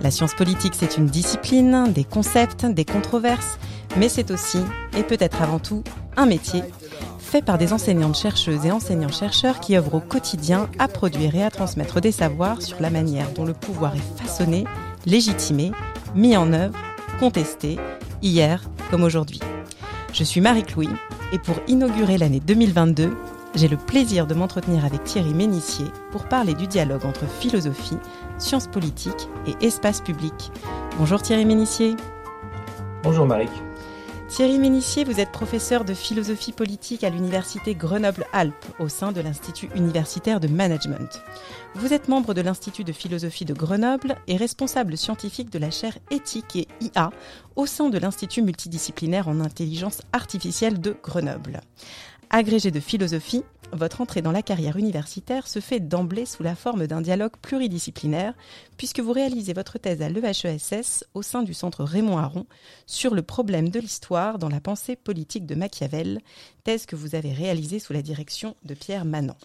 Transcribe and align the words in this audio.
La 0.00 0.10
science 0.10 0.34
politique, 0.34 0.74
c'est 0.76 0.96
une 0.96 1.06
discipline, 1.06 1.92
des 1.92 2.04
concepts, 2.04 2.66
des 2.66 2.84
controverses, 2.84 3.58
mais 3.96 4.08
c'est 4.08 4.30
aussi, 4.30 4.58
et 4.96 5.02
peut-être 5.02 5.42
avant 5.42 5.58
tout, 5.58 5.82
un 6.16 6.26
métier 6.26 6.62
fait 7.18 7.42
par 7.42 7.58
des 7.58 7.72
enseignantes 7.72 8.16
chercheuses 8.16 8.66
et 8.66 8.70
enseignants-chercheurs 8.70 9.58
qui 9.58 9.76
œuvrent 9.76 9.96
au 9.96 10.00
quotidien 10.00 10.68
à 10.78 10.86
produire 10.86 11.34
et 11.34 11.44
à 11.44 11.50
transmettre 11.50 12.00
des 12.00 12.12
savoirs 12.12 12.62
sur 12.62 12.80
la 12.80 12.90
manière 12.90 13.30
dont 13.32 13.44
le 13.44 13.52
pouvoir 13.52 13.94
est 13.96 14.22
façonné, 14.22 14.64
légitimé, 15.06 15.72
mis 16.14 16.36
en 16.36 16.52
œuvre, 16.52 16.78
contesté, 17.18 17.78
hier 18.22 18.62
comme 18.90 19.02
aujourd'hui. 19.02 19.40
Je 20.12 20.24
suis 20.24 20.40
Marie-Clouy 20.40 20.88
et 21.32 21.38
pour 21.38 21.56
inaugurer 21.66 22.16
l'année 22.16 22.40
2022, 22.40 23.12
j'ai 23.56 23.68
le 23.68 23.78
plaisir 23.78 24.26
de 24.26 24.34
m'entretenir 24.34 24.84
avec 24.84 25.02
Thierry 25.04 25.32
Ménissier 25.32 25.86
pour 26.10 26.28
parler 26.28 26.54
du 26.54 26.66
dialogue 26.66 27.06
entre 27.06 27.26
philosophie, 27.26 27.96
sciences 28.38 28.68
politiques 28.68 29.28
et 29.46 29.66
espace 29.66 30.02
public. 30.02 30.52
Bonjour 30.98 31.22
Thierry 31.22 31.46
Ménissier. 31.46 31.96
Bonjour 33.02 33.26
Marie. 33.26 33.48
Thierry 34.28 34.58
Ménissier, 34.58 35.04
vous 35.04 35.20
êtes 35.20 35.30
professeur 35.30 35.84
de 35.84 35.94
philosophie 35.94 36.50
politique 36.50 37.04
à 37.04 37.10
l'université 37.10 37.76
Grenoble-Alpes 37.76 38.66
au 38.80 38.88
sein 38.88 39.12
de 39.12 39.20
l'Institut 39.20 39.70
universitaire 39.76 40.40
de 40.40 40.48
management. 40.48 41.22
Vous 41.76 41.94
êtes 41.94 42.08
membre 42.08 42.34
de 42.34 42.40
l'Institut 42.40 42.82
de 42.82 42.92
philosophie 42.92 43.44
de 43.44 43.54
Grenoble 43.54 44.16
et 44.26 44.36
responsable 44.36 44.96
scientifique 44.96 45.50
de 45.50 45.60
la 45.60 45.70
chaire 45.70 45.96
éthique 46.10 46.56
et 46.56 46.66
IA 46.80 47.10
au 47.54 47.66
sein 47.66 47.88
de 47.88 47.98
l'Institut 47.98 48.42
multidisciplinaire 48.42 49.28
en 49.28 49.40
intelligence 49.40 50.02
artificielle 50.12 50.80
de 50.80 50.96
Grenoble. 51.04 51.60
Agrégé 52.30 52.72
de 52.72 52.80
philosophie, 52.80 53.44
votre 53.72 54.00
entrée 54.00 54.20
dans 54.20 54.32
la 54.32 54.42
carrière 54.42 54.76
universitaire 54.76 55.46
se 55.46 55.60
fait 55.60 55.78
d'emblée 55.78 56.26
sous 56.26 56.42
la 56.42 56.56
forme 56.56 56.88
d'un 56.88 57.00
dialogue 57.00 57.36
pluridisciplinaire, 57.40 58.34
puisque 58.76 59.00
vous 59.00 59.12
réalisez 59.12 59.52
votre 59.52 59.78
thèse 59.78 60.02
à 60.02 60.08
l'EHESS 60.08 61.04
au 61.14 61.22
sein 61.22 61.42
du 61.42 61.54
centre 61.54 61.84
Raymond 61.84 62.18
Aron 62.18 62.46
sur 62.86 63.14
le 63.14 63.22
problème 63.22 63.68
de 63.68 63.78
l'histoire 63.78 64.38
dans 64.38 64.48
la 64.48 64.60
pensée 64.60 64.96
politique 64.96 65.46
de 65.46 65.54
Machiavel, 65.54 66.20
thèse 66.64 66.84
que 66.86 66.96
vous 66.96 67.14
avez 67.14 67.32
réalisée 67.32 67.78
sous 67.78 67.92
la 67.92 68.02
direction 68.02 68.56
de 68.64 68.74
Pierre 68.74 69.04
Manant. 69.04 69.38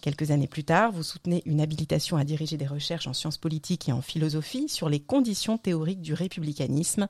Quelques 0.00 0.30
années 0.30 0.46
plus 0.46 0.64
tard, 0.64 0.92
vous 0.92 1.02
soutenez 1.02 1.42
une 1.46 1.60
habilitation 1.60 2.16
à 2.16 2.24
diriger 2.24 2.58
des 2.58 2.66
recherches 2.66 3.06
en 3.06 3.14
sciences 3.14 3.38
politiques 3.38 3.88
et 3.88 3.92
en 3.92 4.02
philosophie 4.02 4.68
sur 4.68 4.88
les 4.88 5.00
conditions 5.00 5.58
théoriques 5.58 6.02
du 6.02 6.14
républicanisme, 6.14 7.08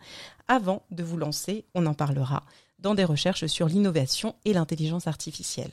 avant 0.48 0.82
de 0.90 1.02
vous 1.02 1.16
lancer, 1.16 1.64
on 1.74 1.86
en 1.86 1.94
parlera, 1.94 2.44
dans 2.84 2.94
des 2.94 3.04
recherches 3.04 3.46
sur 3.46 3.66
l'innovation 3.66 4.36
et 4.44 4.52
l'intelligence 4.52 5.06
artificielle. 5.06 5.72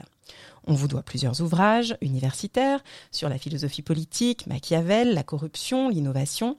On 0.68 0.74
vous 0.74 0.88
doit 0.88 1.02
plusieurs 1.02 1.42
ouvrages 1.42 1.98
universitaires 2.02 2.84
sur 3.12 3.30
la 3.30 3.40
philosophie 3.40 3.82
politique, 3.82 4.46
Machiavel, 4.46 5.14
la 5.14 5.24
corruption, 5.24 5.90
l'innovation. 5.90 6.58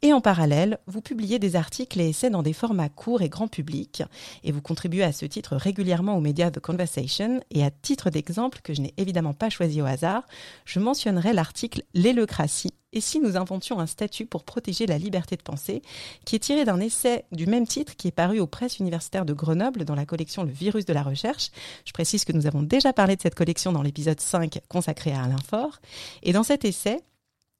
Et 0.00 0.12
en 0.12 0.22
parallèle, 0.22 0.78
vous 0.86 1.02
publiez 1.02 1.38
des 1.38 1.54
articles 1.54 2.00
et 2.00 2.08
essais 2.08 2.30
dans 2.30 2.42
des 2.42 2.54
formats 2.54 2.88
courts 2.88 3.20
et 3.20 3.28
grand 3.28 3.48
public. 3.48 4.02
Et 4.42 4.52
vous 4.52 4.62
contribuez 4.62 5.02
à 5.02 5.12
ce 5.12 5.26
titre 5.26 5.56
régulièrement 5.56 6.16
aux 6.16 6.22
médias 6.22 6.50
The 6.50 6.60
Conversation. 6.60 7.40
Et 7.50 7.62
à 7.62 7.70
titre 7.70 8.08
d'exemple, 8.08 8.60
que 8.62 8.72
je 8.72 8.80
n'ai 8.80 8.94
évidemment 8.96 9.34
pas 9.34 9.50
choisi 9.50 9.82
au 9.82 9.86
hasard, 9.86 10.26
je 10.64 10.80
mentionnerai 10.80 11.34
l'article 11.34 11.82
L'éleucratie 11.92 12.72
et 12.92 13.00
si 13.00 13.20
nous 13.20 13.36
inventions 13.36 13.80
un 13.80 13.86
statut 13.86 14.26
pour 14.26 14.44
protéger 14.44 14.86
la 14.86 14.98
liberté 14.98 15.36
de 15.36 15.42
penser, 15.42 15.82
qui 16.24 16.36
est 16.36 16.40
tiré 16.40 16.64
d'un 16.64 16.78
essai 16.78 17.24
du 17.32 17.46
même 17.46 17.66
titre 17.66 17.96
qui 17.96 18.08
est 18.08 18.12
paru 18.12 18.38
aux 18.38 18.46
presses 18.46 18.78
universitaires 18.78 19.24
de 19.24 19.32
Grenoble 19.32 19.84
dans 19.84 19.94
la 19.94 20.04
collection 20.04 20.44
Le 20.44 20.52
virus 20.52 20.84
de 20.84 20.92
la 20.92 21.02
recherche. 21.02 21.50
Je 21.86 21.92
précise 21.92 22.24
que 22.24 22.32
nous 22.32 22.46
avons 22.46 22.62
déjà 22.62 22.92
parlé 22.92 23.11
de 23.16 23.22
cette 23.22 23.34
collection 23.34 23.72
dans 23.72 23.82
l'épisode 23.82 24.20
5 24.20 24.60
consacré 24.68 25.12
à 25.12 25.22
Alain 25.22 25.36
Faure. 25.38 25.80
Et 26.22 26.32
dans 26.32 26.42
cet 26.42 26.64
essai, 26.64 27.00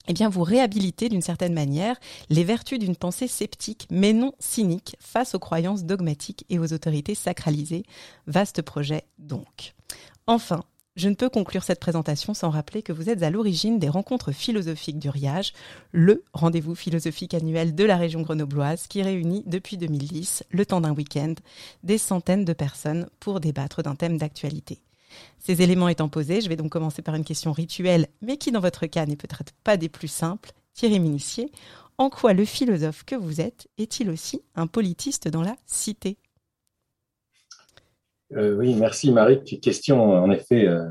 eh 0.09 0.13
bien, 0.13 0.29
vous 0.29 0.43
réhabilitez 0.43 1.09
d'une 1.09 1.23
certaine 1.23 1.55
manière 1.55 1.97
les 2.29 2.45
vertus 2.45 2.79
d'une 2.79 2.97
pensée 2.97 3.29
sceptique, 3.29 3.87
mais 3.91 4.13
non 4.13 4.33
cynique, 4.39 4.97
face 4.99 5.35
aux 5.35 5.39
croyances 5.39 5.85
dogmatiques 5.85 6.45
et 6.51 6.59
aux 6.59 6.73
autorités 6.73 7.15
sacralisées. 7.15 7.85
Vaste 8.27 8.63
projet, 8.63 9.05
donc. 9.19 9.75
Enfin, 10.27 10.65
je 10.95 11.09
ne 11.09 11.15
peux 11.15 11.31
conclure 11.31 11.63
cette 11.63 11.81
présentation 11.81 12.35
sans 12.35 12.51
rappeler 12.51 12.83
que 12.83 12.93
vous 12.93 13.09
êtes 13.09 13.23
à 13.23 13.31
l'origine 13.31 13.79
des 13.79 13.89
rencontres 13.89 14.33
philosophiques 14.33 14.99
du 14.99 15.09
Riage, 15.09 15.55
le 15.91 16.23
rendez-vous 16.35 16.75
philosophique 16.75 17.33
annuel 17.33 17.75
de 17.75 17.85
la 17.85 17.97
région 17.97 18.21
grenobloise 18.21 18.89
qui 18.89 19.03
réunit 19.03 19.43
depuis 19.47 19.79
2010, 19.79 20.45
le 20.51 20.67
temps 20.67 20.83
d'un 20.83 20.93
week-end, 20.93 21.35
des 21.83 21.97
centaines 21.97 22.45
de 22.45 22.53
personnes 22.53 23.09
pour 23.21 23.41
débattre 23.41 23.83
d'un 23.83 23.95
thème 23.95 24.19
d'actualité. 24.19 24.83
Ces 25.39 25.63
éléments 25.63 25.89
étant 25.89 26.09
posés, 26.09 26.41
je 26.41 26.49
vais 26.49 26.57
donc 26.57 26.71
commencer 26.71 27.03
par 27.03 27.15
une 27.15 27.25
question 27.25 27.53
rituelle, 27.53 28.07
mais 28.21 28.37
qui 28.37 28.53
dans 28.53 28.61
votre 28.61 28.87
cas 28.87 29.07
n'est 29.07 29.17
peut-être 29.17 29.53
pas 29.65 29.77
des 29.77 29.89
plus 29.89 30.09
simples. 30.09 30.53
Thierry 30.75 31.01
Minissier, 31.01 31.51
en 31.99 32.11
quoi 32.11 32.33
le 32.33 32.45
philosophe 32.45 33.05
que 33.05 33.15
vous 33.15 33.41
êtes 33.41 33.69
est-il 33.79 34.11
aussi 34.11 34.43
un 34.55 34.67
politiste 34.67 35.29
dans 35.29 35.43
la 35.43 35.57
cité? 35.67 36.17
Euh, 38.35 38.57
oui, 38.57 38.75
merci 38.75 39.13
Marie. 39.13 39.43
Question 39.45 40.13
en 40.13 40.31
effet 40.31 40.67
euh, 40.67 40.89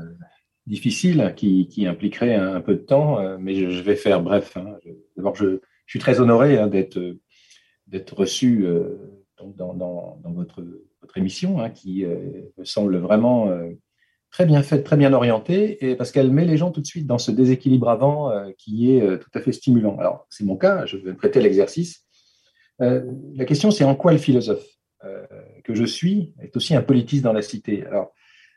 difficile 0.66 1.34
qui, 1.36 1.86
impliquerait 1.86 2.34
un, 2.34 2.60
peu 2.60 2.74
de 2.74 2.80
temps, 2.80 3.18
euh, 3.18 3.36
mais 3.38 3.54
je, 3.54 3.82
vais 3.82 3.96
faire 3.96 4.22
bref. 4.22 4.56
Hein. 4.56 4.76
D'abord, 5.16 5.34
je, 5.34 5.60
suis 5.86 5.98
très 5.98 6.20
honoré 6.20 6.58
hein, 6.58 6.68
d'être 6.68 8.16
reçu 8.16 8.66
dans, 9.38 10.18
votre, 10.24 10.62
émission, 11.16 11.60
hein, 11.60 11.68
qui 11.68 12.06
me 12.06 12.64
semble 12.64 12.96
vraiment 12.96 13.50
très 14.32 14.46
bien 14.46 14.62
faite, 14.62 14.82
très 14.82 14.96
bien 14.96 15.12
orientée, 15.12 15.86
et 15.86 15.94
parce 15.94 16.10
qu'elle 16.10 16.32
met 16.32 16.44
les 16.44 16.56
gens 16.56 16.72
tout 16.72 16.80
de 16.80 16.86
suite 16.86 17.06
dans 17.06 17.18
ce 17.18 17.30
déséquilibre 17.30 17.88
avant 17.88 18.32
qui 18.58 18.90
est 18.90 19.18
tout 19.18 19.30
à 19.34 19.40
fait 19.40 19.52
stimulant. 19.52 19.96
Alors, 19.98 20.26
c'est 20.30 20.44
mon 20.44 20.56
cas, 20.56 20.86
je 20.86 20.96
vais 20.96 21.10
me 21.10 21.16
prêter 21.16 21.40
l'exercice. 21.40 22.06
la 22.78 23.44
question, 23.44 23.70
c'est 23.70 23.84
en 23.84 23.94
quoi 23.94 24.12
le 24.12 24.18
philosophe 24.18 24.66
que 25.64 25.74
je 25.74 25.84
suis 25.84 26.32
est 26.40 26.56
aussi 26.56 26.74
un 26.74 26.82
politiste 26.82 27.22
dans 27.22 27.34
la 27.34 27.42
cité? 27.42 27.84
Alors, 27.86 28.14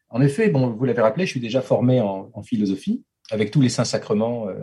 en 0.09 0.21
effet, 0.21 0.49
bon, 0.49 0.69
vous 0.69 0.85
l'avez 0.85 1.01
rappelé, 1.01 1.25
je 1.25 1.31
suis 1.31 1.39
déjà 1.39 1.61
formé 1.61 1.99
en, 1.99 2.41
philosophie, 2.43 3.03
avec 3.31 3.51
tous 3.51 3.61
les 3.61 3.69
saints 3.69 3.85
sacrements, 3.85 4.47
euh, 4.47 4.53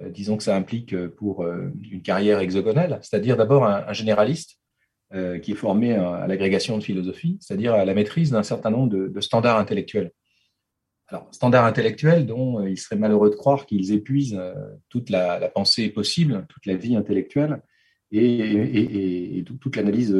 euh, 0.00 0.08
disons 0.08 0.36
que 0.36 0.42
ça 0.42 0.56
implique 0.56 0.94
euh, 0.94 1.08
pour 1.08 1.46
une 1.46 2.02
carrière 2.02 2.40
hexagonale, 2.40 2.98
c'est-à-dire 3.02 3.36
d'abord 3.36 3.64
un, 3.64 3.92
généraliste 3.92 4.58
qui 5.42 5.52
est 5.52 5.56
formé 5.56 5.92
à, 5.92 6.26
l'agrégation 6.26 6.78
de 6.78 6.82
philosophie, 6.82 7.36
c'est-à-dire 7.38 7.74
à 7.74 7.84
la 7.84 7.92
maîtrise 7.92 8.30
d'un 8.30 8.42
certain 8.42 8.70
nombre 8.70 8.88
de, 8.88 9.20
standards 9.20 9.58
intellectuels. 9.58 10.10
Alors, 11.12 11.28
standards 11.30 11.66
intellectuels 11.66 12.24
dont 12.24 12.66
il 12.66 12.78
serait 12.78 12.96
malheureux 12.96 13.28
de 13.28 13.34
croire 13.34 13.66
qu'ils 13.66 13.92
épuisent 13.92 14.40
toute 14.88 15.10
la, 15.10 15.46
pensée 15.50 15.90
possible, 15.90 16.46
toute 16.48 16.64
la 16.64 16.74
vie 16.74 16.96
intellectuelle 16.96 17.60
et, 18.10 19.44
toute 19.44 19.76
l'analyse 19.76 20.16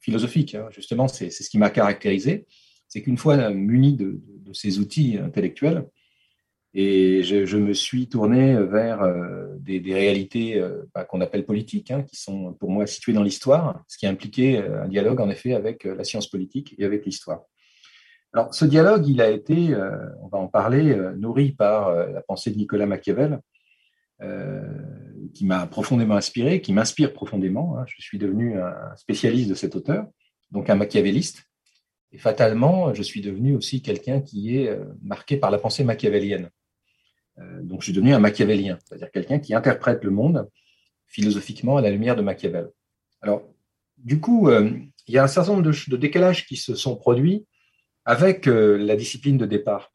philosophique. 0.00 0.56
Hein. 0.56 0.66
Justement, 0.72 1.06
c'est 1.06 1.30
ce 1.30 1.48
qui 1.48 1.58
m'a 1.58 1.70
caractérisé. 1.70 2.48
C'est 2.88 3.02
qu'une 3.02 3.16
fois 3.16 3.50
muni 3.50 3.94
de, 3.94 4.20
ces 4.52 4.80
outils 4.80 5.16
intellectuels, 5.16 5.86
et 6.78 7.22
je, 7.22 7.56
me 7.56 7.72
suis 7.72 8.06
tourné 8.06 8.54
vers 8.54 9.00
euh, 9.00 9.46
des, 9.60 9.80
réalités 9.94 10.60
euh, 10.60 10.82
bah, 10.94 11.04
qu'on 11.04 11.22
appelle 11.22 11.46
politiques, 11.46 11.90
hein, 11.90 12.02
qui 12.02 12.16
sont 12.16 12.52
pour 12.52 12.70
moi 12.70 12.86
situées 12.86 13.14
dans 13.14 13.22
l'histoire, 13.22 13.82
ce 13.88 13.96
qui 13.96 14.06
euh, 14.06 14.82
un 14.82 14.88
dialogue 14.88 15.20
en 15.20 15.30
effet 15.30 15.54
avec 15.54 15.84
la 15.84 16.04
science 16.04 16.28
politique 16.28 16.74
et 16.76 16.84
avec 16.84 17.06
l'histoire. 17.06 17.44
Alors, 18.36 18.54
ce 18.54 18.66
dialogue, 18.66 19.08
il 19.08 19.22
a 19.22 19.30
été, 19.30 19.74
on 20.20 20.28
va 20.28 20.36
en 20.36 20.46
parler, 20.46 20.94
nourri 21.16 21.52
par 21.52 21.90
la 21.94 22.20
pensée 22.20 22.50
de 22.50 22.58
Nicolas 22.58 22.84
Machiavel, 22.84 23.40
qui 25.32 25.46
m'a 25.46 25.66
profondément 25.66 26.16
inspiré, 26.16 26.60
qui 26.60 26.74
m'inspire 26.74 27.14
profondément. 27.14 27.78
Hein. 27.78 27.86
Je 27.86 28.02
suis 28.02 28.18
devenu 28.18 28.60
un 28.60 28.94
spécialiste 28.96 29.48
de 29.48 29.54
cet 29.54 29.74
auteur, 29.74 30.06
donc 30.50 30.68
un 30.68 30.74
machiavéliste. 30.74 31.46
Et 32.12 32.18
fatalement, 32.18 32.94
je 32.94 33.02
suis 33.02 33.20
devenu 33.20 33.56
aussi 33.56 33.82
quelqu'un 33.82 34.20
qui 34.20 34.56
est 34.56 34.68
euh, 34.68 34.84
marqué 35.02 35.36
par 35.36 35.50
la 35.50 35.58
pensée 35.58 35.84
machiavélienne. 35.84 36.50
Euh, 37.38 37.62
donc, 37.62 37.80
je 37.80 37.86
suis 37.86 37.92
devenu 37.92 38.14
un 38.14 38.18
machiavélien, 38.18 38.78
c'est-à-dire 38.84 39.10
quelqu'un 39.10 39.38
qui 39.38 39.54
interprète 39.54 40.04
le 40.04 40.10
monde 40.10 40.48
philosophiquement 41.06 41.76
à 41.76 41.82
la 41.82 41.90
lumière 41.90 42.16
de 42.16 42.22
Machiavel. 42.22 42.68
Alors, 43.20 43.42
du 43.98 44.20
coup, 44.20 44.48
euh, 44.48 44.70
il 45.06 45.14
y 45.14 45.18
a 45.18 45.24
un 45.24 45.28
certain 45.28 45.52
nombre 45.52 45.70
de, 45.70 45.96
décalages 45.96 46.46
qui 46.46 46.56
se 46.56 46.74
sont 46.74 46.96
produits 46.96 47.46
avec 48.06 48.46
la 48.46 48.96
discipline 48.96 49.36
de 49.36 49.44
départ. 49.44 49.92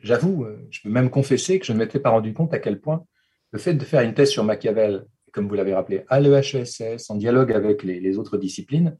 J'avoue, 0.00 0.46
je 0.70 0.80
peux 0.80 0.88
même 0.88 1.10
confesser 1.10 1.58
que 1.58 1.66
je 1.66 1.72
ne 1.72 1.78
m'étais 1.78 1.98
pas 1.98 2.10
rendu 2.10 2.32
compte 2.32 2.54
à 2.54 2.60
quel 2.60 2.80
point 2.80 3.04
le 3.50 3.58
fait 3.58 3.74
de 3.74 3.84
faire 3.84 4.00
une 4.02 4.14
thèse 4.14 4.30
sur 4.30 4.44
Machiavel, 4.44 5.04
comme 5.32 5.48
vous 5.48 5.54
l'avez 5.54 5.74
rappelé, 5.74 6.04
à 6.08 6.20
l'EHESS, 6.20 7.10
en 7.10 7.16
dialogue 7.16 7.52
avec 7.52 7.82
les, 7.82 8.18
autres 8.18 8.38
disciplines, 8.38 8.96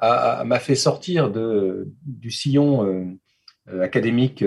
m'a 0.00 0.58
fait 0.60 0.76
sortir 0.76 1.30
du 1.30 2.30
sillon 2.30 3.18
académique, 3.68 4.44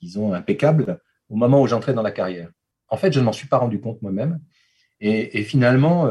disons, 0.00 0.34
impeccable, 0.34 1.00
au 1.30 1.36
moment 1.36 1.62
où 1.62 1.66
j'entrais 1.66 1.94
dans 1.94 2.02
la 2.02 2.12
carrière. 2.12 2.50
En 2.88 2.98
fait, 2.98 3.12
je 3.12 3.20
ne 3.20 3.24
m'en 3.24 3.32
suis 3.32 3.48
pas 3.48 3.56
rendu 3.56 3.80
compte 3.80 4.02
moi-même. 4.02 4.40
Et, 5.00 5.42
finalement, 5.42 6.06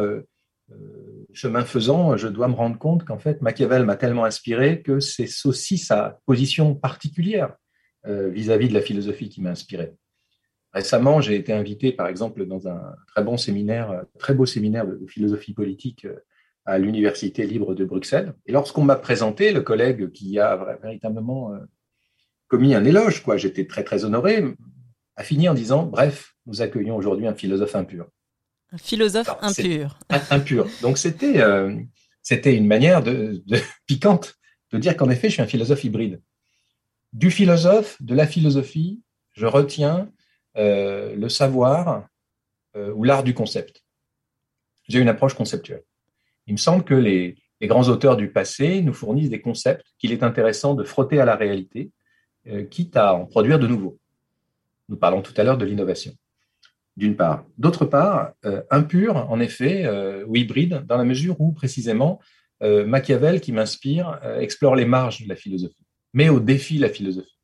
chemin 1.34 1.64
faisant, 1.64 2.18
je 2.18 2.28
dois 2.28 2.48
me 2.48 2.54
rendre 2.54 2.78
compte 2.78 3.06
qu'en 3.06 3.20
fait, 3.20 3.42
Machiavel 3.42 3.86
m'a 3.86 3.96
tellement 3.96 4.26
inspiré 4.26 4.82
que 4.82 5.00
c'est 5.00 5.30
aussi 5.46 5.78
sa 5.78 6.20
position 6.26 6.76
particulière 6.76 7.56
vis-à-vis 8.06 8.66
-vis 8.66 8.70
de 8.70 8.74
la 8.74 8.82
philosophie 8.82 9.30
qui 9.30 9.42
m'a 9.42 9.52
inspiré. 9.52 9.94
Récemment, 10.74 11.20
j'ai 11.20 11.36
été 11.36 11.52
invité, 11.52 11.92
par 11.92 12.08
exemple, 12.08 12.46
dans 12.46 12.68
un 12.68 12.96
très 13.08 13.24
bon 13.24 13.36
séminaire, 13.36 14.06
très 14.20 14.34
beau 14.34 14.46
séminaire 14.46 14.88
de 14.88 15.06
philosophie 15.06 15.54
politique 15.54 16.06
euh, 16.06 16.24
à 16.66 16.78
l'Université 16.78 17.46
libre 17.46 17.76
de 17.76 17.84
Bruxelles. 17.84 18.34
Et 18.46 18.54
lorsqu'on 18.54 18.84
m'a 18.84 18.96
présenté, 18.96 19.52
le 19.52 19.62
collègue 19.62 20.12
qui 20.12 20.40
a 20.40 20.78
véritablement 20.82 21.54
euh, 21.54 21.58
commis 22.48 22.74
un 22.74 22.86
éloge, 22.86 23.22
quoi, 23.24 23.36
j'étais 23.36 23.66
très 23.66 23.84
très 23.84 24.06
honoré, 24.06 24.46
a 25.18 25.24
fini 25.24 25.50
en 25.50 25.54
disant 25.54 25.86
Bref, 25.86 26.36
nous 26.46 26.62
accueillons 26.62 26.96
aujourd'hui 26.96 27.28
un 27.28 27.36
philosophe 27.36 27.76
impur. 27.76 28.08
Un 28.72 28.78
philosophe 28.78 29.30
impur. 29.42 30.00
Impur. 30.30 30.68
Donc 30.82 30.98
c'était 30.98 31.42
euh, 31.42 31.76
c'était 32.22 32.56
une 32.56 32.68
manière 32.68 33.04
de, 33.04 33.44
de, 33.46 33.58
piquante 33.86 34.36
de 34.72 34.78
dire 34.78 34.96
qu'en 34.96 35.10
effet, 35.10 35.28
je 35.28 35.34
suis 35.34 35.42
un 35.42 35.48
philosophe 35.48 35.84
hybride. 35.84 36.22
Du 37.12 37.30
philosophe, 37.30 38.02
de 38.02 38.16
la 38.16 38.26
philosophie, 38.26 39.02
je 39.34 39.46
retiens 39.46 40.10
euh, 40.56 41.14
le 41.16 41.28
savoir 41.28 42.08
euh, 42.78 42.94
ou 42.94 43.04
l'art 43.04 43.24
du 43.24 43.34
concept. 43.34 43.84
J'ai 44.88 45.00
une 45.00 45.10
approche 45.10 45.34
conceptuelle. 45.34 45.84
Il 46.48 46.54
me 46.54 46.58
semble 46.58 46.86
que 46.86 46.94
les, 46.94 47.38
grands 47.64 47.90
auteurs 47.90 48.18
du 48.18 48.32
passé 48.32 48.82
nous 48.82 48.94
fournissent 48.94 49.30
des 49.30 49.42
concepts 49.42 49.86
qu'il 50.00 50.12
est 50.12 50.24
intéressant 50.24 50.74
de 50.74 50.84
frotter 50.84 51.20
à 51.20 51.26
la 51.26 51.36
réalité, 51.36 51.92
quitte 52.72 52.98
à 52.98 53.14
en 53.14 53.28
produire 53.28 53.60
de 53.60 53.68
nouveaux. 53.68 54.00
Nous 54.90 54.98
parlons 54.98 55.22
tout 55.22 55.34
à 55.38 55.44
l'heure 55.44 55.60
de 55.60 55.66
l'innovation, 55.66 56.12
d'une 56.98 57.16
part. 57.16 57.46
D'autre 57.58 57.86
part, 57.86 58.34
impur, 58.70 59.16
en 59.16 59.40
effet, 59.40 59.90
ou 60.28 60.36
hybride, 60.36 60.84
dans 60.88 60.98
la 60.98 61.06
mesure 61.06 61.40
où, 61.40 61.54
précisément, 61.54 62.20
Machiavel, 62.62 63.40
qui 63.40 63.54
m'inspire, 63.54 64.20
explore 64.40 64.76
les 64.76 64.86
marges 64.86 65.24
de 65.24 65.30
la 65.30 65.36
philosophie, 65.36 65.86
mais 66.14 66.30
au 66.30 66.40
défi 66.40 66.78
la 66.78 66.90
philosophie. 66.90 67.40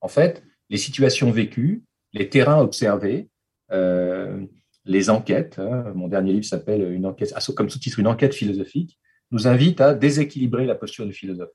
En 0.00 0.08
fait, 0.08 0.42
les 0.70 0.76
situations 0.76 1.30
vécues, 1.30 1.84
les 2.12 2.28
terrains 2.28 2.60
observés, 2.60 3.28
euh, 3.72 4.44
les 4.84 5.10
enquêtes. 5.10 5.58
Hein, 5.58 5.92
mon 5.94 6.08
dernier 6.08 6.32
livre 6.32 6.44
s'appelle 6.44 6.92
une 6.92 7.06
enquête, 7.06 7.32
ah, 7.34 7.40
comme 7.54 7.70
sous-titre 7.70 7.98
une 7.98 8.06
enquête 8.06 8.34
philosophique, 8.34 8.98
nous 9.30 9.48
invite 9.48 9.80
à 9.80 9.94
déséquilibrer 9.94 10.66
la 10.66 10.74
posture 10.74 11.06
du 11.06 11.12
philosophe. 11.12 11.50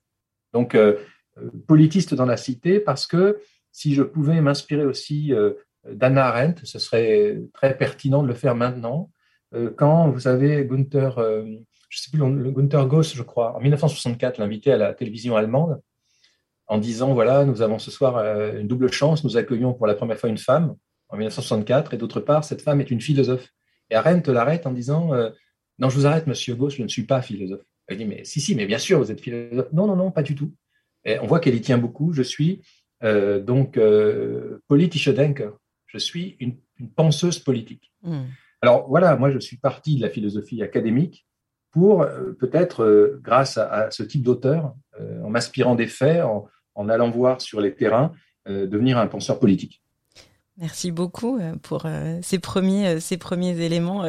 Donc, 0.52 0.74
euh, 0.74 0.96
euh, 1.38 1.48
politiste 1.66 2.14
dans 2.14 2.26
la 2.26 2.36
cité, 2.36 2.80
parce 2.80 3.06
que 3.06 3.38
si 3.72 3.94
je 3.94 4.02
pouvais 4.02 4.40
m'inspirer 4.40 4.84
aussi 4.84 5.32
d'Anna 5.88 6.26
Arendt, 6.26 6.62
ce 6.64 6.78
serait 6.78 7.40
très 7.52 7.76
pertinent 7.76 8.22
de 8.22 8.28
le 8.28 8.34
faire 8.34 8.54
maintenant. 8.54 9.10
quand 9.76 10.10
vous 10.10 10.20
savez, 10.20 10.64
Gunther, 10.66 11.18
je 11.90 11.98
sais 11.98 12.10
plus, 12.10 12.20
Gunther 12.20 12.86
Goss, 12.86 13.14
je 13.14 13.22
crois, 13.22 13.56
en 13.56 13.60
1964, 13.60 14.38
l'invité 14.38 14.72
à 14.72 14.76
la 14.76 14.94
télévision 14.94 15.36
allemande, 15.36 15.80
en 16.70 16.78
disant 16.78 17.12
voilà, 17.14 17.44
nous 17.44 17.62
avons 17.62 17.80
ce 17.80 17.90
soir 17.90 18.16
euh, 18.16 18.60
une 18.60 18.68
double 18.68 18.92
chance, 18.92 19.24
nous 19.24 19.36
accueillons 19.36 19.74
pour 19.74 19.88
la 19.88 19.94
première 19.96 20.18
fois 20.18 20.30
une 20.30 20.38
femme 20.38 20.76
en 21.08 21.16
1964, 21.16 21.94
et 21.94 21.96
d'autre 21.96 22.20
part, 22.20 22.44
cette 22.44 22.62
femme 22.62 22.80
est 22.80 22.92
une 22.92 23.00
philosophe. 23.00 23.48
Et 23.90 23.96
Arendt 23.96 24.30
l'arrête 24.32 24.68
en 24.68 24.72
disant 24.72 25.12
euh, 25.12 25.30
non, 25.80 25.90
je 25.90 25.96
vous 25.96 26.06
arrête, 26.06 26.28
Monsieur 26.28 26.54
Gauss, 26.54 26.76
je 26.76 26.82
ne 26.84 26.88
suis 26.88 27.02
pas 27.02 27.22
philosophe. 27.22 27.64
Elle 27.88 27.96
dit 27.96 28.04
mais 28.04 28.24
si, 28.24 28.40
si, 28.40 28.54
mais 28.54 28.66
bien 28.66 28.78
sûr, 28.78 29.00
vous 29.00 29.10
êtes 29.10 29.20
philosophe. 29.20 29.72
Non, 29.72 29.88
non, 29.88 29.96
non, 29.96 30.12
pas 30.12 30.22
du 30.22 30.36
tout. 30.36 30.54
Et 31.04 31.18
on 31.18 31.26
voit 31.26 31.40
qu'elle 31.40 31.56
y 31.56 31.60
tient 31.60 31.78
beaucoup. 31.78 32.12
Je 32.12 32.22
suis 32.22 32.62
euh, 33.02 33.40
donc 33.40 33.80
politische 34.68 35.08
Denker. 35.08 35.50
Je 35.92 35.98
suis 35.98 36.36
une, 36.40 36.56
penseuse 36.96 37.38
politique. 37.38 37.92
Hmm. 38.02 38.24
Alors 38.62 38.88
voilà, 38.88 39.16
moi 39.16 39.30
je 39.30 39.38
suis 39.38 39.58
parti 39.58 39.96
de 39.96 40.02
la 40.02 40.08
philosophie 40.08 40.62
académique 40.62 41.26
pour 41.72 42.06
peut-être, 42.38 43.18
grâce 43.22 43.58
à, 43.58 43.90
ce 43.90 44.02
type 44.02 44.22
d'auteur, 44.22 44.74
en 44.98 45.30
m'inspirant 45.30 45.76
des 45.76 45.86
faits, 45.86 46.22
en, 46.22 46.48
en 46.74 46.88
allant 46.88 47.10
voir 47.10 47.40
sur 47.40 47.60
les 47.60 47.74
terrains, 47.74 48.12
euh, 48.48 48.66
devenir 48.66 48.98
un 48.98 49.06
penseur 49.06 49.38
politique. 49.38 49.82
Merci 50.60 50.90
beaucoup 50.90 51.38
euh, 51.38 51.54
pour 51.62 51.84
euh, 51.86 52.18
ces 52.22 52.38
premiers 52.38 52.86
euh, 52.86 53.00
ces 53.00 53.16
premiers 53.16 53.58
éléments 53.62 54.04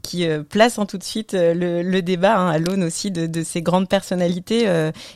qui 0.00 0.26
placent 0.48 0.78
en 0.78 0.86
tout 0.86 0.96
de 0.96 1.02
suite 1.02 1.34
le, 1.34 2.00
débat 2.00 2.38
hein, 2.38 2.48
à 2.48 2.58
l'aune 2.58 2.82
aussi 2.82 3.10
de, 3.10 3.42
ces 3.42 3.60
grandes 3.60 3.88
personnalités 3.88 4.66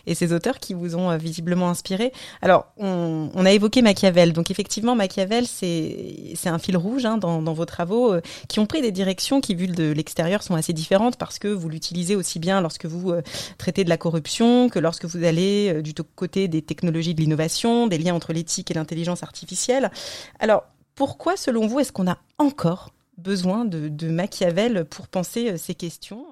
et 0.07 0.15
ces 0.15 0.33
auteurs 0.33 0.59
qui 0.59 0.75
vous 0.75 0.97
ont 0.97 1.17
visiblement 1.17 1.69
inspiré. 1.69 2.13
Alors 2.43 2.67
on, 2.77 3.31
a 3.45 3.53
évoqué 3.53 3.83
Machiavel, 3.83 4.33
donc 4.33 4.51
effectivement 4.51 4.95
Machiavel 4.95 5.47
c'est 5.47 6.37
un 6.47 6.59
fil 6.59 6.77
rouge 6.77 7.05
hein, 7.05 7.17
dans, 7.17 7.41
vos 7.53 7.65
travaux 7.65 8.15
qui 8.49 8.61
ont 8.61 8.67
pris 8.67 8.83
des 8.83 8.93
directions 8.93 9.41
qui 9.41 9.55
vues 9.55 9.69
de 9.69 9.91
l'extérieur 9.93 10.43
sont 10.43 10.55
assez 10.55 10.73
différentes 10.73 11.17
parce 11.17 11.39
que 11.39 11.49
vous 11.49 11.69
l'utilisez 11.69 12.17
aussi 12.17 12.39
bien 12.39 12.61
lorsque 12.61 12.87
vous 12.87 13.15
traitez 13.59 13.85
de 13.85 13.89
la 13.89 13.99
corruption 13.99 14.69
que 14.69 14.79
lorsque 14.79 15.05
vous 15.05 15.25
allez 15.25 15.83
du 15.83 15.95
côté 16.15 16.49
des 16.49 16.63
technologies 16.63 17.15
de 17.15 17.21
l'innovation, 17.21 17.87
des 17.87 17.99
liens 17.99 18.15
entre 18.15 18.33
l'éthique 18.33 18.71
et 18.71 18.75
l'intelligence 18.75 19.23
artificielle. 19.23 19.91
Alors 20.39 20.66
pourquoi, 20.97 21.37
selon 21.37 21.67
vous, 21.69 21.79
est-ce 21.79 21.93
qu'on 21.93 22.11
a 22.11 22.19
encore 22.39 22.93
besoin 23.19 23.65
de, 23.65 24.09
Machiavel 24.09 24.85
pour 24.87 25.07
penser 25.07 25.53
euh, 25.53 25.57
ces 25.57 25.75
questions? 25.75 26.27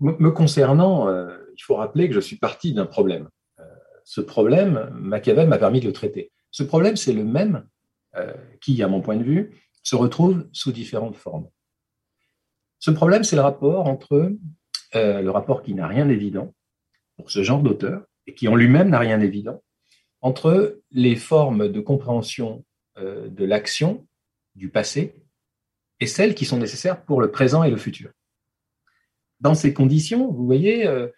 Me 0.00 0.30
concernant, 0.30 1.08
euh, 1.08 1.36
il 1.56 1.62
faut 1.62 1.74
rappeler 1.74 2.08
que 2.08 2.14
je 2.14 2.20
suis 2.20 2.36
parti 2.36 2.72
d'un 2.72 2.86
problème. 2.86 3.28
Euh, 3.58 3.64
ce 4.04 4.20
problème, 4.20 4.88
Machiavel 4.94 5.48
m'a 5.48 5.58
permis 5.58 5.80
de 5.80 5.86
le 5.86 5.92
traiter. 5.92 6.30
Ce 6.50 6.62
problème, 6.62 6.96
c'est 6.96 7.12
le 7.12 7.24
même 7.24 7.66
qui, 8.60 8.82
à 8.82 8.88
mon 8.88 9.00
point 9.00 9.16
de 9.16 9.22
vue, 9.22 9.68
se 9.84 9.94
retrouve 9.94 10.48
sous 10.52 10.72
différentes 10.72 11.14
formes. 11.14 11.48
Ce 12.80 12.90
problème, 12.90 13.22
c'est 13.22 13.36
le 13.36 13.42
rapport 13.42 13.86
entre 13.86 14.32
le 14.94 15.28
rapport 15.28 15.62
qui 15.62 15.74
n'a 15.74 15.86
rien 15.86 16.06
d'évident 16.06 16.52
pour 17.16 17.30
ce 17.30 17.44
genre 17.44 17.62
d'auteur 17.62 18.02
et 18.26 18.34
qui 18.34 18.48
en 18.48 18.56
lui-même 18.56 18.88
n'a 18.88 18.98
rien 18.98 19.18
d'évident 19.18 19.62
entre 20.20 20.80
les 20.90 21.16
formes 21.16 21.68
de 21.68 21.80
compréhension 21.80 22.64
euh, 22.98 23.28
de 23.28 23.44
l'action 23.44 24.06
du 24.54 24.68
passé 24.68 25.14
et 26.00 26.06
celles 26.06 26.34
qui 26.34 26.44
sont 26.44 26.58
nécessaires 26.58 27.04
pour 27.04 27.20
le 27.20 27.30
présent 27.30 27.62
et 27.62 27.70
le 27.70 27.76
futur. 27.76 28.10
Dans 29.40 29.54
ces 29.54 29.72
conditions, 29.72 30.30
vous 30.30 30.44
voyez, 30.44 30.86
euh, 30.86 31.08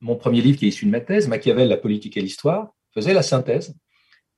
mon 0.00 0.16
premier 0.16 0.40
livre 0.40 0.58
qui 0.58 0.66
est 0.66 0.68
issu 0.68 0.86
de 0.86 0.90
ma 0.90 1.00
thèse, 1.00 1.28
Machiavel, 1.28 1.68
la 1.68 1.76
politique 1.76 2.16
et 2.16 2.20
l'histoire, 2.20 2.74
faisait 2.92 3.14
la 3.14 3.22
synthèse 3.22 3.74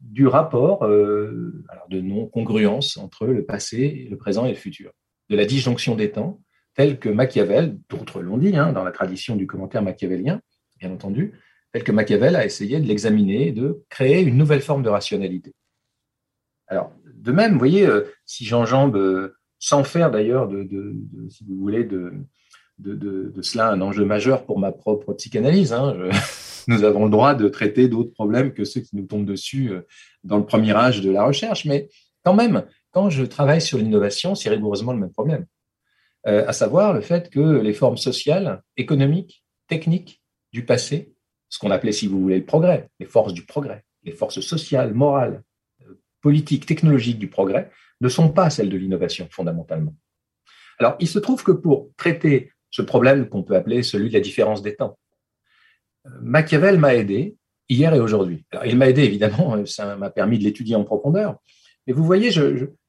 du 0.00 0.26
rapport 0.26 0.84
euh, 0.84 1.64
de 1.88 2.00
non-congruence 2.00 2.96
entre 2.96 3.26
le 3.26 3.44
passé, 3.44 4.06
le 4.10 4.16
présent 4.16 4.44
et 4.44 4.50
le 4.50 4.56
futur, 4.56 4.92
de 5.30 5.36
la 5.36 5.46
disjonction 5.46 5.94
des 5.94 6.10
temps, 6.10 6.40
telle 6.74 6.98
que 6.98 7.08
Machiavel, 7.08 7.78
d'autres 7.88 8.20
l'ont 8.20 8.36
dit, 8.36 8.56
hein, 8.56 8.72
dans 8.72 8.84
la 8.84 8.92
tradition 8.92 9.36
du 9.36 9.46
commentaire 9.46 9.82
machiavélien, 9.82 10.40
bien 10.78 10.92
entendu, 10.92 11.32
tel 11.74 11.82
que 11.82 11.90
Machiavel 11.90 12.36
a 12.36 12.44
essayé 12.44 12.78
de 12.78 12.86
l'examiner 12.86 13.50
de 13.50 13.82
créer 13.88 14.22
une 14.22 14.36
nouvelle 14.36 14.60
forme 14.60 14.84
de 14.84 14.88
rationalité. 14.88 15.54
Alors, 16.68 16.92
de 17.04 17.32
même, 17.32 17.54
vous 17.54 17.58
voyez, 17.58 17.84
euh, 17.84 18.04
si 18.24 18.44
j'enjambe, 18.44 18.94
euh, 18.96 19.34
sans 19.58 19.82
faire 19.82 20.12
d'ailleurs, 20.12 20.46
de, 20.46 20.94
si 21.28 21.44
vous 21.44 21.56
voulez, 21.56 21.82
de, 21.82 22.12
cela 23.42 23.70
un 23.70 23.80
enjeu 23.80 24.04
majeur 24.04 24.46
pour 24.46 24.60
ma 24.60 24.70
propre 24.70 25.14
psychanalyse, 25.14 25.72
hein, 25.72 25.96
nous 26.68 26.84
avons 26.84 27.06
le 27.06 27.10
droit 27.10 27.34
de 27.34 27.48
traiter 27.48 27.88
d'autres 27.88 28.12
problèmes 28.12 28.52
que 28.52 28.62
ceux 28.62 28.80
qui 28.80 28.94
nous 28.94 29.06
tombent 29.06 29.26
dessus 29.26 29.72
euh, 29.72 29.80
dans 30.22 30.38
le 30.38 30.46
premier 30.46 30.76
âge 30.76 31.00
de 31.00 31.10
la 31.10 31.24
recherche, 31.24 31.64
mais 31.64 31.88
quand 32.22 32.34
même, 32.34 32.66
quand 32.92 33.10
je 33.10 33.24
travaille 33.24 33.60
sur 33.60 33.78
l'innovation, 33.78 34.36
c'est 34.36 34.48
rigoureusement 34.48 34.92
le 34.92 35.00
même 35.00 35.12
problème, 35.12 35.44
à 36.24 36.52
savoir 36.54 36.94
le 36.94 37.00
fait 37.02 37.28
que 37.28 37.40
les 37.40 37.74
formes 37.74 37.98
sociales, 37.98 38.62
économiques, 38.76 39.44
techniques 39.68 40.22
du 40.52 40.64
passé 40.64 41.13
ce 41.54 41.61
qu'on 41.61 41.70
appelait, 41.70 41.92
si 41.92 42.08
vous 42.08 42.20
voulez, 42.20 42.38
le 42.38 42.44
progrès, 42.44 42.88
les 42.99 43.06
forces 43.06 43.32
du 43.32 43.44
progrès, 43.46 43.84
les 44.02 44.11
forces 44.11 44.40
sociales, 44.40 44.92
morales, 44.92 45.40
euh, 45.82 46.00
politiques, 46.20 46.66
technologiques 46.66 47.20
du 47.20 47.28
progrès, 47.28 47.70
ne 48.00 48.08
sont 48.08 48.28
pas 48.28 48.50
celles 48.50 48.68
de 48.68 48.76
l'innovation 48.76 49.28
fondamentalement. 49.30 49.94
Alors, 50.80 50.96
il 50.99 51.06
se 51.06 51.20
trouve 51.20 51.44
que 51.44 51.52
pour 51.52 51.90
traiter 51.96 52.50
ce 52.70 52.82
problème 52.82 53.28
qu'on 53.28 53.44
peut 53.44 53.54
appeler 53.54 53.84
celui 53.84 54.08
de 54.08 54.14
la 54.14 54.20
différence 54.20 54.62
des 54.62 54.75
temps, 54.75 54.99
euh, 56.06 56.11
Machiavel 56.23 56.76
m'a 56.76 56.96
aidé 56.96 57.37
hier 57.68 57.94
et 57.94 58.00
aujourd'hui. 58.00 58.44
il 58.64 58.76
m'a 58.76 58.88
aidé, 58.88 59.04
évidemment, 59.04 59.54
euh, 59.54 59.64
ça 59.64 59.94
m'a 59.94 60.11
permis 60.11 60.40
de 60.40 60.42
l'étudier 60.42 60.75
en 60.75 60.82
profondeur. 60.82 61.37
Mais 61.87 61.92
vous 61.92 62.02
voyez, 62.02 62.30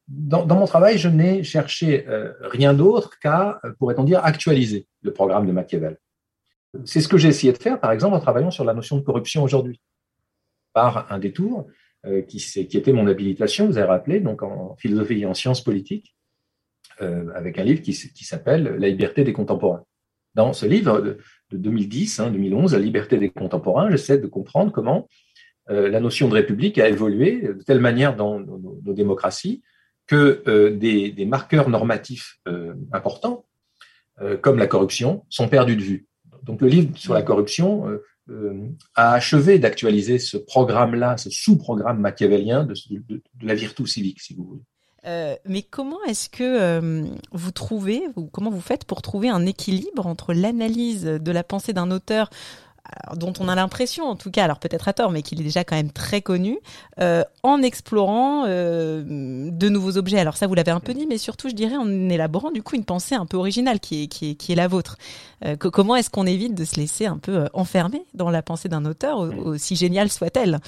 dans, 0.08 0.44
mon 0.44 0.66
travail, 0.66 0.98
je 0.98 1.08
n'ai 1.08 1.44
cherché 1.44 2.04
rien 2.40 2.72
d'autre 2.72 3.18
qu'à, 3.20 3.60
pourrait-on 3.78 4.04
dire, 4.04 4.24
actualiser 4.24 4.86
le 5.02 5.12
programme 5.12 5.46
de 5.46 5.52
Machiavel. 5.52 5.98
C'est 6.84 7.00
ce 7.00 7.08
que 7.08 7.18
j'ai 7.18 7.28
essayé 7.28 7.52
de 7.52 7.58
faire, 7.58 7.80
par 7.80 7.92
exemple, 7.92 8.14
en 8.14 8.20
travaillant 8.20 8.50
sur 8.50 8.64
la 8.64 8.74
notion 8.74 8.96
de 8.96 9.02
corruption 9.02 9.42
aujourd'hui, 9.42 9.80
par 10.72 11.10
un 11.10 11.18
détour 11.18 11.66
euh, 12.06 12.22
qui, 12.22 12.38
était 12.58 12.92
mon 12.92 13.06
habilitation, 13.06 13.66
vous 13.66 13.78
avez 13.78 13.88
rappelé, 13.88 14.20
donc 14.20 14.42
en 14.42 14.76
philosophie 14.76 15.20
et 15.20 15.26
en 15.26 15.34
sciences 15.34 15.62
politiques. 15.62 16.14
avec 17.00 17.58
un 17.58 17.64
livre 17.64 17.82
qui, 17.82 17.92
s'appelle 17.92 18.76
La 18.78 18.88
liberté 18.88 19.24
des 19.24 19.32
contemporains. 19.32 19.84
Dans 20.34 20.52
ce 20.52 20.66
livre 20.66 21.00
de, 21.00 21.18
2010, 21.52 22.20
2011, 22.32 22.74
hein, 22.74 22.78
La 22.78 22.84
liberté 22.84 23.18
des 23.18 23.30
contemporains, 23.30 23.90
j'essaie 23.90 24.18
de 24.18 24.26
comprendre 24.26 24.72
comment 24.72 25.08
la 25.68 25.98
notion 25.98 26.28
de 26.28 26.34
république 26.34 26.78
a 26.78 26.88
évolué 26.88 27.40
de 27.40 27.62
telle 27.64 27.80
manière 27.80 28.14
dans 28.14 28.38
nos, 28.38 28.92
démocraties 28.94 29.62
que 30.06 30.70
des, 30.70 31.26
marqueurs 31.26 31.68
normatifs 31.68 32.38
importants, 32.92 33.44
comme 34.42 34.58
la 34.58 34.68
corruption, 34.68 35.26
sont 35.28 35.48
perdus 35.48 35.76
de 35.76 35.82
vue. 35.82 36.06
Donc 36.46 36.60
le 36.60 36.68
livre 36.68 36.96
sur 36.96 37.12
la 37.12 37.22
corruption 37.22 37.86
euh, 38.28 38.68
a 38.96 39.12
achevé 39.12 39.60
d'actualiser 39.60 40.18
ce 40.18 40.36
programme-là, 40.36 41.16
ce 41.16 41.30
sous-programme 41.30 42.00
machiavélien 42.00 42.64
de, 42.64 42.74
la 43.40 43.54
virtu 43.54 43.86
civique, 43.86 44.20
si 44.20 44.34
vous 44.34 44.44
voulez. 44.44 44.62
Euh, 45.06 45.36
mais 45.44 45.62
comment 45.62 46.02
est-ce 46.08 46.28
que 46.28 46.42
euh, 46.42 47.04
vous 47.30 47.52
trouvez, 47.52 48.02
ou 48.16 48.26
comment 48.26 48.50
vous 48.50 48.60
faites 48.60 48.84
pour 48.84 49.02
trouver 49.02 49.28
un 49.28 49.46
équilibre 49.46 50.08
entre 50.08 50.34
l'analyse 50.34 51.04
de 51.04 51.30
la 51.30 51.44
pensée 51.44 51.72
d'un 51.72 51.92
auteur 51.92 52.30
dont 53.16 53.32
on 53.38 53.48
a 53.48 53.54
l'impression, 53.54 54.04
en 54.04 54.16
tout 54.16 54.30
cas, 54.30 54.44
alors 54.44 54.58
peut-être 54.58 54.88
à 54.88 54.92
tort, 54.92 55.10
mais 55.10 55.22
qu'il 55.22 55.40
est 55.40 55.44
déjà 55.44 55.64
quand 55.64 55.76
même 55.76 55.90
très 55.90 56.22
connu, 56.22 56.58
euh, 57.00 57.22
en 57.42 57.62
explorant 57.62 58.44
euh, 58.46 59.02
de 59.50 59.68
nouveaux 59.68 59.96
objets. 59.96 60.18
Alors 60.18 60.36
ça, 60.36 60.46
vous 60.46 60.54
l'avez 60.54 60.70
un 60.70 60.80
peu 60.80 60.94
dit, 60.94 61.06
mais 61.06 61.18
surtout, 61.18 61.48
je 61.48 61.54
dirais, 61.54 61.76
en 61.76 62.08
élaborant 62.08 62.50
du 62.50 62.62
coup 62.62 62.76
une 62.76 62.84
pensée 62.84 63.14
un 63.14 63.26
peu 63.26 63.36
originale 63.36 63.80
qui 63.80 64.04
est, 64.04 64.06
qui 64.08 64.30
est, 64.30 64.34
qui 64.34 64.52
est 64.52 64.56
la 64.56 64.68
vôtre. 64.68 64.96
Euh, 65.44 65.56
comment 65.56 65.96
est-ce 65.96 66.10
qu'on 66.10 66.26
évite 66.26 66.54
de 66.54 66.64
se 66.64 66.76
laisser 66.76 67.06
un 67.06 67.18
peu 67.18 67.46
enfermer 67.52 68.04
dans 68.14 68.30
la 68.30 68.42
pensée 68.42 68.68
d'un 68.68 68.84
auteur, 68.84 69.18
aussi 69.18 69.76
géniale 69.76 70.10
soit-elle? 70.10 70.58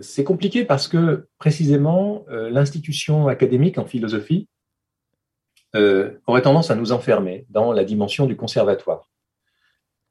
C'est 0.00 0.22
compliqué 0.22 0.64
parce 0.64 0.86
que 0.86 1.26
précisément, 1.38 2.24
l'institution 2.28 3.26
académique 3.26 3.78
en 3.78 3.84
philosophie 3.84 4.46
aurait 5.74 6.42
tendance 6.42 6.70
à 6.70 6.76
nous 6.76 6.92
enfermer 6.92 7.46
dans 7.50 7.72
la 7.72 7.82
dimension 7.82 8.26
du 8.26 8.36
conservatoire. 8.36 9.11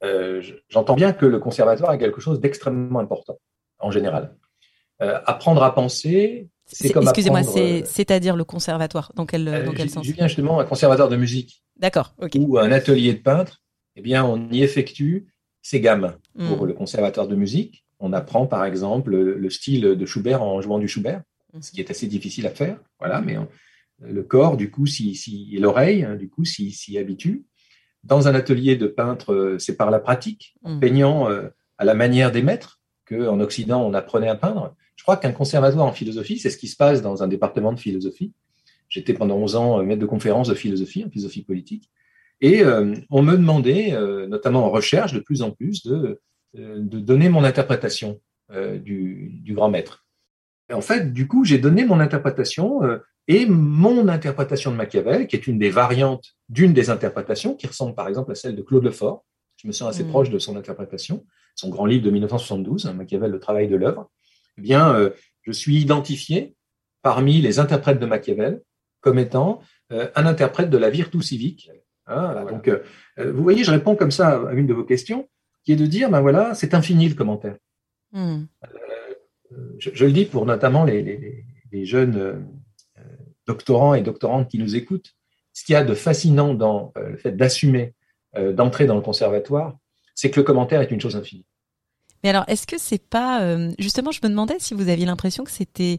Euh, 0.02 0.42
j'entends 0.68 0.94
bien 0.94 1.12
que 1.12 1.26
le 1.26 1.38
conservatoire 1.38 1.92
est 1.92 1.98
quelque 1.98 2.20
chose 2.20 2.40
d'extrêmement 2.40 3.00
important, 3.00 3.38
en 3.78 3.90
général. 3.90 4.34
Euh, 5.00 5.20
apprendre 5.26 5.62
à 5.62 5.74
penser, 5.74 6.48
c'est 6.66 6.90
comme 6.90 7.04
Excusez-moi, 7.04 7.40
euh, 7.56 7.82
c'est-à-dire 7.84 8.36
le 8.36 8.44
conservatoire 8.44 9.12
Dans 9.14 9.26
quel, 9.26 9.64
dans 9.64 9.72
quel 9.72 9.90
sens 9.90 10.06
Je 10.06 10.12
viens 10.12 10.26
justement 10.26 10.60
un 10.60 10.64
conservatoire 10.64 11.08
de 11.08 11.16
musique. 11.16 11.62
D'accord, 11.76 12.14
Ou 12.36 12.58
un 12.58 12.72
atelier 12.72 13.14
de 13.14 13.18
peintre. 13.18 13.62
Eh 13.96 14.00
bien, 14.00 14.24
on 14.24 14.50
y 14.50 14.62
effectue 14.62 15.26
ces 15.60 15.80
gammes 15.80 16.16
pour 16.36 16.62
hmm. 16.62 16.66
le 16.66 16.72
conservatoire 16.72 17.28
de 17.28 17.36
musique. 17.36 17.84
On 18.00 18.12
apprend, 18.12 18.46
par 18.46 18.64
exemple, 18.64 19.14
le 19.14 19.50
style 19.50 19.82
de 19.82 20.06
Schubert 20.06 20.42
en 20.42 20.60
jouant 20.60 20.78
du 20.78 20.88
Schubert, 20.88 21.22
hmm. 21.52 21.60
ce 21.60 21.70
qui 21.72 21.80
est 21.80 21.90
assez 21.90 22.06
difficile 22.06 22.46
à 22.46 22.50
faire. 22.50 22.78
Voilà, 22.98 23.20
mais 23.20 23.36
le 24.00 24.22
corps, 24.22 24.56
du 24.56 24.70
coup, 24.70 24.86
si, 24.86 25.14
si 25.14 25.50
et 25.54 25.60
l'oreille, 25.60 26.04
hein, 26.04 26.16
du 26.16 26.28
coup, 26.28 26.44
s'y 26.44 26.98
habitue 26.98 27.44
dans 28.04 28.28
un 28.28 28.34
atelier 28.34 28.76
de 28.76 28.86
peintre, 28.86 29.32
euh, 29.32 29.58
c'est 29.58 29.76
par 29.76 29.90
la 29.90 30.00
pratique, 30.00 30.54
en 30.62 30.74
mm. 30.74 30.80
peignant 30.80 31.30
euh, 31.30 31.48
à 31.78 31.84
la 31.84 31.94
manière 31.94 32.32
des 32.32 32.42
maîtres, 32.42 32.80
qu'en 33.08 33.40
Occident, 33.40 33.82
on 33.82 33.94
apprenait 33.94 34.28
à 34.28 34.34
peindre. 34.34 34.74
Je 34.96 35.02
crois 35.02 35.16
qu'un 35.16 35.32
conservatoire 35.32 35.86
en 35.86 35.92
philosophie, 35.92 36.38
c'est 36.38 36.50
ce 36.50 36.56
qui 36.56 36.68
se 36.68 36.76
passe 36.76 37.02
dans 37.02 37.22
un 37.22 37.28
département 37.28 37.72
de 37.72 37.80
philosophie. 37.80 38.32
J'étais 38.88 39.14
pendant 39.14 39.36
11 39.36 39.56
ans 39.56 39.80
euh, 39.80 39.82
maître 39.82 40.00
de 40.00 40.06
conférence 40.06 40.48
de 40.48 40.54
philosophie, 40.54 41.04
en 41.04 41.10
philosophie 41.10 41.42
politique. 41.42 41.90
Et 42.40 42.64
on 43.08 43.22
me 43.22 43.36
demandait, 43.36 43.96
notamment 44.26 44.66
en 44.66 44.70
recherche, 44.70 45.12
de 45.12 45.20
plus 45.20 45.42
en 45.42 45.52
plus, 45.52 45.86
de, 45.86 46.20
de 46.54 46.98
donner 46.98 47.28
mon 47.28 47.44
interprétation 47.44 48.20
du, 48.50 49.38
du, 49.44 49.54
grand 49.54 49.70
maître. 49.70 50.04
En 50.72 50.80
fait, 50.80 51.12
du 51.12 51.28
coup, 51.28 51.44
j'ai 51.44 51.58
donné 51.58 51.84
mon 51.84 52.00
interprétation 52.00 52.80
et 53.28 53.46
mon 53.46 54.08
interprétation 54.08 54.70
de 54.70 54.76
Machiavel, 54.76 55.26
qui 55.26 55.36
est 55.36 55.46
une 55.46 55.58
des 55.58 55.70
variantes 55.70 56.34
d'une 56.48 56.72
des 56.72 56.90
interprétations, 56.90 57.54
qui 57.54 57.66
ressemble 57.66 57.94
par 57.94 58.08
exemple 58.08 58.32
à 58.32 58.34
celle 58.34 58.56
de 58.56 58.62
Claude 58.62 58.84
Lefort, 58.84 59.24
je 59.56 59.68
me 59.68 59.72
sens 59.72 59.88
assez 59.88 60.04
mm. 60.04 60.08
proche 60.08 60.30
de 60.30 60.38
son 60.38 60.56
interprétation, 60.56 61.24
son 61.54 61.68
grand 61.68 61.86
livre 61.86 62.04
de 62.04 62.10
1972, 62.10 62.86
hein, 62.86 62.94
Machiavel, 62.94 63.30
le 63.30 63.38
travail 63.38 63.68
de 63.68 63.76
l'œuvre, 63.76 64.10
eh 64.58 64.60
bien, 64.60 64.94
euh, 64.94 65.10
je 65.42 65.52
suis 65.52 65.80
identifié 65.80 66.56
parmi 67.02 67.40
les 67.40 67.58
interprètes 67.58 68.00
de 68.00 68.06
Machiavel 68.06 68.60
comme 69.00 69.18
étant 69.18 69.60
euh, 69.92 70.08
un 70.14 70.26
interprète 70.26 70.70
de 70.70 70.78
la 70.78 70.90
virtu 70.90 71.22
civique. 71.22 71.70
Hein, 72.06 72.44
donc, 72.48 72.68
euh, 72.68 72.82
vous 73.18 73.42
voyez, 73.42 73.64
je 73.64 73.70
réponds 73.70 73.94
comme 73.94 74.10
ça 74.10 74.48
à 74.48 74.52
une 74.52 74.66
de 74.66 74.74
vos 74.74 74.84
questions, 74.84 75.28
qui 75.64 75.72
est 75.72 75.76
de 75.76 75.86
dire, 75.86 76.10
ben 76.10 76.20
voilà, 76.20 76.54
c'est 76.54 76.74
infini 76.74 77.08
le 77.08 77.14
commentaire. 77.14 77.56
Mm. 78.12 78.44
Je, 79.78 80.04
le 80.04 80.12
dis 80.12 80.24
pour 80.24 80.46
notamment 80.46 80.84
les, 80.84 81.44
les 81.72 81.84
jeunes 81.84 82.46
doctorants 83.46 83.94
et 83.94 84.02
doctorantes 84.02 84.48
qui 84.48 84.58
nous 84.58 84.76
écoutent, 84.76 85.14
ce 85.52 85.64
qu'il 85.64 85.74
y 85.74 85.76
a 85.76 85.84
de 85.84 85.94
fascinant 85.94 86.54
dans 86.54 86.92
euh, 86.96 87.10
le 87.10 87.16
fait 87.16 87.32
d'assumer 87.32 87.94
euh, 88.36 88.52
d'entrer 88.52 88.86
dans 88.86 88.94
le 88.94 89.02
conservatoire, 89.02 89.76
c'est 90.14 90.30
que 90.30 90.40
le 90.40 90.44
commentaire 90.44 90.80
est 90.80 90.90
une 90.90 91.00
chose 91.00 91.16
infinie. 91.16 91.44
Mais 92.24 92.30
alors, 92.30 92.44
est-ce 92.46 92.66
que 92.66 92.78
c'est 92.78 93.02
pas 93.02 93.42
euh, 93.42 93.72
justement, 93.78 94.12
je 94.12 94.20
me 94.22 94.28
demandais 94.28 94.56
si 94.58 94.74
vous 94.74 94.88
aviez 94.88 95.06
l'impression 95.06 95.44
que 95.44 95.50
c'était 95.50 95.98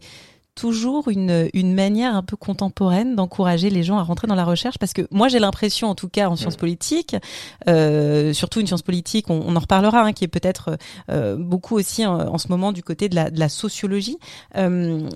toujours 0.56 1.10
une, 1.10 1.50
une 1.54 1.74
manière 1.74 2.16
un 2.16 2.24
peu 2.24 2.38
contemporaine 2.38 3.16
d'encourager 3.16 3.70
les 3.70 3.84
gens 3.84 3.98
à 3.98 4.04
rentrer 4.04 4.28
dans 4.28 4.36
la 4.36 4.44
recherche 4.44 4.78
parce 4.78 4.94
que 4.94 5.02
moi 5.10 5.28
j'ai 5.28 5.40
l'impression 5.40 5.88
en 5.88 5.96
tout 5.96 6.10
cas 6.10 6.30
en 6.30 6.36
sciences 6.36 6.58
mm. 6.58 6.60
politiques 6.60 7.16
euh, 7.68 8.34
surtout 8.34 8.60
une 8.60 8.68
science 8.68 8.84
politique 8.84 9.30
on, 9.30 9.42
on 9.46 9.56
en 9.56 9.60
reparlera 9.60 10.02
hein, 10.02 10.14
qui 10.14 10.24
est 10.24 10.28
peut-être 10.28 10.78
euh, 11.10 11.36
beaucoup 11.38 11.76
aussi 11.76 12.06
en, 12.06 12.38
ce 12.38 12.48
moment 12.50 12.72
du 12.72 12.84
côté 12.84 13.10
de 13.10 13.16
la, 13.16 13.32
de 13.32 13.40
la 13.40 13.50
sociologie 13.50 14.18
euh, 14.58 15.08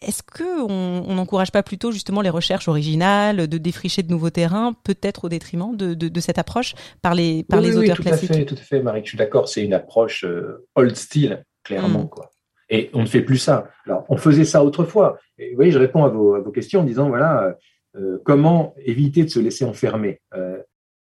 est-ce 0.00 0.22
que 0.22 0.62
on 0.62 1.14
n'encourage 1.14 1.52
pas 1.52 1.62
plutôt 1.62 1.92
justement 1.92 2.22
les 2.22 2.30
recherches 2.30 2.68
originales 2.68 3.48
de 3.48 3.58
défricher 3.58 4.02
de 4.02 4.10
nouveaux 4.10 4.30
terrains 4.30 4.72
peut-être 4.84 5.24
au 5.24 5.28
détriment 5.28 5.76
de, 5.76 5.94
de, 5.94 6.08
de, 6.08 6.20
cette 6.20 6.38
approche 6.38 6.74
par 7.02 7.14
les 7.14 7.44
par 7.44 7.60
les 7.60 7.76
auteurs 7.76 7.96
tout 7.96 8.02
classiques 8.02 8.30
à 8.30 8.34
fait, 8.34 8.44
tout 8.46 8.54
à 8.54 8.62
fait 8.62 8.80
Marie 8.80 9.02
je 9.04 9.10
suis 9.10 9.18
d'accord 9.18 9.48
c'est 9.48 9.62
une 9.62 9.74
approche 9.74 10.24
euh, 10.24 10.66
old 10.74 10.96
style 10.96 11.44
clairement 11.64 12.04
mm. 12.04 12.08
quoi 12.08 12.30
et 12.68 12.90
on 12.92 13.02
ne 13.02 13.06
fait 13.06 13.22
plus 13.22 13.38
ça. 13.38 13.70
Alors, 13.84 14.04
on 14.08 14.16
faisait 14.16 14.44
ça 14.44 14.64
autrefois. 14.64 15.18
Vous 15.38 15.44
voyez, 15.54 15.70
je 15.70 15.78
réponds 15.78 16.04
à 16.04 16.08
vos, 16.08 16.50
questions 16.50 16.80
en 16.80 16.84
disant, 16.84 17.08
voilà, 17.08 17.56
euh, 17.96 18.18
comment 18.24 18.74
éviter 18.84 19.24
de 19.24 19.28
se 19.28 19.38
laisser 19.38 19.64
enfermer 19.64 20.20
euh, 20.34 20.58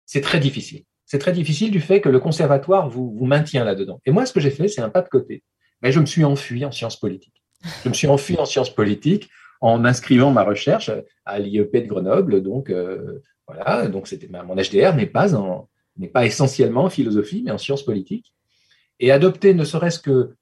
C'est 0.06 0.22
très 0.22 0.40
difficile. 0.40 0.84
C'est 1.06 1.20
très 1.20 1.32
difficile 1.32 1.72
du 1.72 1.80
fait 1.80 2.02
que 2.02 2.10
le 2.10 2.20
conservatoire 2.20 2.90
vous, 2.90 3.26
maintient 3.26 3.64
là-dedans. 3.64 4.02
Et 4.06 4.12
moi, 4.12 4.26
ce 4.26 4.34
que 4.34 4.40
j'ai 4.40 4.52
fait, 4.52 4.68
c'est 4.68 4.82
un 4.82 4.90
pas 4.90 5.02
de 5.02 5.10
côté. 5.10 5.44
Mais 5.82 5.92
je 5.92 6.00
me 6.00 6.06
suis 6.06 6.24
enfui 6.24 6.66
en 6.66 6.72
sciences 6.72 7.00
politiques. 7.00 7.44
Je 7.84 7.90
me 7.90 7.94
suis 7.94 8.08
enfui 8.08 8.38
en 8.38 8.46
sciences 8.46 8.74
politiques 8.74 9.30
en 9.62 9.86
inscrivant 9.86 10.32
ma 10.32 10.44
recherche 10.44 10.92
à 11.26 11.40
l'IEP 11.40 11.76
de 11.78 11.88
Grenoble. 11.88 12.42
Donc, 12.44 12.70
euh, 12.70 13.20
voilà, 13.48 13.88
donc 13.88 14.08
c'était 14.08 14.28
mon 14.28 14.56
HDR 14.56 14.96
n'est 14.96 15.06
pas 15.08 15.30
pas 16.14 16.26
essentiellement 16.26 16.84
en 16.84 16.90
philosophie, 16.90 17.42
mais 17.44 17.52
en 17.52 17.58
sciences 17.58 17.84
politiques. 17.84 18.34
Et 19.00 19.12
adopter 19.12 19.54
ne 19.54 19.64
serait-ce 19.64 20.00
que 20.00 20.36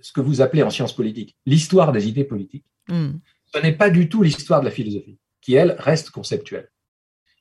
ce 0.00 0.12
que 0.12 0.20
vous 0.20 0.40
appelez 0.40 0.62
en 0.62 0.70
sciences 0.70 0.94
politiques 0.94 1.36
l'histoire 1.46 1.92
des 1.92 2.08
idées 2.08 2.24
politiques, 2.24 2.66
hmm. 2.88 3.12
ce 3.52 3.58
n'est 3.60 3.76
pas 3.76 3.90
du 3.90 4.08
tout 4.08 4.22
l'histoire 4.22 4.60
de 4.60 4.66
la 4.66 4.70
philosophie, 4.70 5.18
qui, 5.40 5.54
elle, 5.54 5.76
reste 5.78 6.10
conceptuelle. 6.10 6.70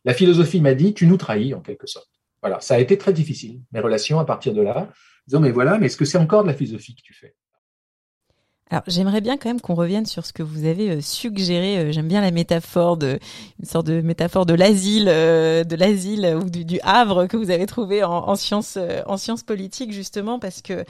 La 0.03 0.13
philosophie 0.13 0.61
m'a 0.61 0.73
dit, 0.73 0.93
tu 0.93 1.07
nous 1.07 1.17
trahis 1.17 1.53
en 1.53 1.61
quelque 1.61 1.87
sorte. 1.87 2.09
Voilà, 2.41 2.59
ça 2.61 2.75
a 2.75 2.79
été 2.79 2.97
très 2.97 3.13
difficile, 3.13 3.61
mes 3.71 3.79
relations 3.79 4.19
à 4.19 4.25
partir 4.25 4.53
de 4.53 4.61
là, 4.61 4.91
disant, 5.27 5.39
mais 5.39 5.51
voilà, 5.51 5.77
mais 5.79 5.87
est-ce 5.87 5.97
que 5.97 6.05
c'est 6.05 6.17
encore 6.17 6.43
de 6.43 6.49
la 6.49 6.53
philosophie 6.53 6.95
que 6.95 7.01
tu 7.01 7.13
fais? 7.13 7.35
Alors 8.71 8.83
j'aimerais 8.87 9.21
bien 9.21 9.37
quand 9.37 9.47
même 9.47 9.61
qu'on 9.61 9.75
revienne 9.75 10.07
sur 10.07 10.25
ce 10.25 10.33
que 10.33 10.41
vous 10.41 10.65
avez 10.65 10.89
euh, 10.89 11.01
suggéré. 11.01 11.77
Euh, 11.77 11.91
j'aime 11.91 12.07
bien 12.07 12.19
la 12.19 12.31
métaphore 12.31 12.97
de 12.97 13.19
une 13.59 13.65
sorte 13.65 13.85
de 13.85 14.01
métaphore 14.01 14.47
de 14.47 14.55
l'asile, 14.55 15.05
euh, 15.07 15.63
de 15.63 15.75
l'asile 15.75 16.35
ou 16.41 16.49
du, 16.49 16.79
havre 16.81 17.27
que 17.27 17.37
vous 17.37 17.51
avez 17.51 17.67
trouvé 17.67 18.03
en, 18.03 18.35
sciences 18.35 18.79
en 19.05 19.17
sciences 19.17 19.43
politiques 19.43 19.91
justement 19.91 20.39
parce 20.39 20.63
que 20.63 20.83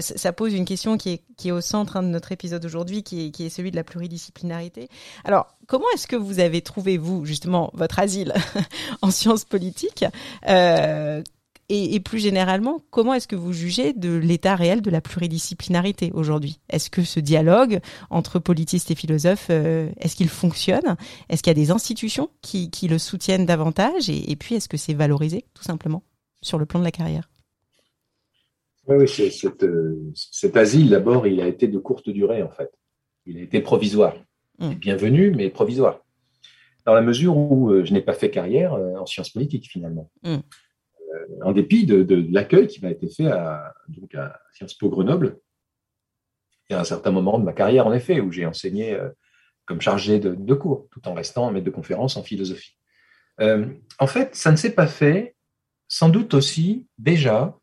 ça 0.00 0.32
pose 0.32 0.54
une 0.54 0.64
question 0.64 0.96
qui 0.96 1.10
est 1.10 1.22
qui 1.36 1.48
est 1.48 1.52
au 1.52 1.60
centre 1.60 1.96
hein, 1.96 2.02
de 2.02 2.08
notre 2.08 2.30
épisode 2.30 2.64
aujourd'hui, 2.64 3.02
qui 3.02 3.26
est 3.26 3.30
qui 3.32 3.44
est 3.44 3.50
celui 3.50 3.72
de 3.72 3.76
la 3.76 3.84
pluridisciplinarité. 3.84 4.88
Alors 5.24 5.48
comment 5.66 5.86
est-ce 5.94 6.06
que 6.06 6.16
vous 6.16 6.38
avez 6.38 6.62
trouvé 6.62 6.96
vous 6.96 7.24
justement 7.24 7.70
votre 7.74 7.98
asile 7.98 8.34
en 9.02 9.10
sciences 9.10 9.44
politiques 9.44 10.04
et, 11.68 11.98
plus 11.98 12.20
généralement, 12.20 12.80
comment 12.90 13.14
est-ce 13.14 13.26
que 13.26 13.34
vous 13.34 13.52
jugez 13.52 13.92
de 13.92 14.16
l'état 14.16 14.54
réel 14.54 14.82
de 14.82 14.90
la 14.90 15.00
pluridisciplinarité 15.00 16.12
aujourd'hui? 16.14 16.60
Est-ce 16.68 16.90
que 16.90 17.02
ce 17.02 17.18
dialogue 17.18 17.80
entre 18.08 18.38
politistes 18.38 18.92
et 18.92 18.94
philosophes, 18.94 19.48
euh, 19.50 19.90
est-ce 19.98 20.14
qu'il 20.14 20.28
fonctionne? 20.28 20.96
Est-ce 21.28 21.42
qu'il 21.42 21.50
y 21.50 21.56
a 21.56 21.60
des 21.60 21.72
institutions 21.72 22.30
qui, 22.40 22.70
le 22.88 22.98
soutiennent 22.98 23.46
davantage? 23.46 24.08
Et, 24.08 24.36
puis 24.36 24.54
est-ce 24.54 24.68
que 24.68 24.76
c'est 24.76 24.94
valorisé 24.94 25.44
tout 25.54 25.64
simplement 25.64 26.04
sur 26.40 26.58
le 26.58 26.66
plan 26.66 26.78
de 26.78 26.84
la 26.84 26.92
carrière? 26.92 27.28
Oui, 28.86 28.96
oui 28.98 29.30
euh, 29.62 30.12
cet 30.14 30.56
asile 30.56 30.90
d'abord, 30.90 31.26
il 31.26 31.40
a 31.40 31.48
été 31.48 31.66
de 31.66 31.78
courte 31.78 32.08
durée 32.10 32.44
en 32.44 32.50
fait. 32.50 32.70
Il 33.26 33.38
a 33.38 33.40
été 33.40 33.60
provisoire. 33.60 34.14
Mmh. 34.60 34.74
Bienvenu, 34.74 35.30
mais 35.32 35.50
provisoire. 35.50 36.04
Dans 36.84 36.94
la 36.94 37.02
mesure 37.02 37.36
où 37.36 37.72
euh, 37.72 37.84
je 37.84 37.92
n'ai 37.92 38.02
pas 38.02 38.14
fait 38.14 38.30
carrière 38.30 38.74
en 38.74 39.04
sciences 39.04 39.30
politiques 39.30 39.68
finalement. 39.68 40.08
Mmh 40.22 40.36
en 41.42 41.52
dépit 41.52 41.86
de, 41.86 42.26
l'accueil 42.30 42.66
qui 42.66 42.82
m'a 42.82 42.90
été 42.90 43.08
fait 43.08 43.26
à, 43.26 43.74
à 44.14 44.40
Sciences 44.52 44.74
Po 44.74 44.88
Grenoble. 44.88 45.38
Y 46.70 46.74
a 46.74 46.80
un 46.80 46.84
certain 46.84 47.12
moment 47.12 47.38
de 47.38 47.44
ma 47.44 47.52
carrière, 47.52 47.86
en 47.86 47.92
effet, 47.92 48.20
où 48.20 48.32
j'ai 48.32 48.44
enseigné 48.44 48.94
euh, 48.94 49.08
comme 49.66 49.80
chargé 49.80 50.18
de, 50.18 50.54
cours, 50.54 50.88
tout 50.90 51.06
en 51.06 51.14
restant 51.14 51.50
maître 51.50 51.66
de 51.66 51.70
conférence 51.70 52.16
en 52.16 52.22
philosophie. 52.22 52.76
en 53.38 54.06
fait, 54.06 54.34
ça 54.34 54.50
ne 54.50 54.56
s'est 54.56 54.74
pas 54.74 54.86
fait, 54.86 55.36
sans 55.88 56.08
doute 56.08 56.34
aussi 56.34 56.86
déjà 56.98 57.58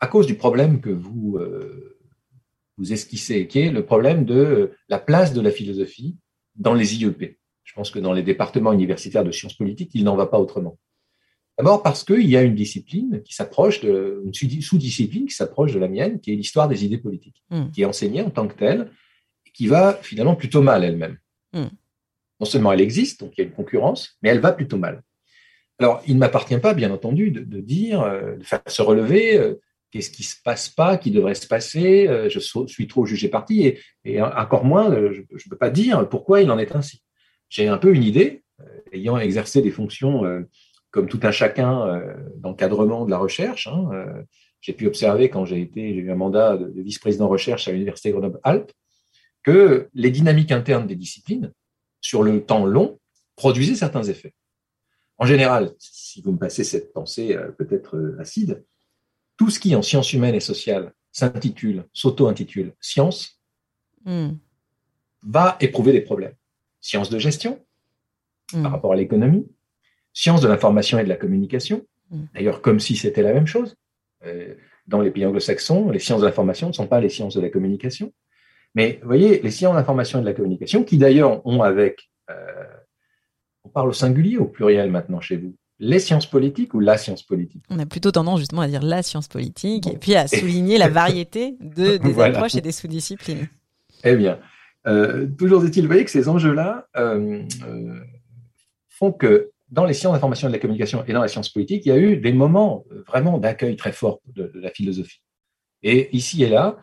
à 0.00 0.06
cause 0.06 0.26
du 0.26 0.36
problème 0.36 0.80
que 0.80 0.90
vous, 0.90 1.40
vous 2.78 2.92
esquissez, 2.92 3.48
qui 3.48 3.58
est 3.58 3.70
le 3.70 3.84
problème 3.84 4.24
de 4.24 4.72
la 4.88 4.98
place 4.98 5.32
de 5.32 5.40
la 5.40 5.50
philosophie 5.50 6.16
dans 6.54 6.74
les 6.74 6.94
IEP. 6.96 7.38
Je 7.64 7.74
pense 7.74 7.90
que 7.90 7.98
dans 7.98 8.12
les 8.12 8.22
départements 8.22 8.72
universitaires 8.72 9.24
de 9.24 9.30
sciences 9.30 9.54
politiques, 9.54 9.90
il 9.94 10.04
n'en 10.04 10.16
va 10.16 10.26
pas 10.26 10.38
autrement. 10.38 10.78
D'abord 11.58 11.82
parce 11.82 12.04
qu'il 12.04 12.28
y 12.28 12.36
a 12.36 12.42
une 12.42 12.54
discipline 12.54 13.20
qui 13.24 13.34
s'approche 13.34 13.80
de, 13.80 14.22
une 14.24 14.32
sous-discipline 14.32 15.26
qui 15.26 15.34
s'approche 15.34 15.72
de 15.72 15.80
la 15.80 15.88
mienne, 15.88 16.20
qui 16.20 16.32
est 16.32 16.36
l'histoire 16.36 16.68
des 16.68 16.84
idées 16.84 16.98
politiques, 16.98 17.42
hmm. 17.50 17.70
qui 17.72 17.82
est 17.82 17.84
enseignée 17.84 18.22
en 18.22 18.30
tant 18.30 18.46
que 18.46 18.54
telle, 18.54 18.92
et 19.44 19.50
qui 19.50 19.66
va 19.66 19.94
finalement 19.94 20.36
plutôt 20.36 20.62
mal 20.62 20.84
elle-même. 20.84 21.18
Hmm. 21.52 21.66
Non 22.38 22.46
seulement 22.46 22.72
elle 22.72 22.80
existe, 22.80 23.20
donc 23.20 23.32
il 23.36 23.40
y 23.40 23.44
a 23.44 23.48
une 23.48 23.54
concurrence, 23.54 24.16
mais 24.22 24.28
elle 24.28 24.38
va 24.38 24.52
plutôt 24.52 24.78
mal. 24.78 25.02
Alors, 25.80 26.00
il 26.06 26.14
ne 26.14 26.20
m'appartient 26.20 26.58
pas, 26.58 26.74
bien 26.74 26.92
entendu, 26.92 27.32
de, 27.32 27.60
dire, 27.60 28.02
euh, 28.02 28.36
de 28.36 28.44
faire 28.44 28.62
se 28.66 28.82
relever, 28.82 29.36
euh, 29.36 29.60
qu'est-ce 29.90 30.10
qui 30.10 30.22
se 30.22 30.36
passe 30.44 30.68
pas, 30.68 30.96
qui 30.96 31.10
devrait 31.10 31.34
se 31.34 31.48
passer, 31.48 32.06
euh, 32.06 32.28
je 32.28 32.38
suis 32.38 32.86
trop 32.86 33.04
jugé 33.04 33.28
parti, 33.28 33.66
et, 33.66 33.80
et 34.04 34.22
encore 34.22 34.64
moins, 34.64 34.92
je 34.92 35.20
ne 35.20 35.50
peux 35.50 35.56
pas 35.56 35.70
dire 35.70 36.08
pourquoi 36.08 36.40
il 36.40 36.50
en 36.52 36.58
est 36.58 36.76
ainsi. 36.76 37.02
J'ai 37.48 37.66
un 37.66 37.78
peu 37.78 37.94
une 37.94 38.04
idée, 38.04 38.44
ayant 38.92 39.18
exercé 39.18 39.62
des 39.62 39.70
fonctions 39.70 40.24
comme 40.90 41.08
tout 41.08 41.20
un 41.22 41.30
chacun 41.30 41.86
euh, 41.86 42.14
d'encadrement 42.36 43.04
de 43.04 43.10
la 43.10 43.18
recherche. 43.18 43.66
Hein, 43.66 43.88
euh, 43.92 44.22
j'ai 44.60 44.72
pu 44.72 44.86
observer 44.86 45.28
quand 45.30 45.44
j'ai 45.44 45.60
été, 45.60 45.94
j'ai 45.94 46.00
eu 46.00 46.10
un 46.10 46.16
mandat 46.16 46.56
de, 46.56 46.80
vice-président 46.80 47.28
recherche 47.28 47.68
à 47.68 47.72
l'université 47.72 48.10
Grenoble-Alpes, 48.10 48.72
que 49.42 49.88
les 49.94 50.10
dynamiques 50.10 50.52
internes 50.52 50.86
des 50.86 50.96
disciplines, 50.96 51.52
sur 52.00 52.22
le 52.22 52.44
temps 52.44 52.64
long, 52.64 52.98
produisaient 53.36 53.74
certains 53.74 54.04
effets. 54.04 54.34
En 55.18 55.26
général, 55.26 55.72
si 55.78 56.22
vous 56.22 56.32
me 56.32 56.38
passez 56.38 56.64
cette 56.64 56.92
pensée 56.92 57.36
euh, 57.36 57.50
peut-être 57.52 58.16
acide, 58.18 58.64
tout 59.36 59.50
ce 59.50 59.60
qui 59.60 59.74
en 59.76 59.82
sciences 59.82 60.12
humaines 60.12 60.34
et 60.34 60.40
sociales 60.40 60.92
s'intitule, 61.12 61.86
s'auto-intitule 61.92 62.74
science, 62.80 63.40
hmm. 64.04 64.30
va 65.22 65.56
éprouver 65.60 65.92
des 65.92 66.00
problèmes. 66.00 66.34
Sciences 66.80 67.10
de 67.10 67.18
gestion, 67.18 67.64
par 68.50 68.60
hmm. 68.60 68.66
rapport 68.66 68.92
à 68.92 68.96
l'économie, 68.96 69.46
sciences 70.12 70.40
de 70.40 70.48
l'information 70.48 70.98
et 70.98 71.04
de 71.04 71.08
la 71.08 71.16
communication, 71.16 71.86
mm. 72.10 72.24
d'ailleurs 72.34 72.60
comme 72.62 72.80
si 72.80 72.96
c'était 72.96 73.22
la 73.22 73.32
même 73.32 73.46
chose. 73.46 73.76
Euh, 74.26 74.54
dans 74.86 75.00
les 75.00 75.10
pays 75.10 75.26
anglo-saxons, 75.26 75.90
les 75.90 75.98
sciences 75.98 76.22
de 76.22 76.26
l'information 76.26 76.68
ne 76.68 76.72
sont 76.72 76.86
pas 76.86 77.00
les 77.00 77.10
sciences 77.10 77.34
de 77.34 77.42
la 77.42 77.50
communication. 77.50 78.12
Mais 78.74 78.98
vous 79.02 79.06
voyez, 79.06 79.40
les 79.42 79.50
sciences 79.50 79.74
de 79.74 79.78
l'information 79.78 80.18
et 80.18 80.22
de 80.22 80.26
la 80.26 80.32
communication, 80.32 80.82
qui 80.82 80.96
d'ailleurs 80.96 81.46
ont 81.46 81.62
avec, 81.62 82.10
euh, 82.30 82.64
on 83.64 83.68
parle 83.68 83.90
au 83.90 83.92
singulier 83.92 84.38
ou 84.38 84.44
au 84.44 84.46
pluriel 84.46 84.90
maintenant 84.90 85.20
chez 85.20 85.36
vous, 85.36 85.54
les 85.78 85.98
sciences 85.98 86.26
politiques 86.26 86.72
ou 86.74 86.80
la 86.80 86.96
science 86.96 87.22
politique? 87.22 87.62
On 87.68 87.78
a 87.78 87.86
plutôt 87.86 88.10
tendance 88.10 88.40
justement 88.40 88.62
à 88.62 88.68
dire 88.68 88.82
la 88.82 89.02
science 89.02 89.28
politique 89.28 89.86
et 89.86 89.96
puis 89.96 90.14
à 90.14 90.26
souligner 90.26 90.78
la 90.78 90.88
variété 90.88 91.54
de, 91.60 91.96
des 92.02 92.20
approches 92.20 92.54
et 92.56 92.60
des 92.62 92.72
sous-disciplines. 92.72 93.46
Eh 94.04 94.16
bien, 94.16 94.40
euh, 94.86 95.26
toujours 95.38 95.64
est-il, 95.64 95.82
vous 95.82 95.88
voyez 95.88 96.04
que 96.04 96.10
ces 96.10 96.28
enjeux-là 96.28 96.88
font 98.88 99.12
que 99.12 99.50
dans 99.70 99.84
les 99.84 99.94
sciences 99.94 100.14
d'information 100.14 100.48
et 100.48 100.50
de 100.50 100.56
la 100.56 100.60
communication 100.60 101.04
et 101.06 101.12
dans 101.12 101.22
les 101.22 101.28
sciences 101.28 101.50
politiques, 101.50 101.84
il 101.86 101.88
y 101.90 101.92
a 101.92 101.98
eu 101.98 102.16
des 102.16 102.32
moments 102.32 102.84
euh, 102.92 103.02
vraiment 103.06 103.38
d'accueil 103.38 103.76
très 103.76 103.92
forts 103.92 104.20
de, 104.34 104.50
la 104.54 104.70
philosophie. 104.70 105.22
Et 105.82 106.14
ici 106.16 106.42
et 106.42 106.48
là, 106.48 106.78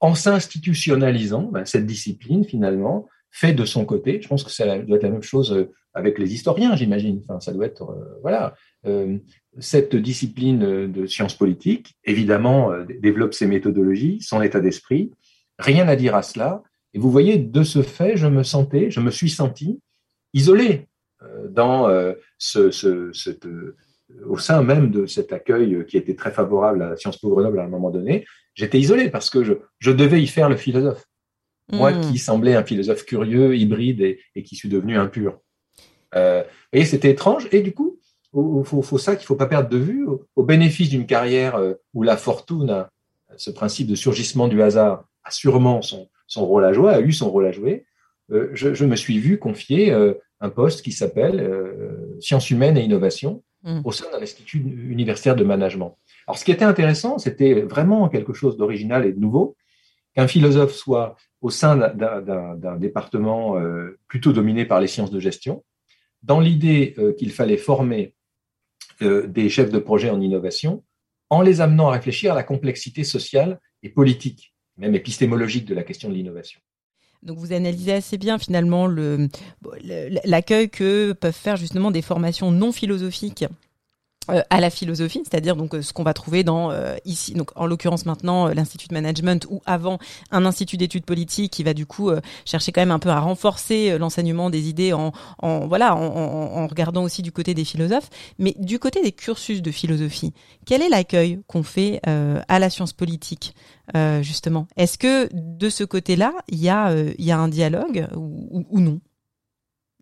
en 0.00 0.14
s'institutionnalisant, 0.14 1.42
ben, 1.42 1.64
cette 1.64 1.86
discipline, 1.86 2.44
finalement, 2.44 3.08
fait 3.30 3.52
de 3.52 3.64
son 3.64 3.84
côté, 3.84 4.20
je 4.22 4.28
pense 4.28 4.44
que 4.44 4.50
ça 4.50 4.78
doit 4.78 4.96
être 4.96 5.02
la 5.02 5.10
même 5.10 5.22
chose 5.22 5.52
euh, 5.52 5.72
avec 5.92 6.18
les 6.18 6.34
historiens, 6.34 6.74
j'imagine. 6.74 7.22
Ça 7.40 7.52
doit 7.52 7.66
être, 7.66 7.82
euh, 7.90 8.18
voilà, 8.22 8.54
cette 9.60 9.94
discipline 9.94 10.90
de 10.90 11.06
sciences 11.06 11.36
politiques, 11.36 11.94
évidemment, 12.04 12.72
développe 13.00 13.32
ses 13.32 13.46
méthodologies, 13.46 14.20
son 14.20 14.42
état 14.42 14.60
d'esprit. 14.60 15.12
Rien 15.58 15.86
à 15.86 15.94
dire 15.94 16.16
à 16.16 16.22
cela. 16.22 16.64
Et 16.94 16.98
vous 16.98 17.12
voyez, 17.12 17.38
de 17.38 17.62
ce 17.62 17.82
fait, 17.82 18.16
je 18.16 18.26
me 18.26 18.42
sentais, 18.42 18.90
je 18.90 18.98
me 18.98 19.12
suis 19.12 19.30
senti 19.30 19.80
isolé 20.32 20.88
dans 21.48 21.88
euh, 21.88 22.12
ce, 22.38 22.70
euh, 22.86 23.76
au 24.26 24.38
sein 24.38 24.62
même 24.62 24.90
de 24.90 25.06
cet 25.06 25.32
accueil 25.32 25.84
qui 25.86 25.96
était 25.96 26.14
très 26.14 26.30
favorable 26.30 26.82
à 26.82 26.96
Sciences 26.96 27.18
Po 27.18 27.30
Grenoble 27.30 27.60
à 27.60 27.64
un 27.64 27.68
moment 27.68 27.90
donné, 27.90 28.24
j'étais 28.54 28.78
isolé 28.78 29.10
parce 29.10 29.30
que 29.30 29.44
je, 29.44 29.90
devais 29.90 30.22
y 30.22 30.26
faire 30.26 30.48
le 30.48 30.56
philosophe. 30.56 31.04
Moi 31.72 31.92
hmm. 31.92 32.00
qui 32.12 32.18
semblais 32.18 32.54
un 32.54 32.64
philosophe 32.64 33.04
curieux, 33.04 33.56
hybride 33.56 34.02
et, 34.34 34.42
qui 34.42 34.54
suis 34.54 34.68
devenu 34.68 34.98
impur. 34.98 35.40
et 36.14 36.84
c'était 36.84 37.10
étrange. 37.10 37.48
Et 37.52 37.62
du 37.62 37.72
coup, 37.72 37.98
il 38.34 38.64
faut, 38.64 38.98
ça 38.98 39.16
qu'il 39.16 39.22
ne 39.22 39.26
faut 39.26 39.36
pas 39.36 39.46
perdre 39.46 39.70
de 39.70 39.78
vue, 39.78 40.06
au, 40.36 40.42
bénéfice 40.42 40.90
d'une 40.90 41.06
carrière 41.06 41.58
où 41.94 42.02
la 42.02 42.18
fortune, 42.18 42.86
ce 43.36 43.50
principe 43.50 43.86
de 43.86 43.94
surgissement 43.94 44.48
du 44.48 44.60
hasard, 44.60 45.06
a 45.24 45.30
sûrement 45.30 45.80
son, 45.80 46.06
rôle 46.36 46.66
à 46.66 46.74
jouer, 46.74 46.92
a 46.92 47.00
eu 47.00 47.12
son 47.12 47.30
rôle 47.30 47.46
à 47.46 47.52
jouer. 47.52 47.86
je, 48.28 48.84
me 48.84 48.96
suis 48.96 49.18
vu 49.18 49.38
confier 49.38 49.90
un 50.44 50.50
poste 50.50 50.82
qui 50.82 50.92
s'appelle 50.92 51.40
euh, 51.40 52.18
Sciences 52.20 52.50
humaines 52.50 52.76
et 52.76 52.82
innovation 52.82 53.42
hmm. 53.62 53.80
au 53.84 53.92
sein 53.92 54.10
d'un 54.12 54.22
institut 54.22 54.58
universitaire 54.58 55.36
de 55.36 55.44
management. 55.44 55.96
Alors, 56.26 56.38
ce 56.38 56.44
qui 56.44 56.52
était 56.52 56.64
intéressant, 56.64 57.18
c'était 57.18 57.62
vraiment 57.62 58.08
quelque 58.08 58.34
chose 58.34 58.56
d'original 58.56 59.06
et 59.06 59.12
de 59.12 59.18
nouveau, 59.18 59.56
qu'un 60.14 60.28
philosophe 60.28 60.74
soit 60.74 61.16
au 61.40 61.50
sein 61.50 61.76
d'un 61.76 62.76
département 62.76 63.58
euh, 63.58 63.98
plutôt 64.06 64.32
dominé 64.32 64.64
par 64.64 64.80
les 64.80 64.86
sciences 64.86 65.10
de 65.10 65.20
gestion, 65.20 65.64
dans 66.22 66.40
l'idée 66.40 66.94
euh, 66.98 67.12
qu'il 67.12 67.32
fallait 67.32 67.56
former 67.56 68.14
des 69.00 69.48
chefs 69.48 69.72
de 69.72 69.80
projet 69.80 70.08
en 70.08 70.20
innovation, 70.20 70.84
en 71.28 71.42
les 71.42 71.60
amenant 71.60 71.88
à 71.88 71.92
réfléchir 71.94 72.30
à 72.30 72.36
la 72.36 72.44
complexité 72.44 73.02
sociale 73.02 73.58
et 73.82 73.88
politique, 73.88 74.54
même 74.76 74.94
épistémologique 74.94 75.64
de 75.64 75.74
la 75.74 75.82
question 75.82 76.08
de 76.08 76.14
l'innovation. 76.14 76.60
Donc 77.24 77.38
vous 77.38 77.52
analysez 77.52 77.92
assez 77.92 78.18
bien 78.18 78.38
finalement 78.38 78.86
l'accueil 80.24 80.68
que 80.68 81.12
peuvent 81.12 81.32
faire 81.32 81.56
justement 81.56 81.90
des 81.90 82.02
formations 82.02 82.50
non 82.50 82.70
philosophiques 82.70 83.46
euh, 84.30 84.42
à 84.48 84.60
la 84.60 84.70
philosophie, 84.70 85.22
c'est-à-dire 85.24 85.54
donc 85.54 85.74
euh, 85.74 85.82
ce 85.82 85.92
qu'on 85.92 86.02
va 86.02 86.14
trouver 86.14 86.44
dans 86.44 86.70
euh, 86.70 86.96
ici, 87.04 87.34
donc 87.34 87.50
en 87.56 87.66
l'occurrence 87.66 88.06
maintenant 88.06 88.46
l'institut 88.48 88.88
de 88.88 88.94
management 88.94 89.46
ou 89.50 89.60
avant 89.66 89.98
un 90.30 90.46
institut 90.46 90.78
d'études 90.78 91.04
politiques 91.04 91.52
qui 91.52 91.62
va 91.62 91.74
du 91.74 91.84
coup 91.84 92.10
chercher 92.46 92.72
quand 92.72 92.80
même 92.80 92.90
un 92.90 92.98
peu 92.98 93.10
à 93.10 93.20
renforcer 93.20 93.98
l'enseignement 93.98 94.48
des 94.48 94.68
idées 94.68 94.94
en, 94.94 95.12
en 95.40 95.66
voilà 95.66 95.94
en, 95.94 96.02
en, 96.02 96.66
regardant 96.66 97.02
aussi 97.02 97.20
du 97.20 97.32
côté 97.32 97.52
des 97.52 97.64
philosophes, 97.64 98.08
mais 98.38 98.54
du 98.58 98.78
côté 98.78 99.02
des 99.02 99.12
cursus 99.12 99.60
de 99.60 99.70
philosophie, 99.70 100.32
quel 100.64 100.80
est 100.80 100.88
l'accueil 100.88 101.40
qu'on 101.46 101.62
fait 101.62 102.00
à 102.04 102.58
la 102.58 102.70
science 102.70 102.92
politique 102.92 103.54
justement? 104.22 104.66
Est-ce 104.76 104.96
que 104.96 105.28
de 105.32 105.68
ce 105.68 105.84
côté-là 105.84 106.32
il 106.48 106.60
y 106.60 106.70
a 106.70 106.94
il 106.96 107.24
y 107.24 107.30
a 107.30 107.38
un 107.38 107.48
dialogue 107.48 108.08
ou, 108.16 108.64
ou 108.70 108.80
non? 108.80 109.00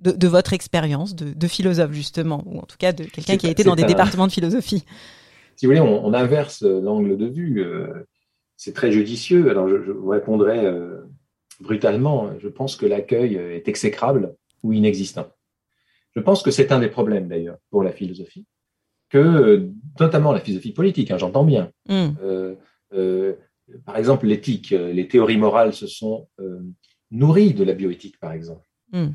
De, 0.02 0.28
votre 0.28 0.52
expérience 0.52 1.14
de, 1.14 1.46
philosophe, 1.46 1.92
justement, 1.92 2.42
ou 2.46 2.58
en 2.58 2.66
tout 2.66 2.76
cas 2.78 2.92
de 2.92 3.04
quelqu'un 3.04 3.36
qui 3.36 3.46
a 3.46 3.50
été 3.50 3.64
dans 3.64 3.76
des 3.76 3.84
départements 3.84 4.26
de 4.26 4.32
philosophie 4.32 4.84
Si 5.56 5.66
vous 5.66 5.72
voulez, 5.72 5.80
on, 5.80 6.12
inverse 6.12 6.62
l'angle 6.62 7.16
de 7.16 7.26
vue. 7.26 7.62
Euh, 7.62 8.06
c'est 8.56 8.74
très 8.74 8.92
judicieux. 8.92 9.50
Alors, 9.50 9.68
je, 9.68 9.90
vous 9.90 10.08
répondrai 10.08 10.64
euh, 10.64 11.02
brutalement. 11.60 12.30
Je 12.38 12.48
pense 12.48 12.76
que 12.76 12.86
l'accueil 12.86 13.36
est 13.36 13.68
exécrable 13.68 14.34
ou 14.62 14.72
inexistant. 14.72 15.28
Je 16.14 16.20
pense 16.20 16.42
que 16.42 16.50
c'est 16.50 16.72
un 16.72 16.80
des 16.80 16.88
problèmes, 16.88 17.28
d'ailleurs, 17.28 17.56
pour 17.70 17.82
la 17.82 17.92
philosophie, 17.92 18.46
que, 19.08 19.68
notamment 19.98 20.32
la 20.32 20.40
philosophie 20.40 20.72
politique, 20.72 21.10
hein, 21.10 21.18
j'entends 21.18 21.44
bien. 21.44 21.70
Hmm. 21.88 22.10
Euh, 22.92 23.34
par 23.86 23.96
exemple, 23.96 24.26
l'éthique, 24.26 24.70
les 24.70 25.08
théories 25.08 25.38
morales 25.38 25.72
se 25.72 25.86
sont 25.86 26.28
nourries 27.10 27.54
de 27.54 27.64
la 27.64 27.72
bioéthique, 27.72 28.20
par 28.20 28.32
exemple. 28.32 28.68
Hmm 28.92 29.12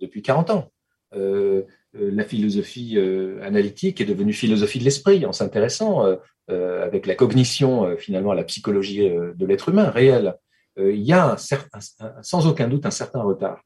depuis 0.00 0.22
40 0.22 0.50
ans. 0.50 0.70
Euh, 1.14 1.62
euh, 1.96 2.10
la 2.12 2.24
philosophie 2.24 2.96
euh, 2.96 3.42
analytique 3.42 4.00
est 4.00 4.04
devenue 4.04 4.32
philosophie 4.32 4.78
de 4.78 4.84
l'esprit 4.84 5.26
en 5.26 5.32
s'intéressant 5.32 6.06
avec 6.48 7.06
la 7.06 7.14
cognition, 7.14 7.96
finalement, 7.96 8.32
à 8.32 8.34
la 8.34 8.42
psychologie 8.42 9.08
de 9.08 9.46
l'être 9.46 9.68
humain 9.68 9.88
réel. 9.88 10.34
il 10.76 10.98
y 10.98 11.12
a 11.12 11.36
sans 11.36 12.48
aucun 12.48 12.66
doute 12.66 12.86
un 12.86 12.90
certain 12.90 13.22
retard 13.22 13.62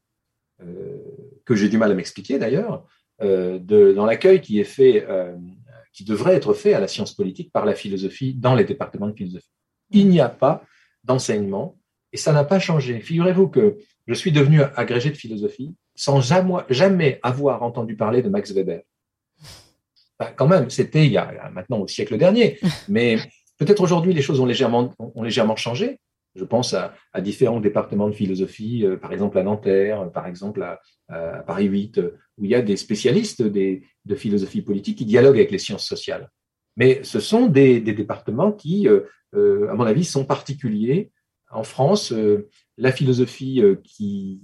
que 1.45 1.55
j'ai 1.55 1.67
du 1.67 1.79
mal 1.79 1.91
à 1.91 1.95
m'expliquer 1.95 2.37
d'ailleurs 2.37 2.85
dans 3.19 4.05
l'accueil 4.05 4.39
qui 4.39 4.59
est 4.59 4.65
fait, 4.65 5.03
qui 5.93 6.03
devrait 6.03 6.35
être 6.35 6.53
fait 6.53 6.75
à 6.75 6.79
la 6.79 6.87
science 6.87 7.15
politique 7.15 7.51
par 7.51 7.65
la 7.65 7.73
philosophie 7.73 8.35
dans 8.35 8.53
les 8.53 8.65
départements 8.65 9.07
de 9.07 9.15
philosophie. 9.15 9.49
Il 9.89 10.07
n'y 10.07 10.19
a 10.19 10.29
pas 10.29 10.63
d'enseignement 11.03 11.79
et 12.13 12.17
ça 12.17 12.33
n'a 12.33 12.43
pas 12.43 12.59
changé. 12.59 12.99
Figurez-vous 12.99 13.47
que 13.47 13.79
je 14.05 14.13
suis 14.13 14.31
devenu 14.31 14.61
agrégé 14.75 15.09
de 15.09 15.17
philosophie 15.17 15.73
sans 15.95 16.21
jamais, 16.21 17.19
avoir 17.23 17.63
entendu 17.63 17.95
parler 17.95 18.21
de 18.21 18.29
Max 18.29 18.51
Weber. 18.51 18.81
quand 20.35 20.47
même, 20.47 20.69
c'était 20.69 21.05
il 21.05 21.13
y 21.13 21.17
a 21.17 21.49
maintenant 21.53 21.79
au 21.79 21.87
siècle 21.87 22.17
dernier, 22.17 22.59
mais 22.89 23.17
peut-être 23.57 23.81
aujourd'hui 23.81 24.13
les 24.13 24.21
choses 24.21 24.39
ont 24.39 24.45
légèrement, 24.45 24.93
ont 24.99 25.23
légèrement 25.23 25.55
changé. 25.55 25.99
Je 26.35 26.43
pense 26.43 26.73
à, 26.73 26.93
différents 27.21 27.61
départements 27.61 28.09
de 28.09 28.13
philosophie, 28.13 28.85
par 29.01 29.13
exemple 29.13 29.37
à 29.37 29.43
Nanterre, 29.43 30.11
par 30.11 30.27
exemple 30.27 30.61
à, 30.63 30.81
Paris 31.47 31.65
8, 31.65 32.01
où 32.37 32.43
il 32.43 32.51
y 32.51 32.55
a 32.55 32.61
des 32.61 32.75
spécialistes 32.75 33.41
de 33.41 34.15
philosophie 34.15 34.61
politique 34.61 34.97
qui 34.97 35.05
dialoguent 35.05 35.37
avec 35.37 35.51
les 35.51 35.59
sciences 35.59 35.87
sociales. 35.87 36.29
Mais 36.75 36.99
ce 37.03 37.21
sont 37.21 37.47
des, 37.47 37.79
départements 37.79 38.51
qui, 38.51 38.87
à 38.87 39.73
mon 39.73 39.85
avis, 39.85 40.03
sont 40.03 40.25
particuliers. 40.25 41.11
En 41.49 41.63
France, 41.63 42.13
la 42.77 42.91
philosophie 42.91 43.63
qui, 43.85 44.41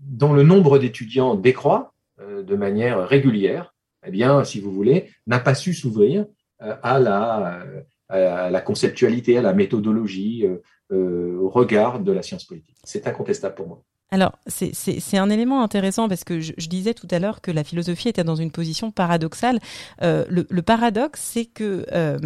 dont 0.00 0.32
le 0.32 0.42
nombre 0.42 0.78
d'étudiants 0.78 1.34
décroît 1.34 1.94
de 2.18 2.56
manière 2.56 3.06
régulière, 3.06 3.74
eh 4.06 4.10
bien, 4.10 4.44
si 4.44 4.60
vous 4.60 4.72
voulez, 4.72 5.10
n'a 5.26 5.38
pas 5.38 5.54
su 5.54 5.72
s'ouvrir 5.74 6.26
à 6.58 6.98
la, 6.98 7.64
à 8.08 8.50
la 8.50 8.60
conceptualité, 8.60 9.38
à 9.38 9.42
la 9.42 9.52
méthodologie, 9.52 10.46
euh, 10.92 11.38
au 11.38 11.48
regard 11.48 12.00
de 12.00 12.10
la 12.10 12.20
science 12.20 12.44
politique. 12.44 12.76
C'est 12.82 13.06
incontestable 13.06 13.54
pour 13.54 13.68
moi. 13.68 13.84
Alors, 14.12 14.32
c'est 14.48 15.18
un 15.18 15.30
élément 15.30 15.62
intéressant 15.62 16.08
parce 16.08 16.24
que 16.24 16.40
je, 16.40 16.52
disais 16.68 16.94
tout 16.94 17.06
à 17.12 17.20
l'heure 17.20 17.40
que 17.40 17.52
la 17.52 17.62
philosophie 17.62 18.08
était 18.08 18.24
dans 18.24 18.34
une 18.34 18.50
position 18.50 18.90
paradoxale. 18.90 19.60
Euh, 20.02 20.24
le, 20.28 20.62
paradoxe, 20.62 21.20
c'est 21.22 21.44
que 21.44 21.86
euh, 21.92 22.18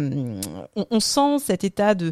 on, 0.75 0.99
sent 0.99 1.37
cet 1.39 1.63
état 1.63 1.93
de, 1.93 2.11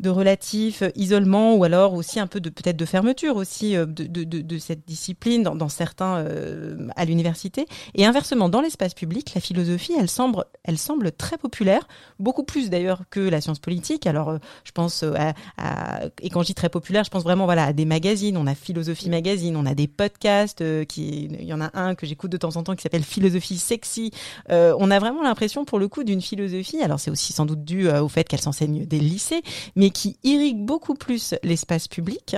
de, 0.00 0.10
relatif 0.10 0.82
isolement 0.94 1.54
ou 1.54 1.64
alors 1.64 1.94
aussi 1.94 2.20
un 2.20 2.26
peu 2.26 2.38
de 2.40 2.50
peut-être 2.50 2.76
de 2.76 2.84
fermeture 2.84 3.36
aussi 3.36 3.76
euh, 3.76 3.86
de, 3.86 4.04
de, 4.04 4.24
de 4.24 4.58
cette 4.58 4.86
discipline 4.86 5.42
dans, 5.42 5.54
dans 5.54 5.70
certains 5.70 6.26
à 6.94 7.04
l'université. 7.06 7.66
Et 7.94 8.04
inversement, 8.04 8.50
dans 8.50 8.60
l'espace 8.60 8.92
public, 8.92 9.32
la 9.34 9.40
philosophie, 9.40 9.94
elle 9.98 10.10
semble, 10.10 10.44
elle 10.64 10.78
semble 10.78 11.12
très 11.12 11.38
populaire, 11.38 11.88
beaucoup 12.18 12.44
plus 12.44 12.68
d'ailleurs 12.68 13.04
que 13.08 13.20
la 13.20 13.40
science 13.40 13.58
politique. 13.58 14.06
Alors, 14.06 14.38
je 14.64 14.72
pense 14.72 15.02
à, 15.02 15.32
à, 15.56 16.00
et 16.20 16.28
quand 16.28 16.42
je 16.42 16.48
dis 16.48 16.54
très 16.54 16.68
populaire, 16.68 17.04
je 17.04 17.10
pense 17.10 17.22
vraiment 17.22 17.46
voilà 17.46 17.64
à 17.64 17.72
des 17.72 17.86
magazines. 17.86 18.36
On 18.36 18.46
a 18.46 18.54
philosophie 18.54 19.13
on 19.54 19.66
a 19.66 19.74
des 19.74 19.86
podcasts, 19.86 20.60
euh, 20.60 20.84
qui, 20.84 21.24
il 21.24 21.44
y 21.44 21.52
en 21.52 21.60
a 21.60 21.70
un 21.74 21.94
que 21.94 22.06
j'écoute 22.06 22.30
de 22.30 22.36
temps 22.36 22.56
en 22.56 22.62
temps 22.62 22.74
qui 22.74 22.82
s'appelle 22.82 23.02
Philosophie 23.02 23.58
sexy. 23.58 24.10
Euh, 24.50 24.74
on 24.78 24.90
a 24.90 24.98
vraiment 24.98 25.22
l'impression 25.22 25.64
pour 25.64 25.78
le 25.78 25.88
coup 25.88 26.04
d'une 26.04 26.20
philosophie, 26.20 26.80
alors 26.82 27.00
c'est 27.00 27.10
aussi 27.10 27.32
sans 27.32 27.46
doute 27.46 27.64
dû 27.64 27.88
euh, 27.88 28.02
au 28.02 28.08
fait 28.08 28.24
qu'elle 28.24 28.40
s'enseigne 28.40 28.84
des 28.86 28.98
lycées, 28.98 29.42
mais 29.76 29.90
qui 29.90 30.16
irrigue 30.22 30.58
beaucoup 30.58 30.94
plus 30.94 31.34
l'espace 31.42 31.88
public. 31.88 32.36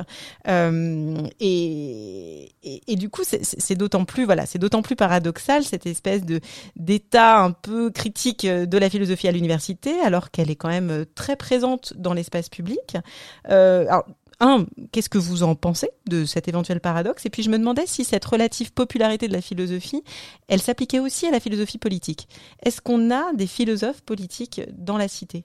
Et, 1.40 2.52
et, 2.62 2.96
du 2.96 3.08
coup, 3.10 3.22
c'est 3.24 3.74
d'autant 3.74 4.04
plus, 4.04 4.24
voilà, 4.24 4.46
c'est 4.46 4.58
d'autant 4.58 4.82
plus 4.82 4.96
paradoxal 4.96 5.64
cette 5.64 5.86
espèce 5.86 6.24
de 6.24 6.40
d'état 6.76 7.38
un 7.38 7.52
peu 7.52 7.90
critique 7.90 8.46
de 8.46 8.78
la 8.78 8.90
philosophie 8.90 9.28
à 9.28 9.32
l'université, 9.32 10.00
alors 10.00 10.30
qu'elle 10.30 10.50
est 10.50 10.56
quand 10.56 10.68
même 10.68 11.04
très 11.14 11.36
présente 11.36 11.94
dans 11.96 12.12
l'espace 12.14 12.48
public. 12.48 12.96
alors, 13.44 14.04
un, 14.40 14.66
qu'est-ce 14.92 15.08
que 15.08 15.18
vous 15.18 15.42
en 15.42 15.54
pensez 15.54 15.88
de 16.08 16.24
cet 16.24 16.48
éventuel 16.48 16.80
paradoxe? 16.80 17.24
Et 17.26 17.30
puis 17.30 17.42
je 17.42 17.50
me 17.50 17.58
demandais 17.58 17.86
si 17.86 18.04
cette 18.04 18.24
relative 18.24 18.72
popularité 18.72 19.28
de 19.28 19.32
la 19.32 19.40
philosophie, 19.40 20.02
elle 20.48 20.60
s'appliquait 20.60 20.98
aussi 20.98 21.26
à 21.26 21.30
la 21.30 21.40
philosophie 21.40 21.78
politique. 21.78 22.28
Est-ce 22.62 22.80
qu'on 22.80 23.10
a 23.10 23.32
des 23.32 23.46
philosophes 23.46 24.02
politiques 24.02 24.60
dans 24.76 24.98
la 24.98 25.08
cité? 25.08 25.42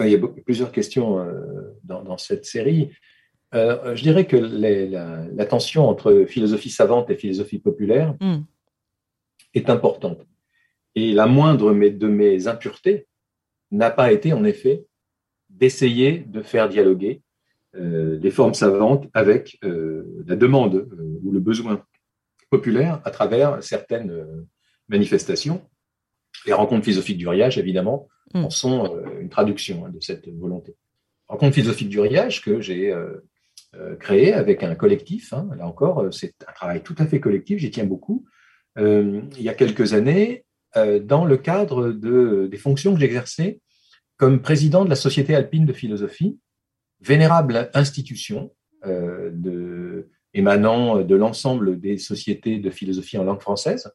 Il 0.00 0.08
y 0.08 0.14
a 0.14 0.18
plusieurs 0.44 0.72
questions 0.72 1.18
euh, 1.20 1.78
dans, 1.84 2.16
cette 2.16 2.44
série. 2.46 2.90
Euh, 3.54 3.94
je 3.94 4.02
dirais 4.02 4.26
que 4.26 4.36
la, 4.36 5.46
tension 5.46 5.88
entre 5.88 6.24
philosophie 6.26 6.70
savante 6.70 7.10
et 7.10 7.16
philosophie 7.16 7.58
populaire 7.58 8.14
hmm. 8.20 8.40
est 9.54 9.70
importante. 9.70 10.26
Et 10.94 11.12
la 11.12 11.26
moindre 11.26 11.72
de 11.72 12.08
mes 12.08 12.48
impuretés 12.48 13.06
n'a 13.70 13.90
pas 13.90 14.12
été, 14.12 14.32
en 14.32 14.44
effet, 14.44 14.84
d'essayer 15.48 16.18
de 16.18 16.42
faire 16.42 16.68
dialoguer 16.68 17.22
des 17.74 18.30
formes 18.30 18.54
savantes 18.54 19.08
avec 19.14 19.58
euh, 19.64 20.22
la 20.26 20.36
demande 20.36 20.74
euh, 20.74 21.20
ou 21.22 21.32
le 21.32 21.40
besoin 21.40 21.84
populaire 22.50 23.00
à 23.04 23.10
travers 23.10 23.62
certaines 23.62 24.46
manifestations. 24.88 25.62
Les 26.46 26.52
rencontres 26.52 26.84
philosophiques 26.84 27.16
du 27.16 27.28
riage, 27.28 27.56
évidemment, 27.56 28.08
mm. 28.34 28.44
en 28.44 28.50
sont 28.50 28.94
une 29.20 29.30
traduction 29.30 29.86
hein, 29.86 29.90
de 29.90 30.00
cette 30.00 30.28
volonté. 30.28 30.76
Rencontres 31.28 31.54
philosophiques 31.54 31.88
du 31.88 32.00
riage 32.00 32.42
que 32.42 32.60
j'ai 32.60 32.94
créé 34.00 34.34
avec 34.34 34.62
un 34.62 34.74
collectif. 34.74 35.32
Hein, 35.32 35.48
là 35.56 35.66
encore, 35.66 36.12
c'est 36.12 36.34
un 36.46 36.52
travail 36.52 36.82
tout 36.82 36.94
à 36.98 37.06
fait 37.06 37.20
collectif, 37.20 37.58
j'y 37.58 37.70
tiens 37.70 37.86
beaucoup. 37.86 38.26
il 38.76 39.40
y 39.40 39.48
a 39.48 39.54
quelques 39.54 39.94
années, 39.94 40.44
dans 40.74 41.24
le 41.24 41.38
cadre 41.38 41.90
de, 41.90 42.48
des 42.50 42.58
fonctions 42.58 42.92
que 42.92 43.00
j'exerçais 43.00 43.60
comme 44.18 44.42
président 44.42 44.84
de 44.84 44.90
la 44.90 44.94
Société 44.96 45.34
alpine 45.34 45.64
de 45.64 45.72
philosophie, 45.72 46.38
vénérable 47.02 47.70
institution 47.74 48.52
euh, 48.86 49.30
de, 49.32 50.08
émanant 50.34 51.02
de 51.02 51.14
l'ensemble 51.14 51.78
des 51.78 51.98
sociétés 51.98 52.58
de 52.58 52.70
philosophie 52.70 53.18
en 53.18 53.24
langue 53.24 53.40
française, 53.40 53.92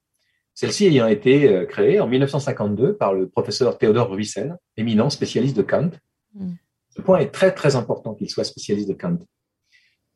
celle-ci 0.54 0.86
ayant 0.86 1.08
été 1.08 1.48
euh, 1.48 1.66
créée 1.66 2.00
en 2.00 2.08
1952 2.08 2.96
par 2.96 3.14
le 3.14 3.28
professeur 3.28 3.78
Théodore 3.78 4.12
Ruissel, 4.12 4.58
éminent 4.76 5.10
spécialiste 5.10 5.58
de 5.58 5.62
Kant. 5.62 5.92
Mm. 6.34 6.54
Ce 6.90 7.02
point 7.02 7.20
est 7.20 7.32
très 7.32 7.54
très 7.54 7.76
important 7.76 8.14
qu'il 8.14 8.30
soit 8.30 8.44
spécialiste 8.44 8.90
de 8.90 8.94
Kant. 8.94 9.20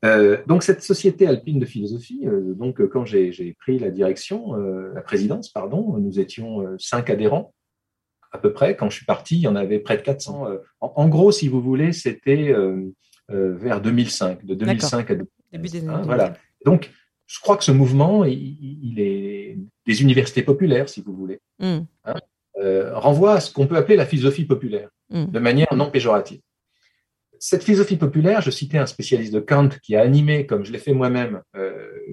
Euh, 0.04 0.38
donc 0.48 0.64
cette 0.64 0.82
société 0.82 1.28
alpine 1.28 1.60
de 1.60 1.66
philosophie, 1.66 2.26
donc 2.58 2.84
quand 2.88 3.06
j'ai 3.06 3.56
pris 3.60 3.78
la 3.78 3.92
direction, 3.92 4.54
la 4.56 5.02
présidence, 5.02 5.50
pardon, 5.50 5.96
nous 6.00 6.20
étions 6.20 6.66
cinq 6.80 7.12
adhérents 7.12 7.54
à 8.32 8.38
peu 8.38 8.54
près. 8.54 8.76
Quand 8.76 8.90
je 8.90 8.96
suis 8.96 9.06
parti, 9.06 9.36
il 9.36 9.42
y 9.42 9.48
en 9.48 9.56
avait 9.56 9.80
près 9.80 9.98
de 9.98 10.02
400. 10.02 10.48
Euh, 10.48 10.58
en, 10.80 11.08
gros, 11.08 11.32
si 11.32 11.48
vous 11.48 11.62
voulez, 11.62 11.94
c'était 11.94 12.50
euh, 12.52 12.92
euh, 13.32 13.56
vers 13.56 13.82
2005, 13.82 14.46
de 14.46 14.56
2005 14.56 15.12
à 15.12 15.16
2005. 15.54 15.90
Hein, 15.90 16.02
voilà. 16.04 16.34
Donc, 16.66 16.92
je 17.28 17.40
crois 17.40 17.58
que 17.58 17.64
ce 17.64 17.72
mouvement, 17.72 18.26
il, 18.26 18.96
est 18.98 19.58
des 19.86 20.02
universités 20.02 20.44
populaires, 20.44 20.90
si 20.90 21.02
vous 21.02 21.14
voulez, 21.14 21.40
hmm. 21.60 21.80
hein, 22.06 22.16
renvoie 22.94 23.36
à 23.36 23.40
ce 23.40 23.52
qu'on 23.52 23.68
peut 23.68 23.78
appeler 23.78 23.96
la 23.96 24.06
philosophie 24.06 24.46
populaire, 24.46 24.90
hmm. 25.10 25.26
de 25.26 25.40
manière 25.40 25.74
non 25.74 25.90
péjorative. 25.90 26.42
Cette 27.40 27.64
philosophie 27.64 27.98
populaire, 27.98 28.42
je 28.42 28.52
citais 28.52 28.78
un 28.78 28.86
spécialiste 28.86 29.34
de 29.34 29.40
Kant 29.40 29.70
qui 29.82 29.96
a 29.96 30.02
animé, 30.02 30.46
comme 30.46 30.64
je 30.64 30.72
l'ai 30.72 30.78
fait 30.78 30.94
moi-même, 30.94 31.42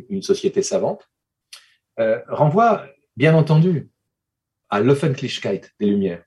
une 0.09 0.23
société 0.23 0.63
savante, 0.63 1.11
renvoie, 2.29 2.87
bien 3.17 3.35
entendu, 3.35 3.91
à 4.71 4.81
l'Offentlichkeit 4.81 5.63
des 5.81 5.87
Lumières, 5.87 6.25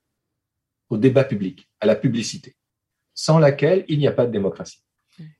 au 0.89 0.97
débat 0.97 1.23
public, 1.23 1.69
à 1.79 1.85
la 1.85 1.95
publicité, 1.95 2.55
sans 3.13 3.39
laquelle 3.39 3.85
il 3.87 3.99
n'y 3.99 4.07
a 4.07 4.11
pas 4.11 4.25
de 4.25 4.31
démocratie. 4.31 4.83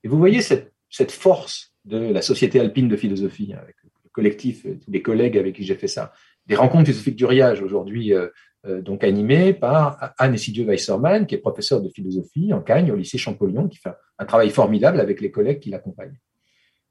Et 0.04 0.08
vous 0.08 0.18
voyez 0.18 0.42
cette, 0.42 0.72
force 1.12 1.74
de 1.86 1.98
la 1.98 2.22
Société 2.22 2.60
alpine 2.60 2.88
de 2.88 2.96
philosophie, 2.96 3.54
avec 3.54 3.76
le 3.84 4.10
collectif, 4.12 4.64
tous 4.64 4.92
les 4.92 5.02
collègues 5.02 5.38
avec 5.38 5.56
qui 5.56 5.64
j'ai 5.64 5.76
fait 5.76 5.88
ça, 5.88 6.14
des 6.46 6.56
rencontres 6.56 6.86
philosophiques 6.86 7.16
du 7.16 7.26
Riage, 7.26 7.62
aujourd'hui 7.62 8.14
euh, 8.14 8.28
euh, 8.66 8.82
donc 8.82 9.04
animées 9.04 9.54
par 9.54 10.14
Anne 10.18 10.36
Essidieu 10.36 10.66
Weissermann, 10.66 11.26
qui 11.26 11.36
est 11.36 11.40
professeure 11.40 11.82
de 11.82 11.90
philosophie 11.90 12.54
en 12.54 12.62
Cagne, 12.62 12.92
au 12.92 12.96
lycée 12.96 13.18
Champollion, 13.18 13.68
qui 13.68 13.78
fait 13.78 13.94
un 14.20 14.26
travail 14.26 14.50
formidable 14.50 15.00
avec 15.00 15.22
les 15.22 15.32
collègues 15.32 15.60
qui 15.60 15.70
l'accompagnent, 15.70 16.20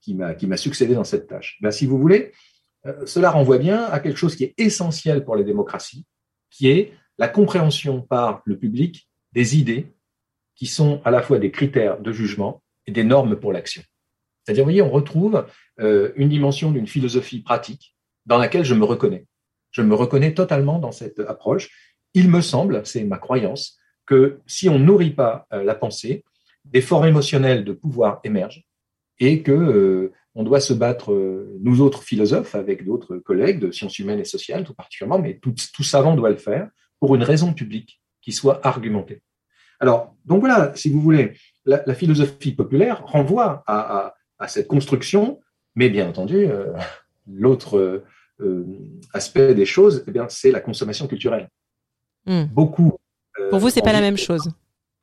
qui 0.01 0.14
m'a 0.14 0.57
succédé 0.57 0.94
dans 0.94 1.05
cette 1.05 1.29
tâche. 1.29 1.59
Ben, 1.61 1.70
si 1.70 1.87
vous 1.87 1.99
voulez, 1.99 2.33
euh, 2.86 3.06
cela 3.06 3.30
renvoie 3.30 3.58
bien 3.58 3.84
à 3.84 4.00
quelque 4.00 4.16
chose 4.16 4.36
qui 4.36 4.44
est 4.44 4.54
essentiel 4.58 5.24
pour 5.24 5.36
les 5.36 5.44
démocraties, 5.44 6.06
qui 6.50 6.68
est 6.68 6.92
la 7.18 7.28
compréhension 7.28 8.00
par 8.00 8.42
le 8.44 8.58
public 8.58 9.08
des 9.32 9.58
idées 9.58 9.92
qui 10.54 10.66
sont 10.66 11.00
à 11.04 11.10
la 11.10 11.22
fois 11.22 11.38
des 11.38 11.50
critères 11.50 12.00
de 12.00 12.12
jugement 12.12 12.62
et 12.86 12.92
des 12.92 13.04
normes 13.04 13.36
pour 13.36 13.52
l'action. 13.52 13.82
C'est-à-dire, 14.44 14.64
vous 14.64 14.70
voyez, 14.70 14.82
on 14.82 14.90
retrouve 14.90 15.46
euh, 15.80 16.12
une 16.16 16.28
dimension 16.28 16.70
d'une 16.70 16.86
philosophie 16.86 17.40
pratique 17.40 17.94
dans 18.26 18.38
laquelle 18.38 18.64
je 18.64 18.74
me 18.74 18.84
reconnais. 18.84 19.26
Je 19.70 19.82
me 19.82 19.94
reconnais 19.94 20.34
totalement 20.34 20.78
dans 20.78 20.92
cette 20.92 21.20
approche. 21.20 21.70
Il 22.14 22.28
me 22.28 22.40
semble, 22.40 22.84
c'est 22.84 23.04
ma 23.04 23.18
croyance, 23.18 23.78
que 24.06 24.40
si 24.46 24.68
on 24.68 24.78
nourrit 24.78 25.10
pas 25.12 25.46
euh, 25.52 25.62
la 25.62 25.74
pensée, 25.74 26.24
des 26.64 26.80
formes 26.80 27.06
émotionnelles 27.06 27.64
de 27.64 27.72
pouvoir 27.72 28.20
émergent 28.24 28.64
et 29.18 29.42
que 29.42 30.12
on 30.34 30.44
doit 30.44 30.60
se 30.60 30.72
battre, 30.72 31.12
euh, 31.12 31.58
nous 31.60 31.80
autres 31.80 32.02
philosophes, 32.02 32.54
avec 32.54 32.84
d'autres 32.84 33.16
collègues 33.16 33.58
de 33.58 33.70
sciences 33.70 33.98
humaines 33.98 34.20
et 34.20 34.24
sociales, 34.24 34.64
tout 34.64 34.74
particulièrement, 34.74 35.18
mais 35.18 35.38
tout, 35.38 35.82
savant 35.82 36.14
doit 36.14 36.30
le 36.30 36.36
faire 36.36 36.68
pour 37.00 37.14
une 37.14 37.22
raison 37.22 37.52
publique 37.52 38.00
qui 38.20 38.32
soit 38.32 38.64
argumentée. 38.66 39.22
Alors, 39.80 40.14
donc 40.26 40.40
voilà, 40.40 40.72
si 40.76 40.90
vous 40.90 41.00
voulez, 41.00 41.32
la, 41.64 41.94
philosophie 41.94 42.52
populaire 42.52 43.02
renvoie 43.06 43.64
à, 43.66 44.14
cette 44.46 44.68
construction, 44.68 45.40
mais 45.74 45.88
bien 45.88 46.08
entendu, 46.08 46.46
euh, 46.46 46.72
l'autre 47.26 48.04
euh, 48.40 48.66
aspect 49.12 49.54
des 49.54 49.66
choses, 49.66 50.04
eh 50.06 50.10
bien, 50.10 50.28
c'est 50.28 50.50
la 50.50 50.60
consommation 50.60 51.06
culturelle. 51.06 51.48
Hmm. 52.26 52.44
Beaucoup. 52.44 52.98
pour 53.48 53.58
vous, 53.58 53.70
c'est 53.70 53.82
pas 53.82 53.92
la 53.92 54.00
même 54.00 54.18
chose. 54.18 54.50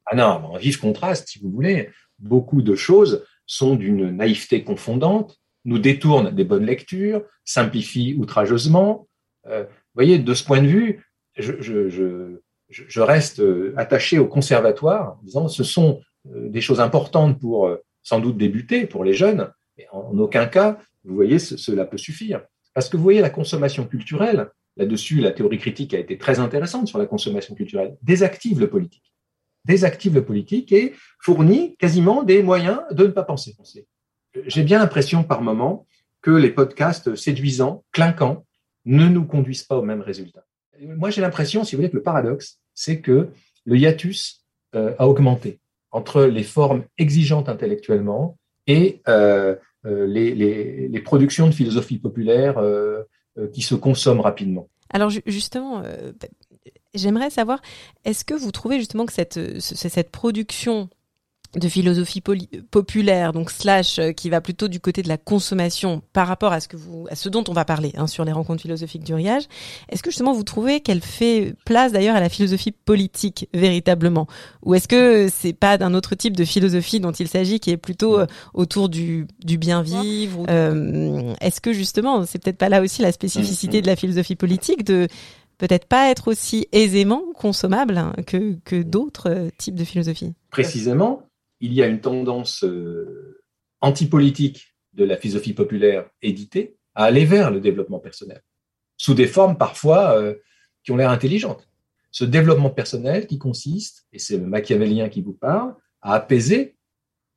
Ah 0.05 0.15
non, 0.15 0.53
en 0.53 0.57
vif 0.57 0.77
contraste, 0.77 1.27
si 1.27 1.39
vous 1.39 1.51
voulez, 1.51 1.89
beaucoup 2.19 2.61
de 2.61 2.75
choses 2.75 3.25
sont 3.47 3.75
d'une 3.75 4.11
naïveté 4.11 4.63
confondante, 4.63 5.39
nous 5.65 5.79
détournent 5.79 6.29
des 6.29 6.43
bonnes 6.43 6.65
lectures, 6.65 7.23
simplifient 7.43 8.15
outrageusement. 8.17 9.07
Euh, 9.47 9.63
vous 9.63 9.95
voyez, 9.95 10.19
de 10.19 10.33
ce 10.33 10.43
point 10.43 10.61
de 10.61 10.67
vue, 10.67 11.03
je, 11.37 13.01
reste 13.01 13.41
attaché 13.75 14.19
au 14.19 14.27
conservatoire 14.27 15.17
en 15.19 15.23
disant 15.23 15.47
ce 15.47 15.63
sont 15.63 16.01
des 16.25 16.61
choses 16.61 16.79
importantes 16.79 17.39
pour 17.39 17.75
sans 18.03 18.19
doute 18.19 18.37
débuter, 18.37 18.85
pour 18.85 19.03
les 19.03 19.13
jeunes, 19.13 19.51
mais 19.77 19.87
en 19.91 20.17
aucun 20.17 20.45
cas, 20.45 20.79
vous 21.03 21.15
voyez, 21.15 21.39
cela 21.39 21.85
peut 21.85 21.97
suffire. 21.97 22.41
Parce 22.73 22.89
que 22.89 22.97
vous 22.97 23.03
voyez, 23.03 23.21
la 23.21 23.29
consommation 23.29 23.85
culturelle, 23.85 24.49
là-dessus, 24.75 25.19
la 25.19 25.31
théorie 25.31 25.57
critique 25.57 25.93
a 25.93 25.99
été 25.99 26.17
très 26.17 26.39
intéressante 26.39 26.87
sur 26.87 26.99
la 26.99 27.05
consommation 27.05 27.55
culturelle, 27.55 27.97
désactive 28.01 28.59
le 28.59 28.69
politique. 28.69 29.06
Désactive 29.67 30.13
le 30.15 30.23
politique 30.23 30.71
et 30.71 30.93
fournit 31.21 31.75
quasiment 31.75 32.23
des 32.23 32.41
moyens 32.41 32.79
de 32.91 33.05
ne 33.05 33.11
pas 33.11 33.23
penser. 33.23 33.55
J'ai 34.45 34.63
bien 34.63 34.79
l'impression 34.79 35.23
par 35.23 35.41
moment 35.41 35.85
que 36.21 36.31
les 36.31 36.49
podcasts 36.49 37.15
séduisants, 37.15 37.83
clinquants, 37.91 38.45
ne 38.85 39.07
nous 39.07 39.25
conduisent 39.25 39.63
pas 39.63 39.77
au 39.77 39.81
même 39.81 40.01
résultat. 40.01 40.45
Moi, 40.81 41.09
j'ai 41.09 41.21
l'impression, 41.21 41.63
si 41.63 41.75
vous 41.75 41.79
voulez, 41.79 41.89
que 41.89 41.97
le 41.97 42.03
paradoxe, 42.03 42.59
c'est 42.73 43.01
que 43.01 43.29
le 43.65 43.77
hiatus 43.77 44.45
euh, 44.75 44.93
a 44.97 45.07
augmenté 45.07 45.59
entre 45.91 46.23
les 46.23 46.43
formes 46.43 46.83
exigeantes 46.97 47.49
intellectuellement 47.49 48.37
et 48.67 49.01
euh, 49.07 49.55
euh, 49.85 50.05
les, 50.07 50.33
les, 50.35 50.99
productions 51.01 51.47
de 51.47 51.51
philosophie 51.51 51.97
populaire 51.97 52.61
qui 53.53 53.61
se 53.61 53.75
consomment 53.75 54.19
rapidement. 54.19 54.67
Alors 54.91 55.09
justement, 55.09 55.83
j'aimerais 56.97 57.29
savoir, 57.29 57.61
est-ce 58.05 58.25
que 58.25 58.33
vous 58.33 58.51
trouvez 58.51 58.79
justement 58.79 59.05
que 59.05 59.13
cette, 59.13 59.59
cette 59.59 60.11
production 60.11 60.89
de 61.55 61.67
philosophie 61.69 62.21
populaire, 62.71 63.31
donc 63.33 63.51
slash, 63.51 63.99
euh, 63.99 64.11
qui 64.11 64.29
va 64.29 64.41
plutôt 64.41 64.67
du 64.67 64.79
côté 64.79 65.01
de 65.01 65.07
la 65.07 65.17
consommation 65.17 66.01
par 66.13 66.27
rapport 66.27 66.51
à 66.51 66.59
ce 66.59 66.67
que 66.67 66.75
vous, 66.75 67.07
à 67.09 67.15
ce 67.15 67.29
dont 67.29 67.43
on 67.47 67.53
va 67.53 67.65
parler 67.65 67.93
hein, 67.95 68.07
sur 68.07 68.25
les 68.25 68.31
rencontres 68.31 68.61
philosophiques 68.61 69.03
du 69.03 69.13
riage. 69.13 69.43
Est-ce 69.89 70.03
que 70.03 70.11
justement 70.11 70.33
vous 70.33 70.43
trouvez 70.43 70.81
qu'elle 70.81 71.01
fait 71.01 71.55
place 71.65 71.93
d'ailleurs 71.93 72.15
à 72.15 72.19
la 72.19 72.29
philosophie 72.29 72.71
politique 72.71 73.49
véritablement, 73.53 74.27
ou 74.63 74.75
est-ce 74.75 74.87
que 74.87 75.29
c'est 75.33 75.53
pas 75.53 75.77
d'un 75.77 75.93
autre 75.93 76.15
type 76.15 76.35
de 76.35 76.45
philosophie 76.45 76.99
dont 76.99 77.11
il 77.11 77.27
s'agit, 77.27 77.59
qui 77.59 77.71
est 77.71 77.77
plutôt 77.77 78.19
euh, 78.19 78.27
autour 78.53 78.89
du, 78.89 79.27
du 79.43 79.57
bien 79.57 79.81
vivre 79.81 80.45
euh, 80.49 81.33
Est-ce 81.39 81.61
que 81.61 81.71
justement, 81.71 82.25
c'est 82.25 82.39
peut-être 82.39 82.57
pas 82.57 82.69
là 82.69 82.81
aussi 82.81 83.01
la 83.01 83.11
spécificité 83.11 83.81
de 83.81 83.87
la 83.87 83.95
philosophie 83.95 84.35
politique 84.35 84.83
de 84.83 85.07
peut-être 85.57 85.87
pas 85.87 86.09
être 86.09 86.27
aussi 86.27 86.67
aisément 86.71 87.23
consommable 87.33 87.99
que, 88.25 88.57
que 88.63 88.81
d'autres 88.81 89.49
types 89.57 89.75
de 89.75 89.83
philosophie 89.83 90.33
Précisément, 90.49 91.27
il 91.59 91.73
y 91.73 91.81
a 91.81 91.87
une 91.87 92.01
tendance 92.01 92.63
euh, 92.63 93.41
antipolitique 93.81 94.75
de 94.93 95.03
la 95.03 95.17
philosophie 95.17 95.53
populaire 95.53 96.09
éditée 96.21 96.77
à 96.95 97.05
aller 97.05 97.25
vers 97.25 97.51
le 97.51 97.59
développement 97.59 97.99
personnel, 97.99 98.41
sous 98.97 99.13
des 99.13 99.27
formes 99.27 99.57
parfois 99.57 100.17
euh, 100.17 100.35
qui 100.83 100.91
ont 100.91 100.97
l'air 100.97 101.09
intelligentes. 101.09 101.67
Ce 102.11 102.23
développement 102.23 102.69
personnel 102.69 103.27
qui 103.27 103.37
consiste, 103.37 104.07
et 104.13 104.19
c'est 104.19 104.37
le 104.37 104.45
machiavélien 104.45 105.09
qui 105.09 105.21
vous 105.21 105.33
parle, 105.33 105.75
à 106.01 106.13
apaiser 106.13 106.75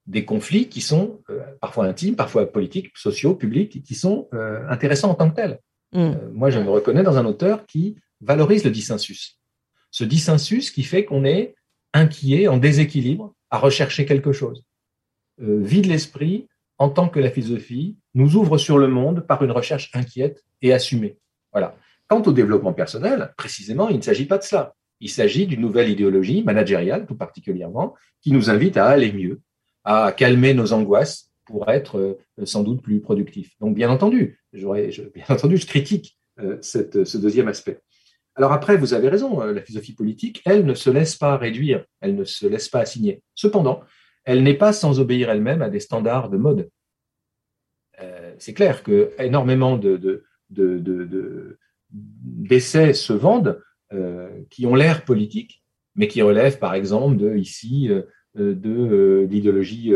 des 0.06 0.24
conflits 0.24 0.68
qui 0.68 0.80
sont 0.80 1.20
euh, 1.28 1.40
parfois 1.60 1.86
intimes, 1.86 2.16
parfois 2.16 2.50
politiques, 2.50 2.96
sociaux, 2.96 3.34
publics, 3.34 3.82
qui 3.82 3.94
sont 3.94 4.28
intéressants 4.68 5.10
en 5.10 5.14
tant 5.14 5.30
que 5.30 5.36
tels. 5.36 5.60
Mm. 5.92 6.12
moi, 6.32 6.50
je 6.50 6.60
me 6.60 6.70
reconnais 6.70 7.02
dans 7.02 7.18
un 7.18 7.24
auteur 7.24 7.66
qui 7.66 7.96
valorise 8.20 8.64
le 8.64 8.70
dissensus. 8.70 9.38
Ce 9.90 10.04
dissensus 10.04 10.70
qui 10.70 10.82
fait 10.82 11.04
qu'on 11.04 11.24
est 11.24 11.54
inquiet, 11.92 12.48
en 12.48 12.56
déséquilibre 12.56 13.34
à 13.50 13.58
rechercher 13.58 14.06
quelque 14.06 14.32
chose. 14.32 14.64
Euh, 15.40 15.60
vide 15.60 15.86
l'esprit 15.86 16.46
en 16.78 16.88
tant 16.88 17.08
que 17.08 17.20
la 17.20 17.30
philosophie 17.30 17.96
nous 18.14 18.36
ouvre 18.36 18.58
sur 18.58 18.78
le 18.78 18.88
monde 18.88 19.26
par 19.26 19.42
une 19.42 19.50
recherche 19.50 19.90
inquiète 19.94 20.44
et 20.62 20.72
assumée. 20.72 21.18
Voilà. 21.52 21.76
Quant 22.08 22.22
au 22.22 22.32
développement 22.32 22.72
personnel, 22.72 23.32
précisément, 23.36 23.88
il 23.88 23.96
ne 23.96 24.02
s'agit 24.02 24.26
pas 24.26 24.38
de 24.38 24.42
cela. 24.42 24.74
Il 25.00 25.10
s'agit 25.10 25.46
d'une 25.46 25.60
nouvelle 25.60 25.88
idéologie 25.88 26.42
managériale, 26.42 27.06
tout 27.06 27.14
particulièrement, 27.16 27.94
qui 28.20 28.32
nous 28.32 28.50
invite 28.50 28.76
à 28.76 28.86
aller 28.86 29.12
mieux, 29.12 29.40
à 29.84 30.12
calmer 30.12 30.54
nos 30.54 30.72
angoisses 30.72 31.30
pour 31.44 31.68
être 31.70 31.98
euh, 31.98 32.18
sans 32.44 32.62
doute 32.62 32.82
plus 32.82 33.00
productifs. 33.00 33.58
Donc, 33.60 33.74
bien 33.74 33.90
entendu, 33.90 34.40
j'aurais, 34.52 34.90
bien 35.14 35.24
entendu, 35.28 35.56
je 35.56 35.66
critique 35.66 36.18
euh, 36.38 36.58
ce 36.60 37.16
deuxième 37.18 37.48
aspect. 37.48 37.80
Alors 38.40 38.52
après, 38.52 38.78
vous 38.78 38.94
avez 38.94 39.10
raison, 39.10 39.42
euh, 39.42 39.52
la 39.52 39.60
philosophie 39.60 39.92
politique, 39.92 40.40
elle 40.46 40.64
ne 40.64 40.72
se 40.72 40.88
laisse 40.88 41.14
pas 41.14 41.36
réduire, 41.36 41.84
elle 42.00 42.14
ne 42.14 42.24
se 42.24 42.46
laisse 42.46 42.70
pas 42.70 42.80
assigner. 42.80 43.22
Cependant, 43.34 43.82
elle 44.24 44.42
n'est 44.42 44.56
pas 44.56 44.72
sans 44.72 44.98
obéir 44.98 45.28
elle-même 45.28 45.60
à 45.60 45.68
des 45.68 45.78
standards 45.78 46.30
de 46.30 46.38
mode. 46.38 46.70
Euh, 48.00 48.34
c'est 48.38 48.54
clair 48.54 48.82
que 48.82 49.10
énormément 49.18 49.76
de, 49.76 50.24
d'essais 51.90 52.94
se 52.94 53.12
vendent 53.12 53.60
euh, 53.92 54.30
qui 54.48 54.64
ont 54.64 54.74
l'air 54.74 55.04
politiques, 55.04 55.62
mais 55.94 56.08
qui 56.08 56.22
relèvent 56.22 56.58
par 56.58 56.72
exemple 56.72 57.18
de 57.18 57.36
ici 57.36 57.90
de 58.34 59.26
l'idéologie 59.28 59.92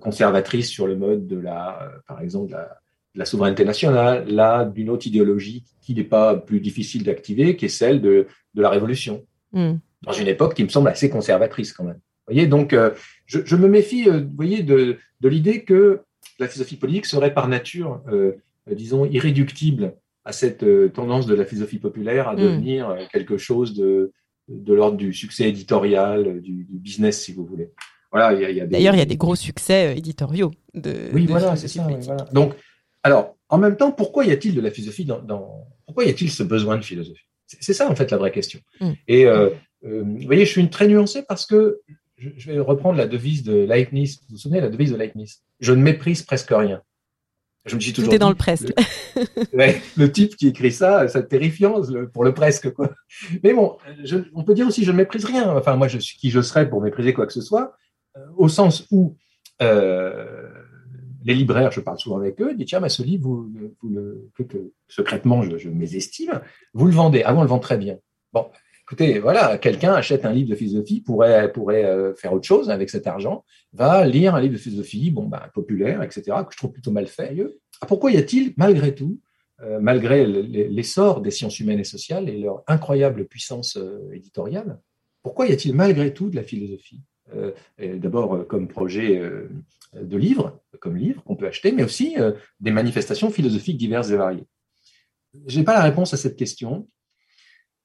conservatrice 0.00 0.68
sur 0.68 0.88
le 0.88 0.96
mode 0.96 1.28
de 1.28 1.38
la, 1.38 1.92
par 2.08 2.22
exemple, 2.22 2.48
de 2.48 2.54
la, 2.54 2.80
la 3.18 3.24
souveraineté 3.24 3.64
nationale, 3.64 4.26
là, 4.28 4.64
d'une 4.64 4.88
autre 4.88 5.08
idéologie 5.08 5.64
qui 5.82 5.92
n'est 5.94 6.04
pas 6.04 6.36
plus 6.36 6.60
difficile 6.60 7.02
d'activer, 7.02 7.56
qui 7.56 7.64
est 7.64 7.68
celle 7.68 8.00
de, 8.00 8.28
la 8.54 8.70
révolution, 8.70 9.24
hmm. 9.52 9.74
dans 10.02 10.12
une 10.12 10.28
époque 10.28 10.54
qui 10.54 10.64
me 10.64 10.68
semble 10.68 10.88
assez 10.88 11.10
conservatrice 11.10 11.72
quand 11.72 11.84
même. 11.84 11.96
Vous 11.96 12.34
voyez, 12.34 12.46
donc 12.46 12.72
euh, 12.72 12.90
je, 13.26 13.56
me 13.56 13.68
méfie, 13.68 14.08
euh, 14.08 14.20
vous 14.20 14.36
voyez, 14.36 14.62
de, 14.62 14.98
l'idée 15.22 15.64
que 15.64 16.00
la 16.38 16.46
philosophie 16.46 16.76
politique 16.76 17.06
serait 17.06 17.34
par 17.34 17.48
nature, 17.48 18.02
euh, 18.08 18.32
disons, 18.70 19.04
irréductible 19.04 19.94
à 20.24 20.32
cette 20.32 20.64
tendance 20.92 21.26
de 21.26 21.34
la 21.34 21.44
philosophie 21.44 21.78
populaire 21.78 22.28
à 22.28 22.34
hmm. 22.34 22.40
devenir 22.40 22.96
quelque 23.12 23.36
chose 23.36 23.74
de, 23.74 24.12
de 24.48 24.74
l'ordre 24.74 24.96
du 24.96 25.12
succès 25.12 25.48
éditorial, 25.48 26.40
du, 26.40 26.66
business, 26.70 27.20
si 27.20 27.32
vous 27.32 27.44
voulez. 27.44 27.72
Voilà, 28.12 28.32
D'ailleurs, 28.66 28.94
il 28.94 28.98
y 28.98 29.02
a 29.02 29.04
des 29.06 29.16
gros 29.16 29.34
succès 29.34 29.96
éditoriaux 29.96 30.52
de. 30.74 31.10
Oui, 31.12 31.26
voilà, 31.26 31.56
c'est 31.56 31.68
ça. 31.68 31.86
Donc, 32.32 32.54
alors, 33.08 33.38
en 33.48 33.56
même 33.56 33.78
temps, 33.78 33.90
pourquoi 33.90 34.26
y 34.26 34.30
a-t-il 34.32 34.54
de 34.54 34.60
la 34.60 34.70
philosophie 34.70 35.06
dans, 35.06 35.66
pourquoi 35.86 36.04
y 36.04 36.10
a-t-il 36.10 36.30
ce 36.30 36.42
besoin 36.42 36.76
de 36.76 36.82
philosophie? 36.82 37.24
C'est 37.46 37.72
ça 37.72 37.88
en 37.90 37.96
fait 37.96 38.10
la 38.10 38.18
vraie 38.18 38.30
question. 38.30 38.60
Mm. 38.82 38.90
Et 39.08 39.24
euh, 39.24 39.48
euh, 39.86 40.02
vous 40.04 40.26
voyez, 40.26 40.44
je 40.44 40.50
suis 40.50 40.68
très 40.68 40.86
nuancé 40.88 41.22
parce 41.26 41.46
que 41.46 41.80
je, 42.18 42.52
vais 42.52 42.58
reprendre 42.58 42.98
la 42.98 43.06
devise 43.06 43.44
de 43.44 43.64
Leibniz. 43.64 44.18
Vous 44.28 44.34
vous 44.34 44.36
souvenez 44.36 44.60
la 44.60 44.68
devise 44.68 44.92
de 44.92 44.98
Leibniz? 44.98 45.42
Je 45.58 45.72
ne 45.72 45.80
méprise 45.80 46.22
presque 46.22 46.50
rien. 46.50 46.82
Je 47.64 47.76
me 47.76 47.80
suis 47.80 47.94
toujours. 47.94 48.12
Tout 48.12 48.18
dans 48.18 48.28
le 48.28 48.34
presque. 48.34 48.74
Le, 49.54 50.06
type 50.12 50.36
qui 50.36 50.48
écrit 50.48 50.70
ça, 50.70 51.08
c'est 51.08 51.26
terrifiant 51.28 51.80
pour 52.12 52.24
le 52.24 52.34
presque 52.34 52.70
quoi. 52.74 52.90
Mais 53.42 53.54
bon, 53.54 53.78
on 54.34 54.44
peut 54.44 54.52
dire 54.52 54.66
aussi 54.66 54.84
je 54.84 54.92
ne 54.92 54.98
méprise 54.98 55.24
rien. 55.24 55.56
Enfin, 55.56 55.76
moi, 55.76 55.88
je 55.88 55.98
suis 55.98 56.18
qui 56.18 56.28
je 56.28 56.42
serais 56.42 56.68
pour 56.68 56.82
mépriser 56.82 57.14
quoi 57.14 57.26
que 57.26 57.32
ce 57.32 57.40
soit, 57.40 57.74
euh, 58.18 58.20
au 58.36 58.50
sens 58.50 58.86
où 58.90 59.16
les 61.24 61.34
libraires, 61.34 61.72
je 61.72 61.80
parle 61.80 61.98
souvent 61.98 62.18
avec 62.18 62.40
eux, 62.40 62.54
disent 62.54 62.66
tiens, 62.66 62.80
mais 62.80 62.88
ce 62.88 63.02
livre, 63.02 63.28
vous, 63.28 63.50
le, 63.88 64.30
que, 64.36 64.72
secrètement, 64.88 65.42
je, 65.42 65.58
je 65.58 65.68
mésestime, 65.68 66.40
vous 66.74 66.86
le 66.86 66.92
vendez. 66.92 67.22
Ah, 67.24 67.34
on 67.34 67.42
le 67.42 67.48
vend 67.48 67.58
très 67.58 67.76
bien. 67.76 67.98
Bon, 68.32 68.46
écoutez, 68.88 69.18
voilà, 69.18 69.58
quelqu'un 69.58 69.92
achète 69.92 70.24
un 70.24 70.32
livre 70.32 70.48
de 70.48 70.54
philosophie, 70.54 71.02
pourrait, 71.02 71.52
euh, 71.84 72.14
faire 72.14 72.32
autre 72.32 72.46
chose 72.46 72.70
avec 72.70 72.88
cet 72.88 73.06
argent, 73.06 73.44
va 73.74 74.06
lire 74.06 74.34
un 74.34 74.40
livre 74.40 74.54
de 74.54 74.58
philosophie, 74.58 75.10
bon, 75.10 75.26
ben, 75.26 75.42
populaire, 75.52 76.02
etc., 76.02 76.22
que 76.46 76.52
je 76.52 76.56
trouve 76.56 76.72
plutôt 76.72 76.90
mal 76.90 77.06
fait. 77.06 77.36
Ah, 77.82 77.86
pourquoi 77.86 78.12
y 78.12 78.16
a-t-il, 78.16 78.54
malgré 78.56 78.94
tout, 78.94 79.20
euh, 79.60 79.78
malgré 79.78 80.24
l'essor 80.26 81.20
des 81.20 81.30
sciences 81.30 81.60
humaines 81.60 81.80
et 81.80 81.84
sociales 81.84 82.30
et 82.30 82.38
leur 82.38 82.62
incroyable 82.66 83.26
puissance 83.26 83.76
euh, 83.76 84.10
éditoriale, 84.14 84.78
pourquoi 85.22 85.48
y 85.48 85.52
a-t-il 85.52 85.74
malgré 85.74 86.14
tout 86.14 86.30
de 86.30 86.36
la 86.36 86.42
philosophie 86.42 87.02
D'abord 87.78 88.46
comme 88.46 88.68
projet 88.68 89.20
de 89.92 90.16
livres, 90.16 90.58
comme 90.78 90.96
livres 90.96 91.22
qu'on 91.24 91.36
peut 91.36 91.46
acheter, 91.46 91.72
mais 91.72 91.84
aussi 91.84 92.14
euh, 92.18 92.32
des 92.60 92.70
manifestations 92.70 93.30
philosophiques 93.30 93.76
diverses 93.76 94.10
et 94.10 94.16
variées. 94.16 94.46
Je 95.46 95.58
n'ai 95.58 95.64
pas 95.64 95.74
la 95.74 95.82
réponse 95.82 96.14
à 96.14 96.16
cette 96.16 96.36
question. 96.36 96.88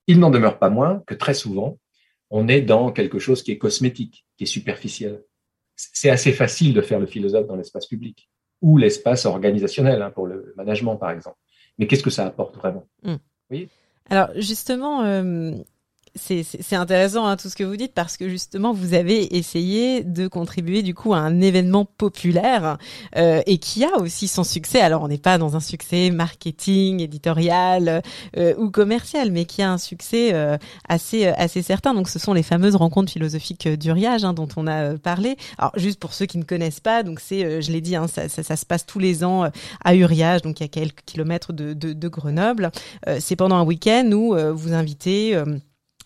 Il 0.08 0.20
n'en 0.20 0.30
demeure 0.30 0.60
pas 0.60 0.70
moins 0.70 1.04
que 1.08 1.14
très 1.14 1.34
souvent, 1.34 1.80
on 2.30 2.48
est 2.48 2.62
dans 2.62 2.92
quelque 2.92 3.20
chose 3.20 3.44
qui 3.44 3.52
est 3.52 3.58
cosmétique, 3.58 4.26
qui 4.38 4.46
est 4.46 4.48
superficiel. 4.48 5.24
C'est 5.76 6.10
assez 6.10 6.34
facile 6.34 6.74
de 6.74 6.82
faire 6.82 7.00
le 7.00 7.06
philosophe 7.06 7.48
dans 7.48 7.56
l'espace 7.56 7.88
public 7.88 8.30
ou 8.62 8.78
l'espace 8.78 9.26
organisationnel, 9.26 10.02
hein, 10.02 10.12
pour 10.12 10.28
le 10.28 10.54
management 10.58 10.98
par 10.98 11.12
exemple. 11.12 11.38
Mais 11.78 11.88
qu'est-ce 11.88 12.04
que 12.04 12.10
ça 12.10 12.26
apporte 12.26 12.56
vraiment? 12.56 12.88
Mmh. 13.04 13.16
Alors 14.10 14.30
justement, 14.36 15.04
euh, 15.04 15.54
c'est 16.16 16.76
intéressant 16.76 17.26
hein, 17.26 17.38
tout 17.38 17.50
ce 17.50 17.56
que 17.56 17.64
vous 17.64 17.76
dites 17.76 17.94
parce 17.94 18.18
que 18.18 18.30
justement 18.30 18.72
vous 18.72 18.94
avez 18.94 19.36
essayé 19.36 20.04
de 20.04 20.28
contribuer 20.28 20.84
du 20.84 20.94
coup 20.94 21.14
à 21.16 21.18
un 21.18 21.42
événement 21.42 21.86
populaire 21.86 22.78
euh, 23.18 23.42
et 23.48 23.58
qui 23.58 23.84
a 23.84 23.98
aussi 23.98 24.28
son 24.28 24.44
succès. 24.44 24.80
Alors 24.80 25.02
on 25.02 25.08
n'est 25.08 25.18
pas 25.18 25.40
dans 25.40 25.56
un 25.56 25.60
succès 25.60 26.12
marketing, 26.12 27.02
éditorial 27.02 28.04
euh, 28.38 28.54
ou 28.58 28.70
commercial, 28.70 29.32
mais 29.32 29.46
qui 29.46 29.64
a 29.64 29.72
un 29.72 29.80
succès 29.80 30.34
euh, 30.34 30.58
assez 30.88 31.26
assez 31.26 31.64
certain. 31.64 31.96
Donc 31.96 32.08
ce 32.10 32.20
sont 32.20 32.34
les 32.34 32.44
fameuses 32.44 32.76
rencontres 32.76 33.12
philosophiques 33.12 33.68
d'Uriage 33.68 34.24
hein, 34.24 34.34
dont 34.34 34.50
on 34.56 34.68
a 34.68 34.98
parlé. 35.00 35.36
Alors 35.58 35.72
juste 35.78 36.00
pour 36.00 36.14
ceux 36.14 36.28
qui 36.28 36.38
ne 36.38 36.44
connaissent 36.44 36.80
pas, 36.80 37.02
donc 37.02 37.20
c'est 37.20 37.62
je 37.62 37.72
l'ai 37.72 37.82
dit, 37.82 37.96
hein, 37.96 38.08
ça, 38.08 38.30
ça, 38.30 38.44
ça, 38.44 38.56
se 38.56 38.66
passe 38.68 38.86
tous 38.86 39.00
les 39.00 39.24
ans 39.24 39.50
à 39.84 39.96
Uriage, 39.96 40.44
donc 40.44 40.62
a 40.62 40.68
quelques 40.68 41.02
kilomètres 41.06 41.54
de, 41.54 41.74
de, 41.74 41.94
de 41.94 42.08
Grenoble. 42.08 42.72
c'est 43.20 43.36
pendant 43.36 43.56
un 43.56 43.64
week-end 43.64 44.10
où 44.14 44.36
vous 44.54 44.74
invitez 44.74 45.36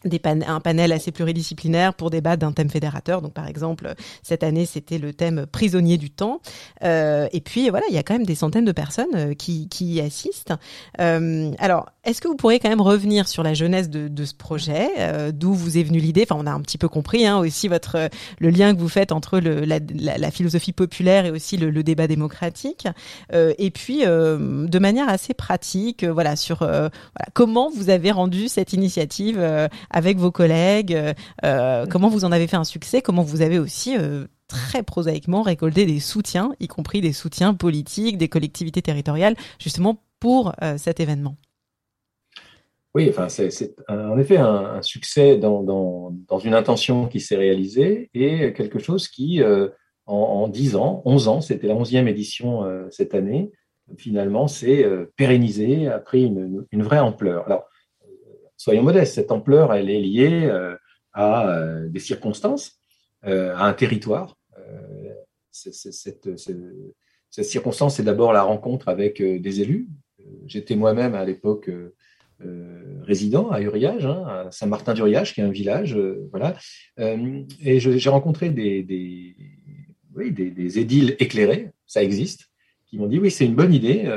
un 0.03 0.59
panel 0.59 0.91
assez 0.91 1.11
pluridisciplinaire 1.11 1.93
pour 1.93 2.09
débattre 2.09 2.39
d'un 2.39 2.51
thème 2.51 2.69
fédérateur. 2.69 3.21
Donc, 3.21 3.33
par 3.33 3.47
exemple, 3.47 3.93
cette 4.23 4.43
année, 4.43 4.65
c'était 4.65 4.97
le 4.97 5.13
thème 5.13 5.45
prisonnier 5.51 5.97
du 5.97 6.09
temps. 6.09 6.41
Euh, 6.83 7.27
et 7.31 7.41
puis, 7.41 7.69
voilà, 7.69 7.85
il 7.89 7.95
y 7.95 7.97
a 7.97 8.03
quand 8.03 8.13
même 8.13 8.25
des 8.25 8.35
centaines 8.35 8.65
de 8.65 8.71
personnes 8.71 9.07
euh, 9.15 9.33
qui, 9.33 9.67
qui 9.69 9.95
y 9.95 10.01
assistent. 10.01 10.53
Euh, 10.99 11.51
alors, 11.59 11.89
est-ce 12.03 12.21
que 12.21 12.27
vous 12.27 12.35
pourriez 12.35 12.59
quand 12.59 12.69
même 12.69 12.81
revenir 12.81 13.27
sur 13.27 13.43
la 13.43 13.53
jeunesse 13.53 13.89
de, 13.89 14.07
de 14.07 14.25
ce 14.25 14.33
projet, 14.33 14.89
euh, 14.99 15.31
d'où 15.31 15.53
vous 15.53 15.77
est 15.77 15.83
venue 15.83 15.99
l'idée? 15.99 16.25
Enfin, 16.29 16.41
on 16.41 16.47
a 16.47 16.51
un 16.51 16.61
petit 16.61 16.77
peu 16.77 16.87
compris 16.87 17.25
hein, 17.25 17.37
aussi 17.37 17.67
votre 17.67 18.09
le 18.39 18.49
lien 18.49 18.73
que 18.73 18.79
vous 18.79 18.89
faites 18.89 19.11
entre 19.11 19.39
le, 19.39 19.61
la, 19.61 19.79
la, 19.89 20.31
philosophie 20.31 20.73
populaire 20.73 21.25
et 21.25 21.31
aussi 21.31 21.57
le, 21.57 21.69
le 21.69 21.83
débat 21.83 22.07
démocratique. 22.07 22.87
et 23.33 23.71
puis, 23.71 24.03
de 24.03 24.79
manière 24.79 25.09
assez 25.09 25.33
pratique, 25.33 26.03
voilà, 26.03 26.35
sur 26.35 26.59
voilà, 26.59 26.89
comment 27.33 27.69
vous 27.69 27.89
avez 27.89 28.11
rendu 28.11 28.47
cette 28.47 28.73
initiative 28.73 29.39
avec 29.89 30.17
vos 30.17 30.31
collègues 30.31 30.93
euh, 30.93 31.13
euh, 31.43 31.85
Comment 31.89 32.09
vous 32.09 32.25
en 32.25 32.31
avez 32.31 32.47
fait 32.47 32.57
un 32.57 32.63
succès 32.63 33.01
Comment 33.01 33.23
vous 33.23 33.41
avez 33.41 33.59
aussi 33.59 33.97
euh, 33.97 34.25
très 34.47 34.83
prosaïquement 34.83 35.41
récolté 35.41 35.85
des 35.85 35.99
soutiens, 35.99 36.53
y 36.59 36.67
compris 36.67 37.01
des 37.01 37.13
soutiens 37.13 37.53
politiques, 37.53 38.17
des 38.17 38.29
collectivités 38.29 38.81
territoriales, 38.81 39.35
justement 39.59 40.01
pour 40.19 40.53
cet 40.77 40.99
événement 40.99 41.37
oui, 42.95 43.07
enfin, 43.09 43.29
c'est 43.29 43.75
en 43.89 44.17
effet 44.17 44.37
un, 44.37 44.81
succès 44.81 45.37
dans, 45.37 45.61
dans, 45.61 46.39
une 46.39 46.55
intention 46.55 47.07
qui 47.07 47.19
s'est 47.19 47.35
réalisée 47.35 48.09
et 48.15 48.53
quelque 48.53 48.79
chose 48.79 49.07
qui, 49.07 49.39
en, 50.07 50.47
10 50.47 50.75
ans, 50.77 51.03
11 51.05 51.27
ans, 51.27 51.41
c'était 51.41 51.67
la 51.67 51.75
11e 51.75 52.07
édition 52.07 52.63
cette 52.89 53.13
année, 53.13 53.51
finalement, 53.97 54.47
s'est 54.47 54.83
pérennisé, 55.15 55.87
a 55.87 55.99
pris 55.99 56.23
une, 56.23 56.65
une, 56.71 56.81
vraie 56.81 56.97
ampleur. 56.97 57.45
Alors, 57.45 57.67
soyons 58.67 58.83
modestes, 58.83 59.15
cette 59.15 59.31
ampleur, 59.31 59.73
elle 59.73 59.89
est 59.89 60.01
liée 60.01 60.43
euh, 60.43 60.75
à 61.13 61.49
euh, 61.49 61.87
des 61.87 62.01
circonstances, 62.01 62.81
euh, 63.25 63.55
à 63.55 63.63
un 63.63 63.71
territoire. 63.71 64.37
Cette, 65.51 66.27
circonstance, 67.29 67.95
c'est 67.95 68.03
d'abord 68.03 68.33
la 68.33 68.43
rencontre 68.43 68.89
avec 68.89 69.23
des 69.23 69.61
élus. 69.61 69.87
J'étais 70.47 70.75
moi-même 70.75 71.15
à 71.15 71.23
l'époque 71.23 71.71
résident 73.03 73.49
à 73.49 73.61
Uriage, 73.61 74.05
hein, 74.05 74.23
à 74.27 74.51
Saint-Martin-d'Uriage, 74.51 75.33
qui 75.33 75.39
est 75.39 75.45
un 75.45 75.49
village, 75.49 75.97
voilà. 76.31 76.57
et 76.97 77.79
j'ai 77.79 78.09
rencontré 78.09 78.49
des, 78.49 78.83
des, 78.83 80.79
édiles 80.79 81.15
éclairés, 81.19 81.71
ça 81.85 82.03
existe, 82.03 82.49
qui 82.85 82.97
m'ont 82.97 83.07
dit 83.07 83.17
oui, 83.17 83.31
c'est 83.31 83.45
une 83.45 83.55
bonne 83.55 83.73
idée, 83.73 84.11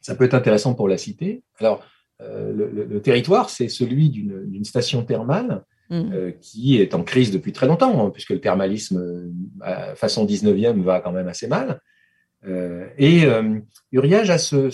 ça 0.00 0.14
peut 0.14 0.24
être 0.24 0.34
intéressant 0.34 0.74
pour 0.74 0.88
la 0.88 0.96
cité. 0.96 1.42
Alors, 1.58 1.84
euh, 2.22 2.52
le, 2.52 3.00
territoire, 3.00 3.50
c'est 3.50 3.68
celui 3.68 4.10
d'une 4.10 4.64
station 4.64 5.04
thermale 5.04 5.64
mm. 5.90 6.12
euh, 6.12 6.30
qui 6.40 6.78
est 6.78 6.94
en 6.94 7.02
crise 7.02 7.30
depuis 7.30 7.52
très 7.52 7.66
longtemps, 7.66 8.06
hein, 8.06 8.10
puisque 8.10 8.30
le 8.30 8.40
thermalisme, 8.40 9.30
euh, 9.66 9.94
façon 9.94 10.26
19e, 10.26 10.80
va 10.82 11.00
quand 11.00 11.12
même 11.12 11.28
assez 11.28 11.48
mal. 11.48 11.80
et 12.98 13.24
Uriage 13.92 14.30
a 14.30 14.38
ce, 14.38 14.70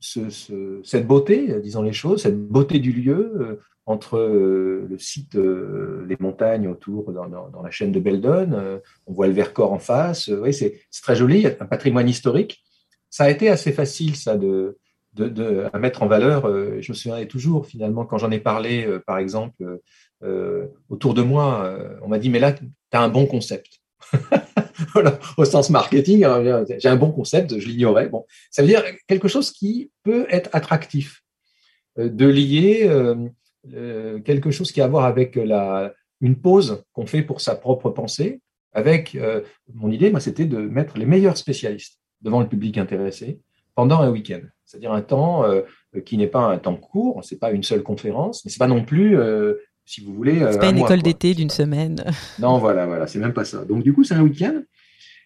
cette 0.00 1.06
beauté, 1.06 1.60
disons 1.60 1.82
les 1.82 1.92
choses, 1.92 2.22
cette 2.22 2.40
beauté 2.40 2.78
du 2.78 2.92
lieu 2.92 3.60
entre 3.86 4.18
le 4.18 4.98
site, 4.98 5.34
les 5.34 6.16
montagnes 6.20 6.68
autour, 6.68 7.12
dans, 7.12 7.62
la 7.62 7.70
chaîne 7.70 7.92
de 7.92 8.00
Beldon, 8.00 8.80
on 9.06 9.12
voit 9.12 9.26
le 9.26 9.32
Vercors 9.32 9.72
en 9.72 9.78
face, 9.78 10.28
oui, 10.28 10.54
c'est 10.54 10.80
très 11.02 11.16
joli, 11.16 11.38
il 11.38 11.42
y 11.42 11.46
a 11.46 11.56
un 11.60 11.66
patrimoine 11.66 12.08
historique. 12.08 12.62
Ça 13.12 13.24
a 13.24 13.30
été 13.30 13.48
assez 13.48 13.72
facile, 13.72 14.14
ça, 14.14 14.36
de, 14.36 14.78
à 15.18 15.78
mettre 15.78 16.02
en 16.02 16.06
valeur. 16.06 16.46
Euh, 16.46 16.78
je 16.80 16.92
me 16.92 16.96
souviens 16.96 17.24
toujours, 17.26 17.66
finalement, 17.66 18.04
quand 18.04 18.18
j'en 18.18 18.30
ai 18.30 18.38
parlé, 18.38 18.86
euh, 18.86 19.00
par 19.04 19.18
exemple, 19.18 19.80
euh, 20.22 20.66
autour 20.88 21.14
de 21.14 21.22
moi, 21.22 21.78
on 22.02 22.08
m'a 22.08 22.18
dit, 22.18 22.30
mais 22.30 22.38
là, 22.38 22.52
tu 22.52 22.64
as 22.92 23.00
un 23.00 23.08
bon 23.08 23.26
concept. 23.26 23.80
au 25.36 25.44
sens 25.44 25.70
marketing, 25.70 26.24
hein, 26.24 26.64
j'ai 26.78 26.88
un 26.88 26.96
bon 26.96 27.12
concept, 27.12 27.58
je 27.58 27.68
l'ignorais. 27.68 28.08
Bon, 28.08 28.24
ça 28.50 28.62
veut 28.62 28.68
dire 28.68 28.82
quelque 29.06 29.28
chose 29.28 29.52
qui 29.52 29.90
peut 30.02 30.26
être 30.30 30.50
attractif, 30.52 31.22
de 31.96 32.26
lier 32.26 32.90
quelque 34.24 34.50
chose 34.50 34.72
qui 34.72 34.80
a 34.80 34.86
à 34.86 34.88
voir 34.88 35.04
avec 35.04 35.36
la, 35.36 35.92
une 36.22 36.36
pause 36.36 36.82
qu'on 36.92 37.06
fait 37.06 37.22
pour 37.22 37.40
sa 37.40 37.54
propre 37.54 37.90
pensée. 37.90 38.40
Avec 38.72 39.18
mon 39.74 39.90
idée, 39.90 40.10
moi, 40.10 40.20
c'était 40.20 40.46
de 40.46 40.58
mettre 40.58 40.96
les 40.98 41.06
meilleurs 41.06 41.36
spécialistes 41.36 42.00
devant 42.22 42.40
le 42.40 42.48
public 42.48 42.78
intéressé 42.78 43.38
pendant 43.74 44.00
un 44.00 44.10
week-end. 44.10 44.40
C'est-à-dire 44.70 44.92
un 44.92 45.02
temps 45.02 45.42
euh, 45.44 45.62
qui 46.04 46.16
n'est 46.16 46.28
pas 46.28 46.44
un 46.44 46.58
temps 46.58 46.76
court, 46.76 47.24
c'est 47.24 47.40
pas 47.40 47.50
une 47.50 47.64
seule 47.64 47.82
conférence, 47.82 48.44
mais 48.44 48.52
c'est 48.52 48.58
pas 48.58 48.68
non 48.68 48.84
plus, 48.84 49.18
euh, 49.18 49.54
si 49.84 50.00
vous 50.00 50.14
voulez. 50.14 50.38
c'est 50.52 50.60
pas 50.60 50.70
une 50.70 50.78
école 50.78 51.02
d'été 51.02 51.34
d'une 51.34 51.50
semaine. 51.50 52.04
non, 52.38 52.58
voilà, 52.58 52.86
voilà, 52.86 53.08
c'est 53.08 53.18
même 53.18 53.32
pas 53.32 53.44
ça. 53.44 53.64
Donc 53.64 53.82
du 53.82 53.92
coup, 53.92 54.04
c'est 54.04 54.14
un 54.14 54.22
week-end. 54.22 54.62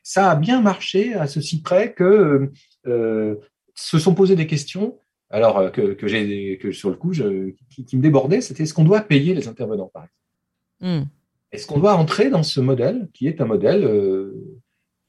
Ça 0.03 0.31
a 0.31 0.37
bien 0.37 0.63
marché 0.63 1.13
à 1.13 1.27
ceci 1.27 1.61
près 1.61 1.93
que 1.93 2.51
euh, 2.87 3.35
se 3.75 3.99
sont 3.99 4.15
posées 4.15 4.35
des 4.35 4.47
questions. 4.47 4.99
Alors 5.29 5.71
que, 5.73 5.93
que 5.93 6.07
j'ai 6.07 6.59
que 6.59 6.73
sur 6.73 6.89
le 6.89 6.97
coup, 6.97 7.13
je, 7.13 7.51
qui, 7.69 7.97
me 7.97 8.03
débordait, 8.03 8.41
c'était 8.41 8.63
est-ce 8.63 8.73
qu'on 8.73 8.85
doit 8.85 9.01
payer 9.01 9.35
les 9.35 9.49
intervenants, 9.49 9.91
par 9.93 10.05
exemple? 10.05 11.03
Hmm. 11.03 11.09
Est-ce 11.53 11.67
qu'on 11.67 11.79
doit 11.79 11.97
entrer 11.97 12.31
dans 12.31 12.43
ce 12.43 12.61
modèle 12.61 13.09
qui 13.13 13.27
est 13.27 13.43
un 13.43 13.47
modèle 13.47 14.31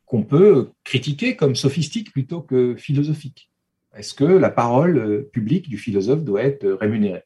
qu'on 0.05 0.23
peut 0.23 0.71
critiquer 0.83 1.35
comme 1.35 1.55
sophistique 1.55 2.11
plutôt 2.11 2.41
que 2.41 2.75
philosophique? 2.75 3.49
Est-ce 3.95 4.13
que 4.13 4.25
la 4.25 4.49
parole 4.49 4.97
euh, 4.97 5.29
publique 5.31 5.69
du 5.69 5.77
philosophe 5.77 6.23
doit 6.23 6.43
être 6.43 6.67
rémunérée? 6.67 7.23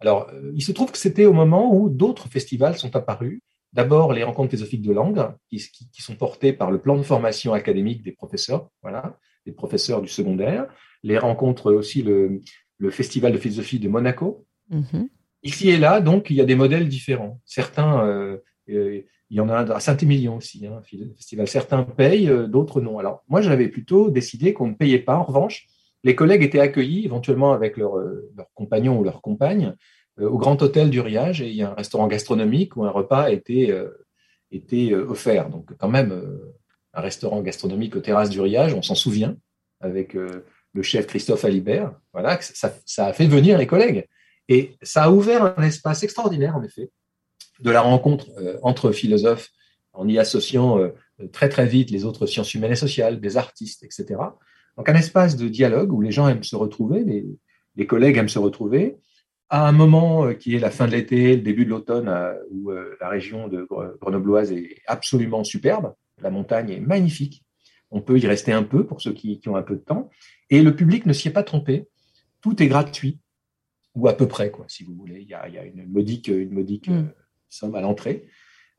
Alors, 0.00 0.28
euh, 0.32 0.52
il 0.54 0.62
se 0.62 0.72
trouve 0.72 0.92
que 0.92 0.98
c'était 0.98 1.26
au 1.26 1.32
moment 1.32 1.74
où 1.74 1.88
d'autres 1.88 2.28
festivals 2.28 2.76
sont 2.76 2.94
apparus. 2.96 3.40
D'abord, 3.72 4.12
les 4.12 4.24
rencontres 4.24 4.50
philosophiques 4.50 4.82
de 4.82 4.92
langue, 4.92 5.28
qui, 5.50 5.60
sont 5.98 6.14
portées 6.14 6.52
par 6.52 6.70
le 6.70 6.78
plan 6.78 6.96
de 6.96 7.02
formation 7.02 7.52
académique 7.52 8.02
des 8.02 8.12
professeurs, 8.12 8.70
voilà, 8.82 9.18
des 9.44 9.52
professeurs 9.52 10.00
du 10.00 10.08
secondaire. 10.08 10.66
Les 11.02 11.18
rencontres 11.18 11.72
aussi, 11.72 12.02
le, 12.02 12.40
festival 12.90 13.32
de 13.32 13.38
philosophie 13.38 13.78
de 13.78 13.88
Monaco. 13.88 14.46
Mm-hmm. 14.72 15.08
Ici 15.42 15.68
et 15.68 15.76
là, 15.76 16.00
donc, 16.00 16.30
il 16.30 16.36
y 16.36 16.40
a 16.40 16.44
des 16.44 16.54
modèles 16.54 16.88
différents. 16.88 17.40
Certains 17.44 18.06
euh, 18.06 19.02
il 19.30 19.36
y 19.36 19.40
en 19.40 19.48
a 19.48 19.58
à 19.74 19.80
Saint-Émilion 19.80 20.36
aussi, 20.36 20.66
un 20.66 20.76
hein, 20.76 20.82
festival. 21.16 21.46
Certains 21.48 21.82
payent, 21.82 22.30
euh, 22.30 22.46
d'autres 22.46 22.80
non. 22.80 22.98
Alors, 22.98 23.24
moi, 23.28 23.42
j'avais 23.42 23.68
plutôt 23.68 24.10
décidé 24.10 24.54
qu'on 24.54 24.68
ne 24.68 24.74
payait 24.74 24.98
pas. 24.98 25.16
En 25.16 25.24
revanche, 25.24 25.66
les 26.08 26.16
collègues 26.16 26.42
étaient 26.42 26.60
accueillis 26.60 27.04
éventuellement 27.04 27.52
avec 27.52 27.76
leurs 27.76 27.98
euh, 27.98 28.34
compagnons 28.54 28.98
ou 28.98 29.04
leurs 29.04 29.22
compagnes 29.22 29.74
euh, 30.18 30.28
au 30.28 30.38
Grand 30.38 30.60
Hôtel 30.60 30.90
du 30.90 31.00
Riage 31.00 31.40
et 31.40 31.48
il 31.48 31.54
y 31.54 31.62
a 31.62 31.70
un 31.70 31.74
restaurant 31.74 32.08
gastronomique 32.08 32.76
où 32.76 32.84
un 32.84 32.90
repas 32.90 33.30
était, 33.30 33.72
était 34.50 34.94
offert. 34.94 35.48
Donc, 35.50 35.70
quand 35.78 35.88
même, 35.88 36.10
un 36.92 37.00
restaurant 37.00 37.40
gastronomique 37.42 37.94
aux 37.96 38.00
terrasses 38.00 38.30
du 38.30 38.40
Riage, 38.40 38.74
on 38.74 38.82
s'en 38.82 38.94
souvient, 38.94 39.36
avec 39.80 40.14
le 40.14 40.82
chef 40.82 41.06
Christophe 41.06 41.44
Alibert. 41.44 41.92
Voilà, 42.12 42.40
ça, 42.40 42.74
ça 42.84 43.06
a 43.06 43.12
fait 43.12 43.26
venir 43.26 43.58
les 43.58 43.66
collègues. 43.66 44.06
Et 44.48 44.76
ça 44.82 45.04
a 45.04 45.10
ouvert 45.10 45.58
un 45.58 45.62
espace 45.62 46.02
extraordinaire, 46.02 46.56
en 46.56 46.62
effet, 46.62 46.90
de 47.60 47.70
la 47.70 47.82
rencontre 47.82 48.26
euh, 48.38 48.58
entre 48.62 48.92
philosophes 48.92 49.50
en 49.92 50.08
y 50.08 50.18
associant 50.18 50.78
euh, 50.78 50.90
très 51.32 51.48
très 51.48 51.66
vite 51.66 51.90
les 51.90 52.04
autres 52.04 52.26
sciences 52.26 52.54
humaines 52.54 52.72
et 52.72 52.76
sociales, 52.76 53.20
des 53.20 53.36
artistes, 53.36 53.82
etc. 53.82 54.20
Donc 54.78 54.88
un 54.88 54.94
espace 54.94 55.36
de 55.36 55.48
dialogue 55.48 55.92
où 55.92 56.00
les 56.00 56.10
gens 56.10 56.28
aiment 56.28 56.42
se 56.42 56.56
retrouver, 56.56 57.04
les, 57.76 57.86
collègues 57.86 58.16
aiment 58.16 58.28
se 58.28 58.38
retrouver, 58.38 58.96
à 59.50 59.68
un 59.68 59.72
moment 59.72 60.26
euh, 60.26 60.32
qui 60.32 60.54
est 60.54 60.58
la 60.58 60.70
fin 60.70 60.86
de 60.86 60.92
l'été, 60.92 61.36
le 61.36 61.42
début 61.42 61.66
de 61.66 61.70
l'automne, 61.70 62.10
où 62.50 62.70
la 62.70 63.08
région 63.08 63.48
de 63.48 63.66
Grenobloise 64.00 64.52
est 64.52 64.80
absolument 64.86 65.44
superbe, 65.44 65.94
la 66.22 66.30
montagne 66.30 66.70
est 66.70 66.80
magnifique, 66.80 67.44
on 67.90 68.00
peut 68.00 68.18
y 68.18 68.26
rester 68.26 68.52
un 68.52 68.62
peu 68.62 68.86
pour 68.86 69.02
ceux 69.02 69.12
qui, 69.12 69.40
ont 69.46 69.56
un 69.56 69.62
peu 69.62 69.74
de 69.74 69.80
temps, 69.80 70.08
et 70.48 70.62
le 70.62 70.74
public 70.74 71.04
ne 71.04 71.12
s'y 71.12 71.28
est 71.28 71.32
pas 71.32 71.42
trompé, 71.42 71.88
tout 72.40 72.62
est 72.62 72.68
gratuit, 72.68 73.18
ou 73.94 74.08
à 74.08 74.16
peu 74.16 74.28
près, 74.28 74.50
quoi, 74.50 74.64
si 74.68 74.84
vous 74.84 74.94
voulez. 74.94 75.22
Il 75.22 75.28
y 75.28 75.34
a, 75.34 75.64
une 75.64 75.90
modique, 75.90 76.28
une 76.28 76.52
modique 76.52 76.88
mm 76.88 77.08
sommes 77.50 77.74
à 77.74 77.80
l'entrée. 77.80 78.28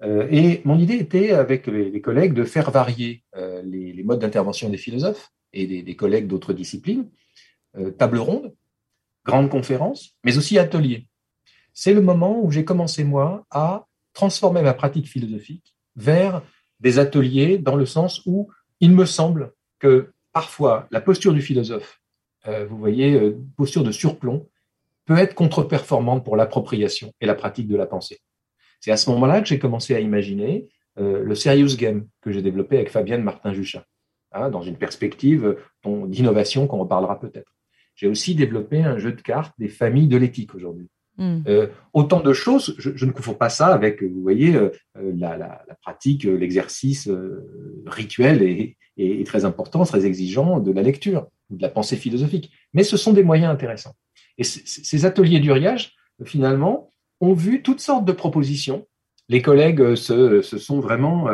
Euh, 0.01 0.27
et 0.31 0.61
mon 0.63 0.77
idée 0.77 0.95
était, 0.95 1.31
avec 1.31 1.67
les, 1.67 2.01
collègues, 2.01 2.33
de 2.33 2.43
faire 2.43 2.71
varier 2.71 3.23
euh, 3.35 3.61
les, 3.63 4.03
modes 4.03 4.19
d'intervention 4.19 4.69
des 4.69 4.77
philosophes 4.77 5.31
et 5.53 5.83
des, 5.83 5.95
collègues 5.95 6.27
d'autres 6.27 6.53
disciplines. 6.53 7.09
Euh, 7.77 7.91
table 7.91 8.17
ronde, 8.17 8.53
grande 9.25 9.49
conférence, 9.49 10.17
mais 10.23 10.37
aussi 10.37 10.57
atelier. 10.57 11.07
C'est 11.73 11.93
le 11.93 12.01
moment 12.01 12.41
où 12.41 12.51
j'ai 12.51 12.65
commencé, 12.65 13.03
moi, 13.03 13.45
à 13.51 13.87
transformer 14.13 14.61
ma 14.61 14.73
pratique 14.73 15.07
philosophique 15.07 15.75
vers 15.95 16.41
des 16.79 16.99
ateliers 16.99 17.57
dans 17.57 17.75
le 17.75 17.85
sens 17.85 18.21
où 18.25 18.49
il 18.79 18.91
me 18.91 19.05
semble 19.05 19.53
que 19.79 20.11
parfois 20.31 20.87
la 20.91 21.01
posture 21.01 21.33
du 21.33 21.41
philosophe, 21.41 22.01
vous 22.45 22.77
voyez, 22.77 23.35
posture 23.55 23.83
de 23.83 23.91
surplomb, 23.91 24.49
peut 25.09 25.17
être 25.17 25.33
contre-performante 25.33 26.23
pour 26.23 26.37
l'appropriation 26.37 27.13
et 27.19 27.25
la 27.25 27.33
pratique 27.33 27.67
de 27.67 27.75
la 27.75 27.87
pensée. 27.87 28.19
C'est 28.79 28.91
à 28.91 28.97
ce 28.97 29.09
moment-là 29.09 29.41
que 29.41 29.47
j'ai 29.47 29.57
commencé 29.57 29.95
à 29.95 29.99
imaginer 29.99 30.67
euh, 30.99 31.23
le 31.23 31.33
Serious 31.33 31.75
Game 31.75 32.07
que 32.21 32.31
j'ai 32.31 32.43
développé 32.43 32.77
avec 32.77 32.91
Fabienne 32.91 33.23
Martin-Juchat, 33.23 33.83
hein, 34.31 34.49
dans 34.49 34.61
une 34.61 34.77
perspective 34.77 35.57
d'innovation 35.85 36.67
qu'on 36.67 36.79
reparlera 36.79 37.19
peut-être. 37.19 37.51
J'ai 37.95 38.07
aussi 38.07 38.35
développé 38.35 38.81
un 38.83 38.97
jeu 38.97 39.11
de 39.11 39.21
cartes 39.21 39.53
des 39.57 39.67
familles 39.67 40.07
de 40.07 40.17
l'éthique 40.17 40.55
aujourd'hui. 40.55 40.87
Hmm. 41.17 41.41
autant 41.91 42.21
de 42.21 42.31
choses, 42.31 42.75
je, 42.77 43.05
ne 43.05 43.11
confonds 43.11 43.33
pas 43.33 43.49
ça 43.49 43.73
avec, 43.73 44.01
vous 44.01 44.21
voyez, 44.21 44.57
la, 44.95 45.65
pratique, 45.81 46.23
l'exercice 46.23 47.09
rituel 47.85 48.41
est, 48.41 49.27
très 49.27 49.43
important, 49.43 49.83
très 49.83 50.05
exigeant 50.05 50.61
de 50.61 50.71
la 50.71 50.81
lecture, 50.81 51.27
de 51.49 51.61
la 51.61 51.67
pensée 51.67 51.97
philosophique. 51.97 52.53
Mais 52.73 52.83
ce 52.83 52.95
sont 52.95 53.11
des 53.11 53.23
moyens 53.23 53.51
intéressants. 53.51 53.95
Et 54.37 54.45
ces 54.45 55.05
ateliers 55.05 55.41
d'uriage, 55.41 55.93
finalement, 56.23 56.93
ont 57.21 57.33
vu 57.33 57.61
toutes 57.61 57.81
sortes 57.81 58.05
de 58.05 58.13
propositions. 58.13 58.87
Les 59.29 59.41
collègues 59.41 59.95
se, 59.95 60.41
sont 60.41 60.79
vraiment 60.79 61.29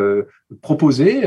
proposés 0.62 1.24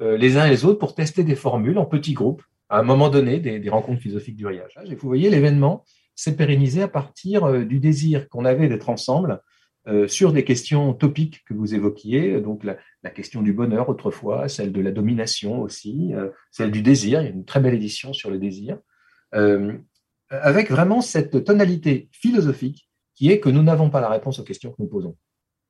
les 0.00 0.36
uns 0.36 0.46
et 0.46 0.50
les 0.50 0.64
autres 0.64 0.78
pour 0.78 0.94
tester 0.94 1.22
des 1.22 1.36
formules 1.36 1.78
en 1.78 1.86
petits 1.86 2.14
groupes 2.14 2.42
à 2.70 2.78
un 2.78 2.82
moment 2.82 3.10
donné 3.10 3.40
des, 3.40 3.68
rencontres 3.68 4.00
philosophiques 4.00 4.36
du 4.36 4.46
riage. 4.46 4.78
Et 4.86 4.94
vous 4.94 5.08
voyez, 5.08 5.28
l'événement 5.28 5.84
s'est 6.14 6.36
pérennisé 6.36 6.82
à 6.82 6.88
partir 6.88 7.44
euh, 7.44 7.64
du 7.64 7.80
désir 7.80 8.28
qu'on 8.28 8.44
avait 8.44 8.68
d'être 8.68 8.88
ensemble 8.88 9.42
euh, 9.88 10.06
sur 10.06 10.32
des 10.32 10.44
questions 10.44 10.94
topiques 10.94 11.42
que 11.46 11.54
vous 11.54 11.74
évoquiez, 11.74 12.40
donc 12.40 12.62
la, 12.64 12.76
question 13.10 13.42
du 13.42 13.52
bonheur 13.52 13.88
autrefois, 13.88 14.48
celle 14.48 14.72
de 14.72 14.80
la 14.80 14.92
domination 14.92 15.62
aussi, 15.62 16.14
euh, 16.14 16.28
celle 16.50 16.70
du 16.70 16.82
désir, 16.82 17.20
il 17.20 17.24
y 17.24 17.28
a 17.28 17.30
une 17.30 17.44
très 17.44 17.60
belle 17.60 17.74
édition 17.74 18.12
sur 18.12 18.30
le 18.30 18.38
désir, 18.38 18.78
avec 20.28 20.70
vraiment 20.70 21.00
cette 21.00 21.44
tonalité 21.44 22.08
philosophique 22.12 22.90
qui 23.14 23.30
est 23.30 23.38
que 23.38 23.48
nous 23.48 23.62
n'avons 23.62 23.90
pas 23.90 24.00
la 24.00 24.08
réponse 24.08 24.40
aux 24.40 24.44
questions 24.44 24.70
que 24.70 24.82
nous 24.82 24.88
posons. 24.88 25.16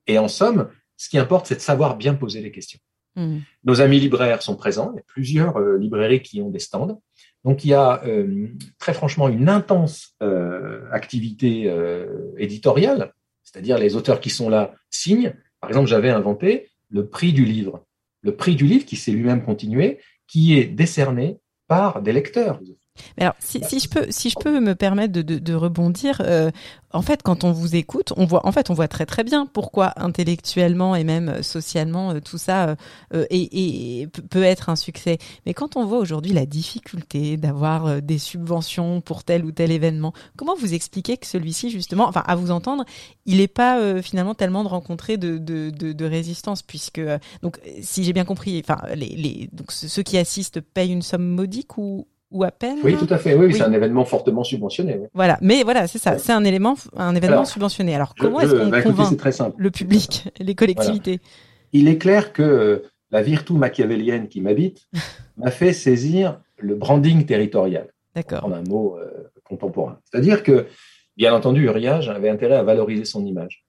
Et 0.07 0.19
en 0.19 0.29
somme, 0.29 0.69
ce 0.97 1.09
qui 1.09 1.19
importe, 1.19 1.47
c'est 1.47 1.57
de 1.57 1.61
savoir 1.61 1.97
bien 1.97 2.15
poser 2.15 2.41
les 2.41 2.51
questions. 2.51 2.79
Hmm. 3.17 3.39
Nos 3.65 3.81
amis 3.81 3.99
libraires 3.99 4.43
sont 4.43 4.57
présents. 4.57 4.93
Il 4.93 4.97
y 4.97 5.01
a 5.01 5.05
plusieurs 5.07 5.57
euh, 5.57 5.79
librairies 5.79 6.23
qui 6.23 6.41
ont 6.43 6.51
des 6.51 6.59
stands. 6.59 7.01
Donc 7.45 7.65
il 7.65 7.69
y 7.69 7.75
a 7.75 8.05
euh, 8.05 8.49
très 8.79 8.93
franchement 8.93 9.29
une 9.29 9.49
intense 9.49 10.15
euh, 10.23 10.87
activité 10.93 11.73
éditoriale, 12.37 13.15
c'est-à-dire 13.43 13.79
les 13.79 13.97
auteurs 13.97 14.21
qui 14.21 14.31
sont 14.31 14.49
là 14.49 14.75
signent. 14.91 15.35
Par 15.61 15.71
exemple, 15.71 15.89
j'avais 15.89 16.11
inventé 16.11 16.69
le 16.91 17.09
prix 17.09 17.33
du 17.33 17.45
livre. 17.45 17.87
Le 18.23 18.37
prix 18.37 18.55
du 18.55 18.67
livre 18.67 18.85
qui 18.85 18.97
s'est 18.97 19.13
lui-même 19.13 19.43
continué, 19.43 20.01
qui 20.27 20.59
est 20.59 20.67
décerné 20.67 21.39
par 21.67 22.03
des 22.03 22.13
lecteurs 22.13 22.61
alors, 23.19 23.35
si, 23.39 23.61
je 23.61 23.89
peux, 23.89 24.07
si 24.11 24.31
je 24.31 24.37
peux 24.41 24.61
me 24.61 24.75
permettre 24.75 25.13
de, 25.13 25.55
rebondir, 25.55 26.23
euh, 26.25 26.51
en 26.93 27.03
fait, 27.03 27.23
quand 27.23 27.45
on 27.45 27.53
vous 27.53 27.77
écoute, 27.77 28.13
on 28.17 28.25
voit, 28.25 28.47
en 28.47 28.53
fait, 28.53 28.71
on 28.71 28.75
voit 28.75 28.89
très 28.89 29.07
très 29.07 29.25
bien 29.25 29.47
pourquoi 29.47 29.93
intellectuellement 29.97 30.97
et 30.97 31.05
même 31.05 31.29
euh, 31.29 31.43
socialement 31.43 32.13
euh, 32.13 32.21
tout 32.21 32.39
ça 32.39 32.77
peut 33.11 34.43
être 34.43 34.69
un 34.69 34.77
succès. 34.77 35.19
Mais 35.47 35.55
quand 35.55 35.77
on 35.77 35.85
voit 35.85 35.99
aujourd'hui 35.99 36.33
la 36.33 36.47
difficulté 36.47 37.37
d'avoir 37.37 38.01
des 38.03 38.19
subventions 38.19 39.01
pour 39.01 39.25
tel 39.25 39.45
ou 39.45 39.53
tel 39.53 39.71
événement, 39.71 40.13
comment 40.37 40.55
vous 40.57 40.75
expliquez 40.75 41.17
que 41.17 41.27
celui-ci, 41.27 41.71
justement, 41.71 42.09
enfin, 42.09 42.23
à 42.27 42.37
vous 42.37 42.51
entendre, 42.51 42.85
il 43.27 43.39
n'est 43.39 43.49
pas 43.49 44.01
finalement 44.03 44.35
tellement 44.35 44.65
de 44.65 44.69
rencontrer 44.69 45.17
de, 45.17 46.05
résistance, 46.05 46.63
puisque 46.63 47.01
donc, 47.43 47.61
si 47.83 48.05
j'ai 48.05 48.13
bien 48.13 48.25
compris, 48.25 48.63
enfin, 48.65 48.81
donc 49.53 49.73
ceux 49.73 50.03
qui 50.03 50.19
assistent 50.19 50.61
payent 50.61 50.93
une 50.93 51.03
somme 51.03 51.27
modique 51.27 51.79
ou 51.79 52.07
ou 52.31 52.45
à 52.45 52.51
peine. 52.51 52.79
Oui, 52.85 52.97
tout 52.97 53.13
à 53.13 53.19
fait. 53.19 53.35
Oui, 53.35 53.53
c'est 53.53 53.63
un 53.63 53.73
événement 53.73 54.05
fortement 54.05 54.45
subventionné. 54.45 55.01
Voilà, 55.15 55.39
mais 55.41 55.63
voilà, 55.63 55.87
c'est 55.87 55.99
ça. 55.99 56.19
C'est 56.19 56.33
un 56.33 56.45
élément, 56.45 56.77
un 56.97 57.15
événement 57.15 57.45
subventionné. 57.45 57.95
Alors, 57.95 58.15
comment 58.19 58.41
est-ce 58.41 58.55
qu'on 58.55 58.69
bah, 58.69 58.83
convainc 58.83 59.19
le 59.57 59.71
public, 59.71 60.29
les 60.39 60.55
collectivités 60.55 61.21
Il 61.73 61.89
est 61.89 61.99
clair 61.99 62.33
que 62.33 62.43
euh, 62.43 62.91
la 63.11 63.23
virtu 63.23 63.55
machiavélienne 63.55 64.29
qui 64.29 64.41
m'habite 64.41 64.89
m'a 65.37 65.51
fait 65.51 65.73
saisir 65.73 66.41
le 66.59 66.75
branding 66.75 67.27
territorial. 67.27 67.89
D'accord. 68.15 68.45
En 68.45 68.53
un 68.53 68.63
mot 68.63 68.97
euh, 68.99 69.31
contemporain. 69.45 69.99
C'est-à-dire 70.05 70.43
que, 70.43 70.67
bien 71.17 71.35
entendu, 71.35 71.65
Uriage 71.65 72.09
avait 72.09 72.29
intérêt 72.29 72.57
à 72.57 72.63
valoriser 72.63 73.05
son 73.05 73.25
image. 73.25 73.65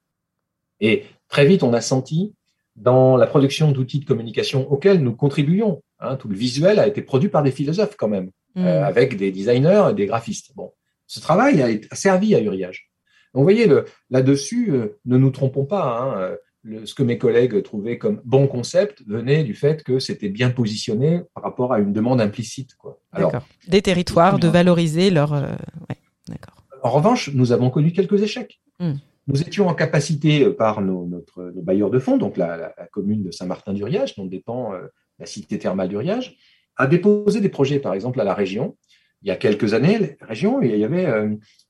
Et 0.79 1.05
très 1.27 1.45
vite, 1.45 1.63
on 1.63 1.73
a 1.73 1.81
senti 1.81 2.33
dans 2.75 3.17
la 3.17 3.27
production 3.27 3.71
d'outils 3.71 3.99
de 3.99 4.05
communication 4.05 4.71
auxquels 4.71 5.01
nous 5.01 5.13
contribuons. 5.13 5.81
Hein, 5.99 6.15
tout 6.15 6.27
le 6.27 6.35
visuel 6.35 6.79
a 6.79 6.87
été 6.87 7.01
produit 7.01 7.29
par 7.29 7.43
des 7.43 7.51
philosophes 7.51 7.95
quand 7.97 8.07
même. 8.07 8.31
Euh, 8.57 8.81
mm. 8.81 8.83
avec 8.83 9.15
des 9.15 9.31
designers 9.31 9.87
et 9.91 9.93
des 9.93 10.05
graphistes. 10.05 10.51
Bon, 10.55 10.73
ce 11.07 11.21
travail 11.21 11.61
a, 11.61 11.95
servi 11.95 12.35
à 12.35 12.41
Uriage. 12.41 12.91
Donc, 13.33 13.41
vous 13.41 13.43
voyez, 13.43 13.65
là-dessus, 14.09 14.71
euh, 14.71 14.99
ne 15.05 15.17
nous 15.17 15.29
trompons 15.29 15.63
pas. 15.63 15.99
Hein, 15.99 16.17
euh, 16.17 16.35
le, 16.63 16.85
ce 16.85 16.93
que 16.93 17.01
mes 17.01 17.17
collègues 17.17 17.63
trouvaient 17.63 17.97
comme 17.97 18.21
bon 18.25 18.47
concept 18.47 19.03
venait 19.07 19.43
du 19.43 19.55
fait 19.55 19.83
que 19.83 19.99
c'était 19.99 20.29
bien 20.29 20.51
positionné 20.51 21.21
par 21.33 21.43
rapport 21.43 21.73
à 21.73 21.79
une 21.79 21.93
demande 21.93 22.19
implicite. 22.19 22.75
Quoi. 22.75 22.99
Alors, 23.13 23.31
des 23.67 23.81
territoires, 23.81 24.37
de 24.37 24.49
valoriser 24.49 25.09
leur. 25.09 25.31
Ouais, 25.31 25.97
d'accord. 26.27 26.63
En 26.83 26.89
revanche, 26.89 27.31
nous 27.33 27.53
avons 27.53 27.69
connu 27.69 27.93
quelques 27.93 28.21
échecs. 28.21 28.59
Mm. 28.79 28.93
Nous 29.27 29.41
étions 29.41 29.69
en 29.69 29.73
capacité, 29.73 30.49
par 30.51 30.81
nos, 30.81 31.05
notre, 31.05 31.41
nos 31.55 31.61
bailleurs 31.61 31.89
de 31.89 31.99
fonds, 31.99 32.17
donc 32.17 32.35
la, 32.37 32.57
la, 32.57 32.73
la 32.77 32.87
commune 32.87 33.23
de 33.23 33.31
Saint-Martin-d'Uriage, 33.31 34.15
dont 34.15 34.25
dépend 34.25 34.73
la 35.21 35.25
cité 35.25 35.57
thermale 35.57 35.87
d'Uriage, 35.87 36.35
a 36.77 36.87
déposé 36.87 37.41
des 37.41 37.49
projets, 37.49 37.79
par 37.79 37.93
exemple, 37.93 38.19
à 38.21 38.23
la 38.23 38.33
région. 38.33 38.77
Il 39.21 39.27
y 39.27 39.31
a 39.31 39.35
quelques 39.35 39.73
années, 39.73 40.17
la 40.19 40.27
région, 40.27 40.61
il 40.61 40.75
y 40.75 40.83
avait 40.83 41.05
euh, 41.05 41.29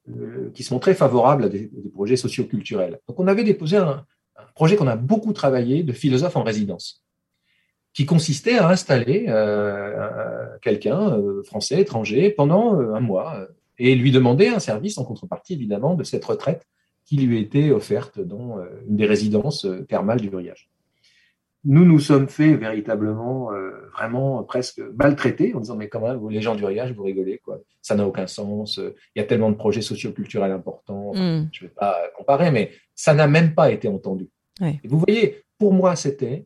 euh, 0.10 0.50
qui 0.54 0.64
se 0.64 0.74
montraient 0.74 0.94
favorables 0.94 1.44
à 1.44 1.50
des, 1.50 1.70
projets 1.94 2.16
socioculturels. 2.16 3.00
Donc, 3.08 3.20
on 3.20 3.28
avait 3.28 3.44
déposé 3.44 3.78
un, 3.78 4.06
projet 4.56 4.76
qu'on 4.76 4.88
a 4.88 4.96
beaucoup 4.96 5.34
travaillé 5.34 5.84
de 5.84 5.94
philosophe 5.94 6.36
en 6.36 6.44
résidence, 6.44 7.04
qui 7.94 8.06
consistait 8.06 8.58
à 8.58 8.70
installer 8.70 9.26
euh, 9.28 10.48
quelqu'un, 10.62 11.18
français, 11.44 11.82
étranger, 11.82 12.32
pendant 12.32 12.80
un 12.80 13.00
mois, 13.00 13.48
et 13.78 13.96
lui 13.96 14.12
demander 14.12 14.48
un 14.48 14.60
service 14.60 14.98
en 14.98 15.04
contrepartie, 15.04 15.54
évidemment, 15.54 15.96
de 15.96 16.04
cette 16.04 16.26
retraite 16.26 16.66
qui 17.06 17.18
lui 17.18 17.40
était 17.40 17.72
offerte 17.72 18.20
dans 18.20 18.60
une 18.88 18.96
des 18.96 19.06
résidences 19.06 19.68
thermales 19.88 20.22
du 20.22 20.30
Riage 20.30 20.71
nous 21.64 21.86
nous 21.86 22.00
sommes 22.00 22.28
fait 22.28 22.56
véritablement, 22.56 23.54
euh, 23.54 23.72
vraiment 23.94 24.44
presque 24.44 24.82
maltraités 24.96 25.54
en 25.54 25.60
disant 25.60 25.76
mais 25.76 25.90
comment 25.90 26.28
les 26.30 26.42
gens 26.42 26.56
du 26.56 26.66
riage, 26.66 26.94
vous 26.94 27.04
rigolez 27.04 27.40
quoi, 27.44 27.60
ça 27.82 27.96
n'a 27.96 28.08
aucun 28.08 28.28
sens. 28.28 28.80
Il 29.16 29.20
y 29.20 29.22
a 29.22 29.26
tellement 29.26 29.52
de 29.52 29.56
projets 29.56 29.82
socioculturels 29.82 30.52
importants. 30.52 31.14
Mm. 31.14 31.50
Je 31.52 31.64
ne 31.64 31.70
vais 31.70 31.74
pas 31.76 31.98
comparer, 32.18 32.52
mais 32.52 32.72
ça 32.96 33.14
n'a 33.14 33.28
même 33.28 33.54
pas 33.54 33.72
été 33.72 33.88
entendu. 33.88 34.30
Et 34.62 34.88
vous 34.88 35.00
voyez, 35.00 35.44
pour 35.58 35.74
moi, 35.74 35.96
c'était 35.96 36.46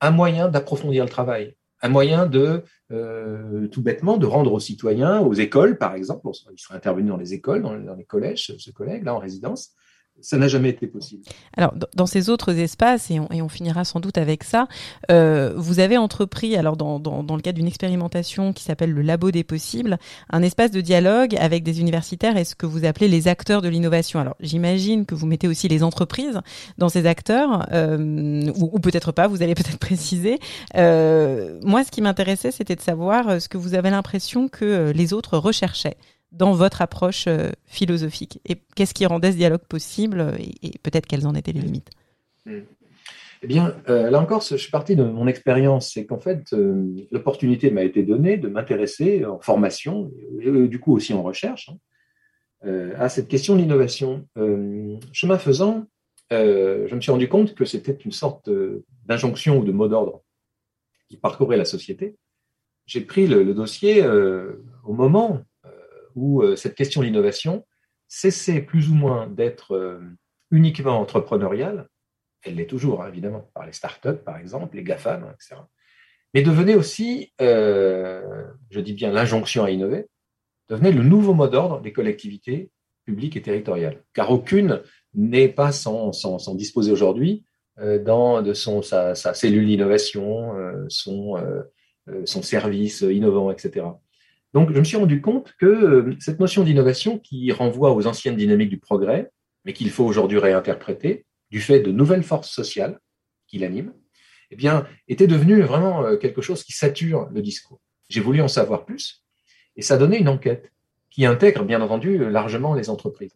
un 0.00 0.10
moyen 0.10 0.48
d'approfondir 0.48 1.04
le 1.04 1.10
travail, 1.10 1.54
un 1.80 1.88
moyen 1.88 2.26
de 2.26 2.64
euh, 2.90 3.68
tout 3.68 3.82
bêtement 3.82 4.16
de 4.16 4.26
rendre 4.26 4.52
aux 4.52 4.60
citoyens, 4.60 5.20
aux 5.20 5.34
écoles 5.34 5.78
par 5.78 5.94
exemple, 5.94 6.28
il 6.52 6.58
serait 6.58 6.76
intervenu 6.76 7.08
dans 7.08 7.16
les 7.16 7.34
écoles, 7.34 7.62
dans, 7.62 7.78
dans 7.78 7.94
les 7.94 8.04
collèges, 8.04 8.54
ce 8.58 8.70
collègue 8.70 9.04
là 9.04 9.14
en 9.14 9.18
résidence, 9.18 9.74
ça 10.22 10.38
n'a 10.38 10.48
jamais 10.48 10.70
été 10.70 10.86
possible. 10.86 11.24
Alors, 11.56 11.74
dans 11.94 12.06
ces 12.06 12.30
autres 12.30 12.56
espaces, 12.58 13.10
et 13.10 13.18
on, 13.18 13.48
finira 13.48 13.84
sans 13.84 14.00
doute 14.00 14.18
avec 14.18 14.44
ça, 14.44 14.68
euh, 15.10 15.52
vous 15.56 15.80
avez 15.80 15.98
entrepris, 15.98 16.56
alors 16.56 16.76
dans, 16.76 16.98
le 16.98 17.40
cadre 17.42 17.56
d'une 17.56 17.66
expérimentation 17.66 18.52
qui 18.52 18.62
s'appelle 18.62 18.92
le 18.92 19.02
Labo 19.02 19.30
des 19.30 19.42
possibles, 19.42 19.98
un 20.30 20.42
espace 20.42 20.70
de 20.70 20.80
dialogue 20.80 21.36
avec 21.36 21.64
des 21.64 21.80
universitaires 21.80 22.36
et 22.36 22.44
ce 22.44 22.54
que 22.54 22.66
vous 22.66 22.84
appelez 22.84 23.08
les 23.08 23.26
acteurs 23.26 23.62
de 23.62 23.68
l'innovation. 23.68 24.20
Alors, 24.20 24.36
j'imagine 24.40 25.06
que 25.06 25.14
vous 25.14 25.26
mettez 25.26 25.48
aussi 25.48 25.66
les 25.66 25.82
entreprises 25.82 26.40
dans 26.78 26.88
ces 26.88 27.06
acteurs, 27.06 27.66
euh, 27.72 28.50
ou, 28.56 28.78
peut-être 28.78 29.12
pas, 29.12 29.26
vous 29.26 29.42
allez 29.42 29.54
peut-être 29.54 29.78
préciser. 29.80 30.38
Euh, 30.76 31.58
moi, 31.64 31.84
ce 31.84 31.90
qui 31.90 32.00
m'intéressait, 32.00 32.52
c'était 32.52 32.76
de 32.76 32.80
savoir 32.80 33.40
ce 33.40 33.48
que 33.48 33.58
vous 33.58 33.74
avez 33.74 33.90
l'impression 33.90 34.48
que 34.48 34.92
les 34.94 35.12
autres 35.12 35.36
recherchaient 35.36 35.96
dans 36.32 36.52
votre 36.52 36.82
approche 36.82 37.26
euh, 37.28 37.50
philosophique 37.66 38.40
Et 38.48 38.56
qu'est-ce 38.74 38.94
qui 38.94 39.06
rendait 39.06 39.32
ce 39.32 39.36
dialogue 39.36 39.64
possible 39.68 40.34
et, 40.62 40.78
peut-être 40.82 41.06
quelles 41.06 41.26
en 41.26 41.34
étaient 41.34 41.52
les 41.52 41.60
limites? 41.60 41.90
Eh 42.46 43.46
bien, 43.46 43.76
euh, 43.88 44.10
là 44.10 44.20
encore, 44.20 44.40
je 44.40 44.56
suis 44.56 44.70
parti 44.70 44.96
de 44.96 45.04
mon 45.04 45.26
expérience, 45.26 45.92
c'est 45.92 46.06
qu'en 46.06 46.18
fait, 46.18 46.52
euh, 46.52 46.94
l'opportunité 47.10 47.70
m'a 47.70 47.82
été 47.82 48.02
donnée 48.02 48.36
de 48.36 48.48
m'intéresser 48.48 49.24
en 49.24 49.40
formation, 49.40 50.10
et, 50.40 50.68
du 50.68 50.80
coup 50.80 50.94
aussi 50.94 51.12
en 51.12 51.22
recherche, 51.22 51.70
hein, 51.70 52.90
à 52.96 53.08
cette 53.08 53.28
question 53.28 53.56
de 53.56 53.60
l'innovation. 53.60 54.28
chemin 55.12 55.38
faisant, 55.38 55.84
je 56.30 56.94
me 56.94 57.00
suis 57.00 57.10
rendu 57.10 57.28
compte 57.28 57.54
que 57.54 57.64
c'était 57.64 57.92
une 57.92 58.12
sorte 58.12 58.48
d'injonction 59.04 59.58
ou 59.58 59.64
de 59.64 59.72
mot 59.72 59.88
d'ordre 59.88 60.22
qui 61.08 61.16
parcourait 61.16 61.56
la 61.56 61.64
société. 61.64 62.14
J'ai 62.86 63.00
pris 63.00 63.26
le, 63.26 63.42
le 63.42 63.52
dossier 63.52 64.06
au 64.06 64.92
moment 64.92 65.42
où 66.14 66.42
euh, 66.42 66.56
cette 66.56 66.74
question 66.74 67.00
de 67.00 67.06
l'innovation 67.06 67.66
cessait 68.08 68.60
plus 68.60 68.90
ou 68.90 68.94
moins 68.94 69.26
d'être 69.26 69.74
euh, 69.74 70.00
uniquement 70.50 71.00
entrepreneuriale, 71.00 71.88
elle 72.42 72.56
l'est 72.56 72.66
toujours, 72.66 73.02
hein, 73.02 73.08
évidemment, 73.08 73.50
par 73.54 73.66
les 73.66 73.72
startups, 73.72 74.22
par 74.24 74.36
exemple, 74.36 74.76
les 74.76 74.82
GAFAM, 74.82 75.32
etc. 75.34 75.60
Mais 76.34 76.42
devenait 76.42 76.74
aussi, 76.74 77.32
euh, 77.40 78.44
je 78.70 78.80
dis 78.80 78.94
bien 78.94 79.12
l'injonction 79.12 79.64
à 79.64 79.70
innover, 79.70 80.08
devenait 80.68 80.92
le 80.92 81.02
nouveau 81.02 81.34
mot 81.34 81.48
d'ordre 81.48 81.80
des 81.80 81.92
collectivités 81.92 82.70
publiques 83.04 83.36
et 83.36 83.42
territoriales. 83.42 84.02
Car 84.14 84.30
aucune 84.30 84.82
n'est 85.14 85.48
pas 85.48 85.72
sans, 85.72 86.12
sans, 86.12 86.54
disposer 86.54 86.92
aujourd'hui 86.92 87.44
dans 87.76 88.42
de 88.42 88.54
son, 88.54 88.80
sa, 88.80 89.14
cellule 89.14 89.66
d'innovation, 89.66 90.54
son, 90.88 91.36
son 92.24 92.42
service 92.42 93.00
innovant, 93.02 93.50
etc. 93.50 93.86
Donc, 94.54 94.72
je 94.72 94.78
me 94.78 94.84
suis 94.84 94.96
rendu 94.96 95.20
compte 95.20 95.54
que 95.58 95.66
euh, 95.66 96.16
cette 96.20 96.40
notion 96.40 96.62
d'innovation 96.62 97.18
qui 97.18 97.52
renvoie 97.52 97.94
aux 97.94 98.06
anciennes 98.06 98.36
dynamiques 98.36 98.70
du 98.70 98.78
progrès 98.78 99.30
mais 99.64 99.72
qu'il 99.72 99.90
faut 99.90 100.04
aujourd'hui 100.04 100.38
réinterpréter 100.38 101.24
du 101.50 101.60
fait 101.60 101.80
de 101.80 101.92
nouvelles 101.92 102.22
forces 102.22 102.50
sociales 102.50 102.98
qui 103.46 103.58
l'animent, 103.58 103.94
eh 104.50 104.56
bien, 104.56 104.86
était 105.08 105.26
devenu 105.26 105.62
vraiment 105.62 106.04
euh, 106.04 106.16
quelque 106.16 106.42
chose 106.42 106.64
qui 106.64 106.72
sature 106.72 107.28
le 107.30 107.42
discours. 107.42 107.80
J'ai 108.08 108.20
voulu 108.20 108.40
en 108.40 108.48
savoir 108.48 108.84
plus, 108.84 109.24
et 109.76 109.82
ça 109.82 109.96
donnait 109.96 110.18
une 110.18 110.28
enquête 110.28 110.72
qui 111.10 111.26
intègre, 111.26 111.64
bien 111.64 111.80
entendu, 111.80 112.18
largement 112.30 112.74
les 112.74 112.88
entreprises. 112.88 113.32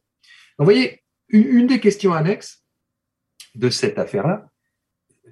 Donc, 0.58 0.66
vous 0.66 0.72
voyez, 0.72 1.02
une, 1.28 1.66
des 1.66 1.80
questions 1.80 2.14
annexes 2.14 2.64
de 3.54 3.68
cette 3.68 3.98
affaire-là, 3.98 4.48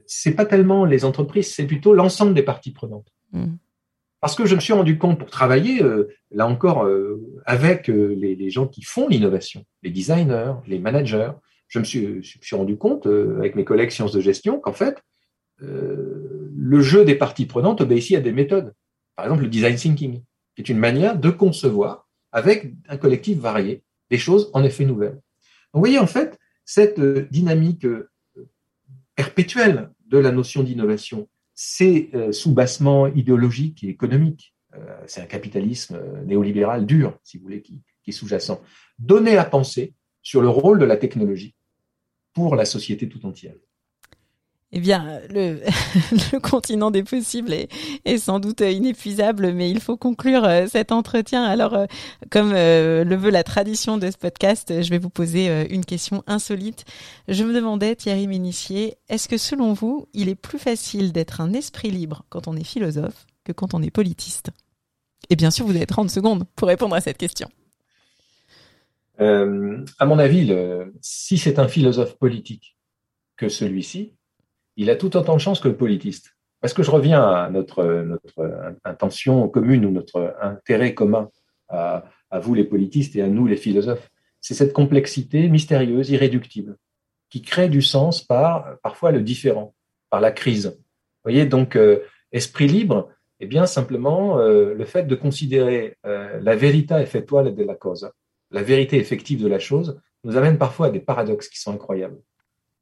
c'est 0.07 0.35
pas 0.35 0.45
tellement 0.45 0.85
les 0.85 1.05
entreprises, 1.05 1.55
c'est 1.55 1.67
plutôt 1.67 1.95
l'ensemble 1.95 2.35
des 2.35 2.43
parties 2.43 2.73
prenantes. 2.73 3.09
Mmh. 3.33 3.55
Parce 4.25 4.37
que 4.37 4.47
je 4.47 4.55
me 4.55 4.61
suis 4.61 4.73
rendu 4.73 4.97
compte 4.97 5.19
pour 5.19 5.29
travailler, 5.29 5.83
euh, 5.83 6.09
là 6.31 6.47
encore, 6.47 6.87
euh, 6.87 7.21
avec 7.45 7.89
les, 7.89 8.49
gens 8.49 8.67
qui 8.67 8.81
font 8.81 9.07
l'innovation, 9.07 9.67
les 9.83 9.91
designers, 9.91 10.55
les 10.67 10.79
managers, 10.79 11.33
je 11.69 11.79
me 11.79 11.85
suis, 11.85 12.23
rendu 12.53 12.79
compte, 12.79 13.07
avec 13.07 13.55
mes 13.55 13.67
collègues 13.67 13.91
sciences 13.91 14.13
de 14.13 14.23
gestion, 14.23 14.61
qu'en 14.61 14.73
fait, 14.73 14.97
euh, 15.61 16.51
le 16.57 16.81
jeu 16.81 17.05
des 17.05 17.17
parties 17.17 17.45
prenantes 17.45 17.83
obéit 17.83 18.15
à 18.17 18.21
des 18.21 18.33
méthodes. 18.33 18.73
Par 19.15 19.27
exemple, 19.27 19.43
le 19.43 19.49
design 19.49 19.77
thinking, 19.77 20.23
qui 20.55 20.63
est 20.63 20.71
une 20.71 20.79
manière 20.79 21.19
de 21.19 21.29
concevoir 21.29 22.09
avec 22.33 22.73
un 22.89 22.97
collectif 22.97 23.37
varié 23.37 23.83
des 24.11 24.17
choses 24.17 24.51
en 24.55 24.65
effet 24.65 24.87
nouvelles. 24.87 25.21
vous 25.75 25.81
voyez, 25.81 25.99
en 25.99 26.07
fait, 26.07 26.39
cette 26.65 26.99
euh, 26.99 27.29
dynamique 27.31 27.85
euh, 27.85 28.09
perpétuelle 29.17 29.91
de 30.07 30.17
la 30.17 30.33
notion 30.33 30.63
d'innovation, 30.63 31.29
c'est 31.55 32.11
sous-bassement 32.33 33.07
idéologique 33.07 33.85
et 33.85 33.89
économique. 33.89 34.55
C'est 35.07 35.21
un 35.21 35.27
capitalisme 35.27 36.01
néolibéral 36.25 36.85
dur, 36.85 37.19
si 37.23 37.39
vous 37.39 37.45
voulez, 37.45 37.63
qui, 37.63 37.81
qui 38.03 38.11
est 38.11 38.13
sous-jacent. 38.13 38.61
Donner 38.99 39.37
à 39.37 39.45
penser 39.45 39.95
sur 40.23 40.43
le 40.43 40.49
rôle 40.49 40.79
de 40.79 40.85
la 40.85 40.97
technologie 40.97 41.55
pour 42.33 42.57
la 42.57 42.65
société 42.65 43.09
tout 43.09 43.25
entière. 43.27 43.55
Eh 44.77 44.81
bien, 44.81 45.21
le, 45.31 45.61
continent 46.41 46.91
des 46.91 47.05
possibles 47.05 47.55
est, 48.05 48.19
sans 48.19 48.41
doute 48.41 48.61
inépuisable, 48.61 49.53
mais 49.53 49.71
il 49.71 49.79
faut 49.79 49.97
conclure 49.97 50.45
euh, 50.45 50.67
cet 50.67 50.91
entretien. 50.91 51.45
Alors, 51.45 51.75
euh, 51.75 51.87
comme 52.29 52.51
euh, 52.53 53.05
le 53.05 53.15
veut 53.15 53.31
la 53.31 53.45
tradition 53.45 53.99
de 53.99 54.11
ce 54.11 54.19
podcast, 54.19 54.83
je 54.83 54.91
vais 54.91 54.99
vous 54.99 55.11
poser 55.11 55.73
une 55.73 55.85
question 55.85 56.25
insolite. 56.27 56.85
Je 57.29 57.45
me 57.45 57.55
demandais, 57.55 57.95
Thierry 57.95 58.27
Ménissier, 58.27 58.97
est-ce 59.09 59.29
que 59.29 59.37
selon 59.37 59.75
vous, 59.75 60.09
il 60.13 60.29
est 60.29 60.35
plus 60.35 60.59
facile 60.59 61.13
d'être 61.13 61.41
un 61.41 61.53
esprit 61.53 61.93
libre 61.93 62.25
quand 62.29 62.49
on 62.49 62.57
est 62.57 62.65
philosophe 62.65 63.27
que 63.45 63.53
quand 63.53 63.75
on 63.75 63.83
est 63.83 63.93
politiste? 63.93 64.51
Et 65.31 65.37
bien 65.37 65.53
sûr, 65.53 65.67
vous 65.67 65.77
avez 65.77 65.87
30 65.87 66.11
secondes 66.11 66.47
pour 66.57 66.67
répondre 66.67 66.97
à 66.97 67.01
cette 67.01 67.19
question. 67.19 67.49
à 69.19 70.07
mon 70.07 70.19
avis, 70.19 70.53
si 71.01 71.39
c'est 71.39 71.61
un 71.61 71.69
philosophe 71.69 72.19
politique 72.19 72.77
que 73.37 73.49
celui-ci, 73.49 74.15
il 74.77 74.91
a 74.91 74.97
tout 74.97 75.17
autant 75.17 75.35
de 75.35 75.41
chance 75.41 75.61
que 75.61 75.69
le 75.69 75.77
politiste. 75.77 76.35
Parce 76.61 76.73
que 76.73 76.83
je 76.83 76.91
reviens 76.91 77.23
à 77.23 77.51
notre, 77.51 77.85
notre 77.85 78.79
intention 78.85 79.49
commune 79.49 79.85
ou 79.85 79.91
notre 79.91 80.35
intérêt 80.41 80.95
commun 80.95 81.29
à, 81.69 82.05
vous 82.41 82.55
les 82.55 82.65
politistes 82.65 83.17
et 83.17 83.23
à 83.23 83.29
nous 83.29 83.47
les 83.47 83.57
philosophes? 83.57 84.11
C'est 84.41 84.55
cette 84.55 84.73
complexité 84.73 85.49
mystérieuse, 85.49 86.11
irréductible, 86.11 86.77
qui 87.31 87.43
crée 87.43 87.69
du 87.69 87.83
sens 87.83 88.23
par 88.23 88.79
parfois 88.83 89.13
le 89.13 89.21
différent, 89.21 89.75
par 90.11 90.21
la 90.21 90.33
crise. 90.33 90.67
Vous 90.67 91.31
voyez, 91.31 91.47
donc 91.47 91.77
euh, 91.77 92.01
esprit 92.33 92.67
libre, 92.67 93.11
eh 93.41 93.47
bien 93.47 93.67
simplement 93.67 94.39
euh, 94.39 94.75
le 94.75 94.85
fait 94.85 95.05
de 95.05 95.15
considérer 95.15 95.97
euh, 96.07 96.39
la 96.41 96.57
vérité 96.57 96.95
effettuale 96.95 97.55
de 97.55 97.65
la 97.65 97.75
cause, 97.75 98.11
la 98.51 98.63
vérité 98.63 98.97
effective 98.97 99.43
de 99.43 99.49
la 99.49 99.59
chose, 99.59 100.01
nous 100.25 100.37
amène 100.37 100.57
parfois 100.57 100.87
à 100.87 100.91
des 100.91 101.01
paradoxes 101.01 101.49
qui 101.49 101.59
sont 101.59 101.73
incroyables. 101.73 102.21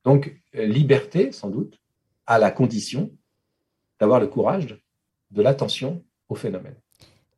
Donc 0.04 0.36
liberté, 0.52 1.32
sans 1.32 1.48
doute, 1.48 1.81
à 2.26 2.38
la 2.38 2.50
condition 2.50 3.10
d'avoir 4.00 4.20
le 4.20 4.26
courage 4.26 4.82
de 5.30 5.42
l'attention 5.42 6.04
au 6.28 6.34
phénomène. 6.34 6.76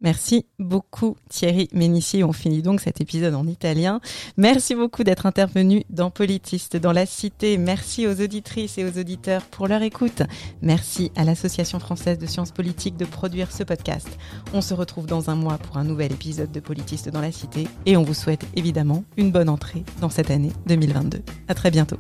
Merci 0.04 0.44
beaucoup 0.58 1.16
Thierry 1.30 1.68
Ménissier. 1.72 2.24
On 2.24 2.32
finit 2.32 2.60
donc 2.60 2.80
cet 2.80 3.00
épisode 3.00 3.34
en 3.34 3.46
italien. 3.46 4.00
Merci 4.36 4.74
beaucoup 4.74 5.02
d'être 5.02 5.24
intervenu 5.24 5.84
dans 5.88 6.10
Politiste, 6.10 6.76
dans 6.76 6.92
la 6.92 7.06
Cité. 7.06 7.56
Merci 7.56 8.06
aux 8.06 8.20
auditrices 8.20 8.76
et 8.76 8.84
aux 8.84 8.98
auditeurs 8.98 9.44
pour 9.46 9.66
leur 9.66 9.80
écoute. 9.80 10.22
Merci 10.60 11.10
à 11.16 11.24
l'Association 11.24 11.78
française 11.78 12.18
de 12.18 12.26
sciences 12.26 12.52
politiques 12.52 12.98
de 12.98 13.06
produire 13.06 13.50
ce 13.50 13.62
podcast. 13.62 14.18
On 14.52 14.60
se 14.60 14.74
retrouve 14.74 15.06
dans 15.06 15.30
un 15.30 15.36
mois 15.36 15.56
pour 15.56 15.78
un 15.78 15.84
nouvel 15.84 16.12
épisode 16.12 16.52
de 16.52 16.60
Politiste 16.60 17.08
dans 17.08 17.22
la 17.22 17.32
Cité 17.32 17.66
et 17.86 17.96
on 17.96 18.02
vous 18.02 18.14
souhaite 18.14 18.46
évidemment 18.56 19.04
une 19.16 19.32
bonne 19.32 19.48
entrée 19.48 19.84
dans 20.02 20.10
cette 20.10 20.30
année 20.30 20.52
2022. 20.66 21.22
À 21.48 21.54
très 21.54 21.70
bientôt. 21.70 21.98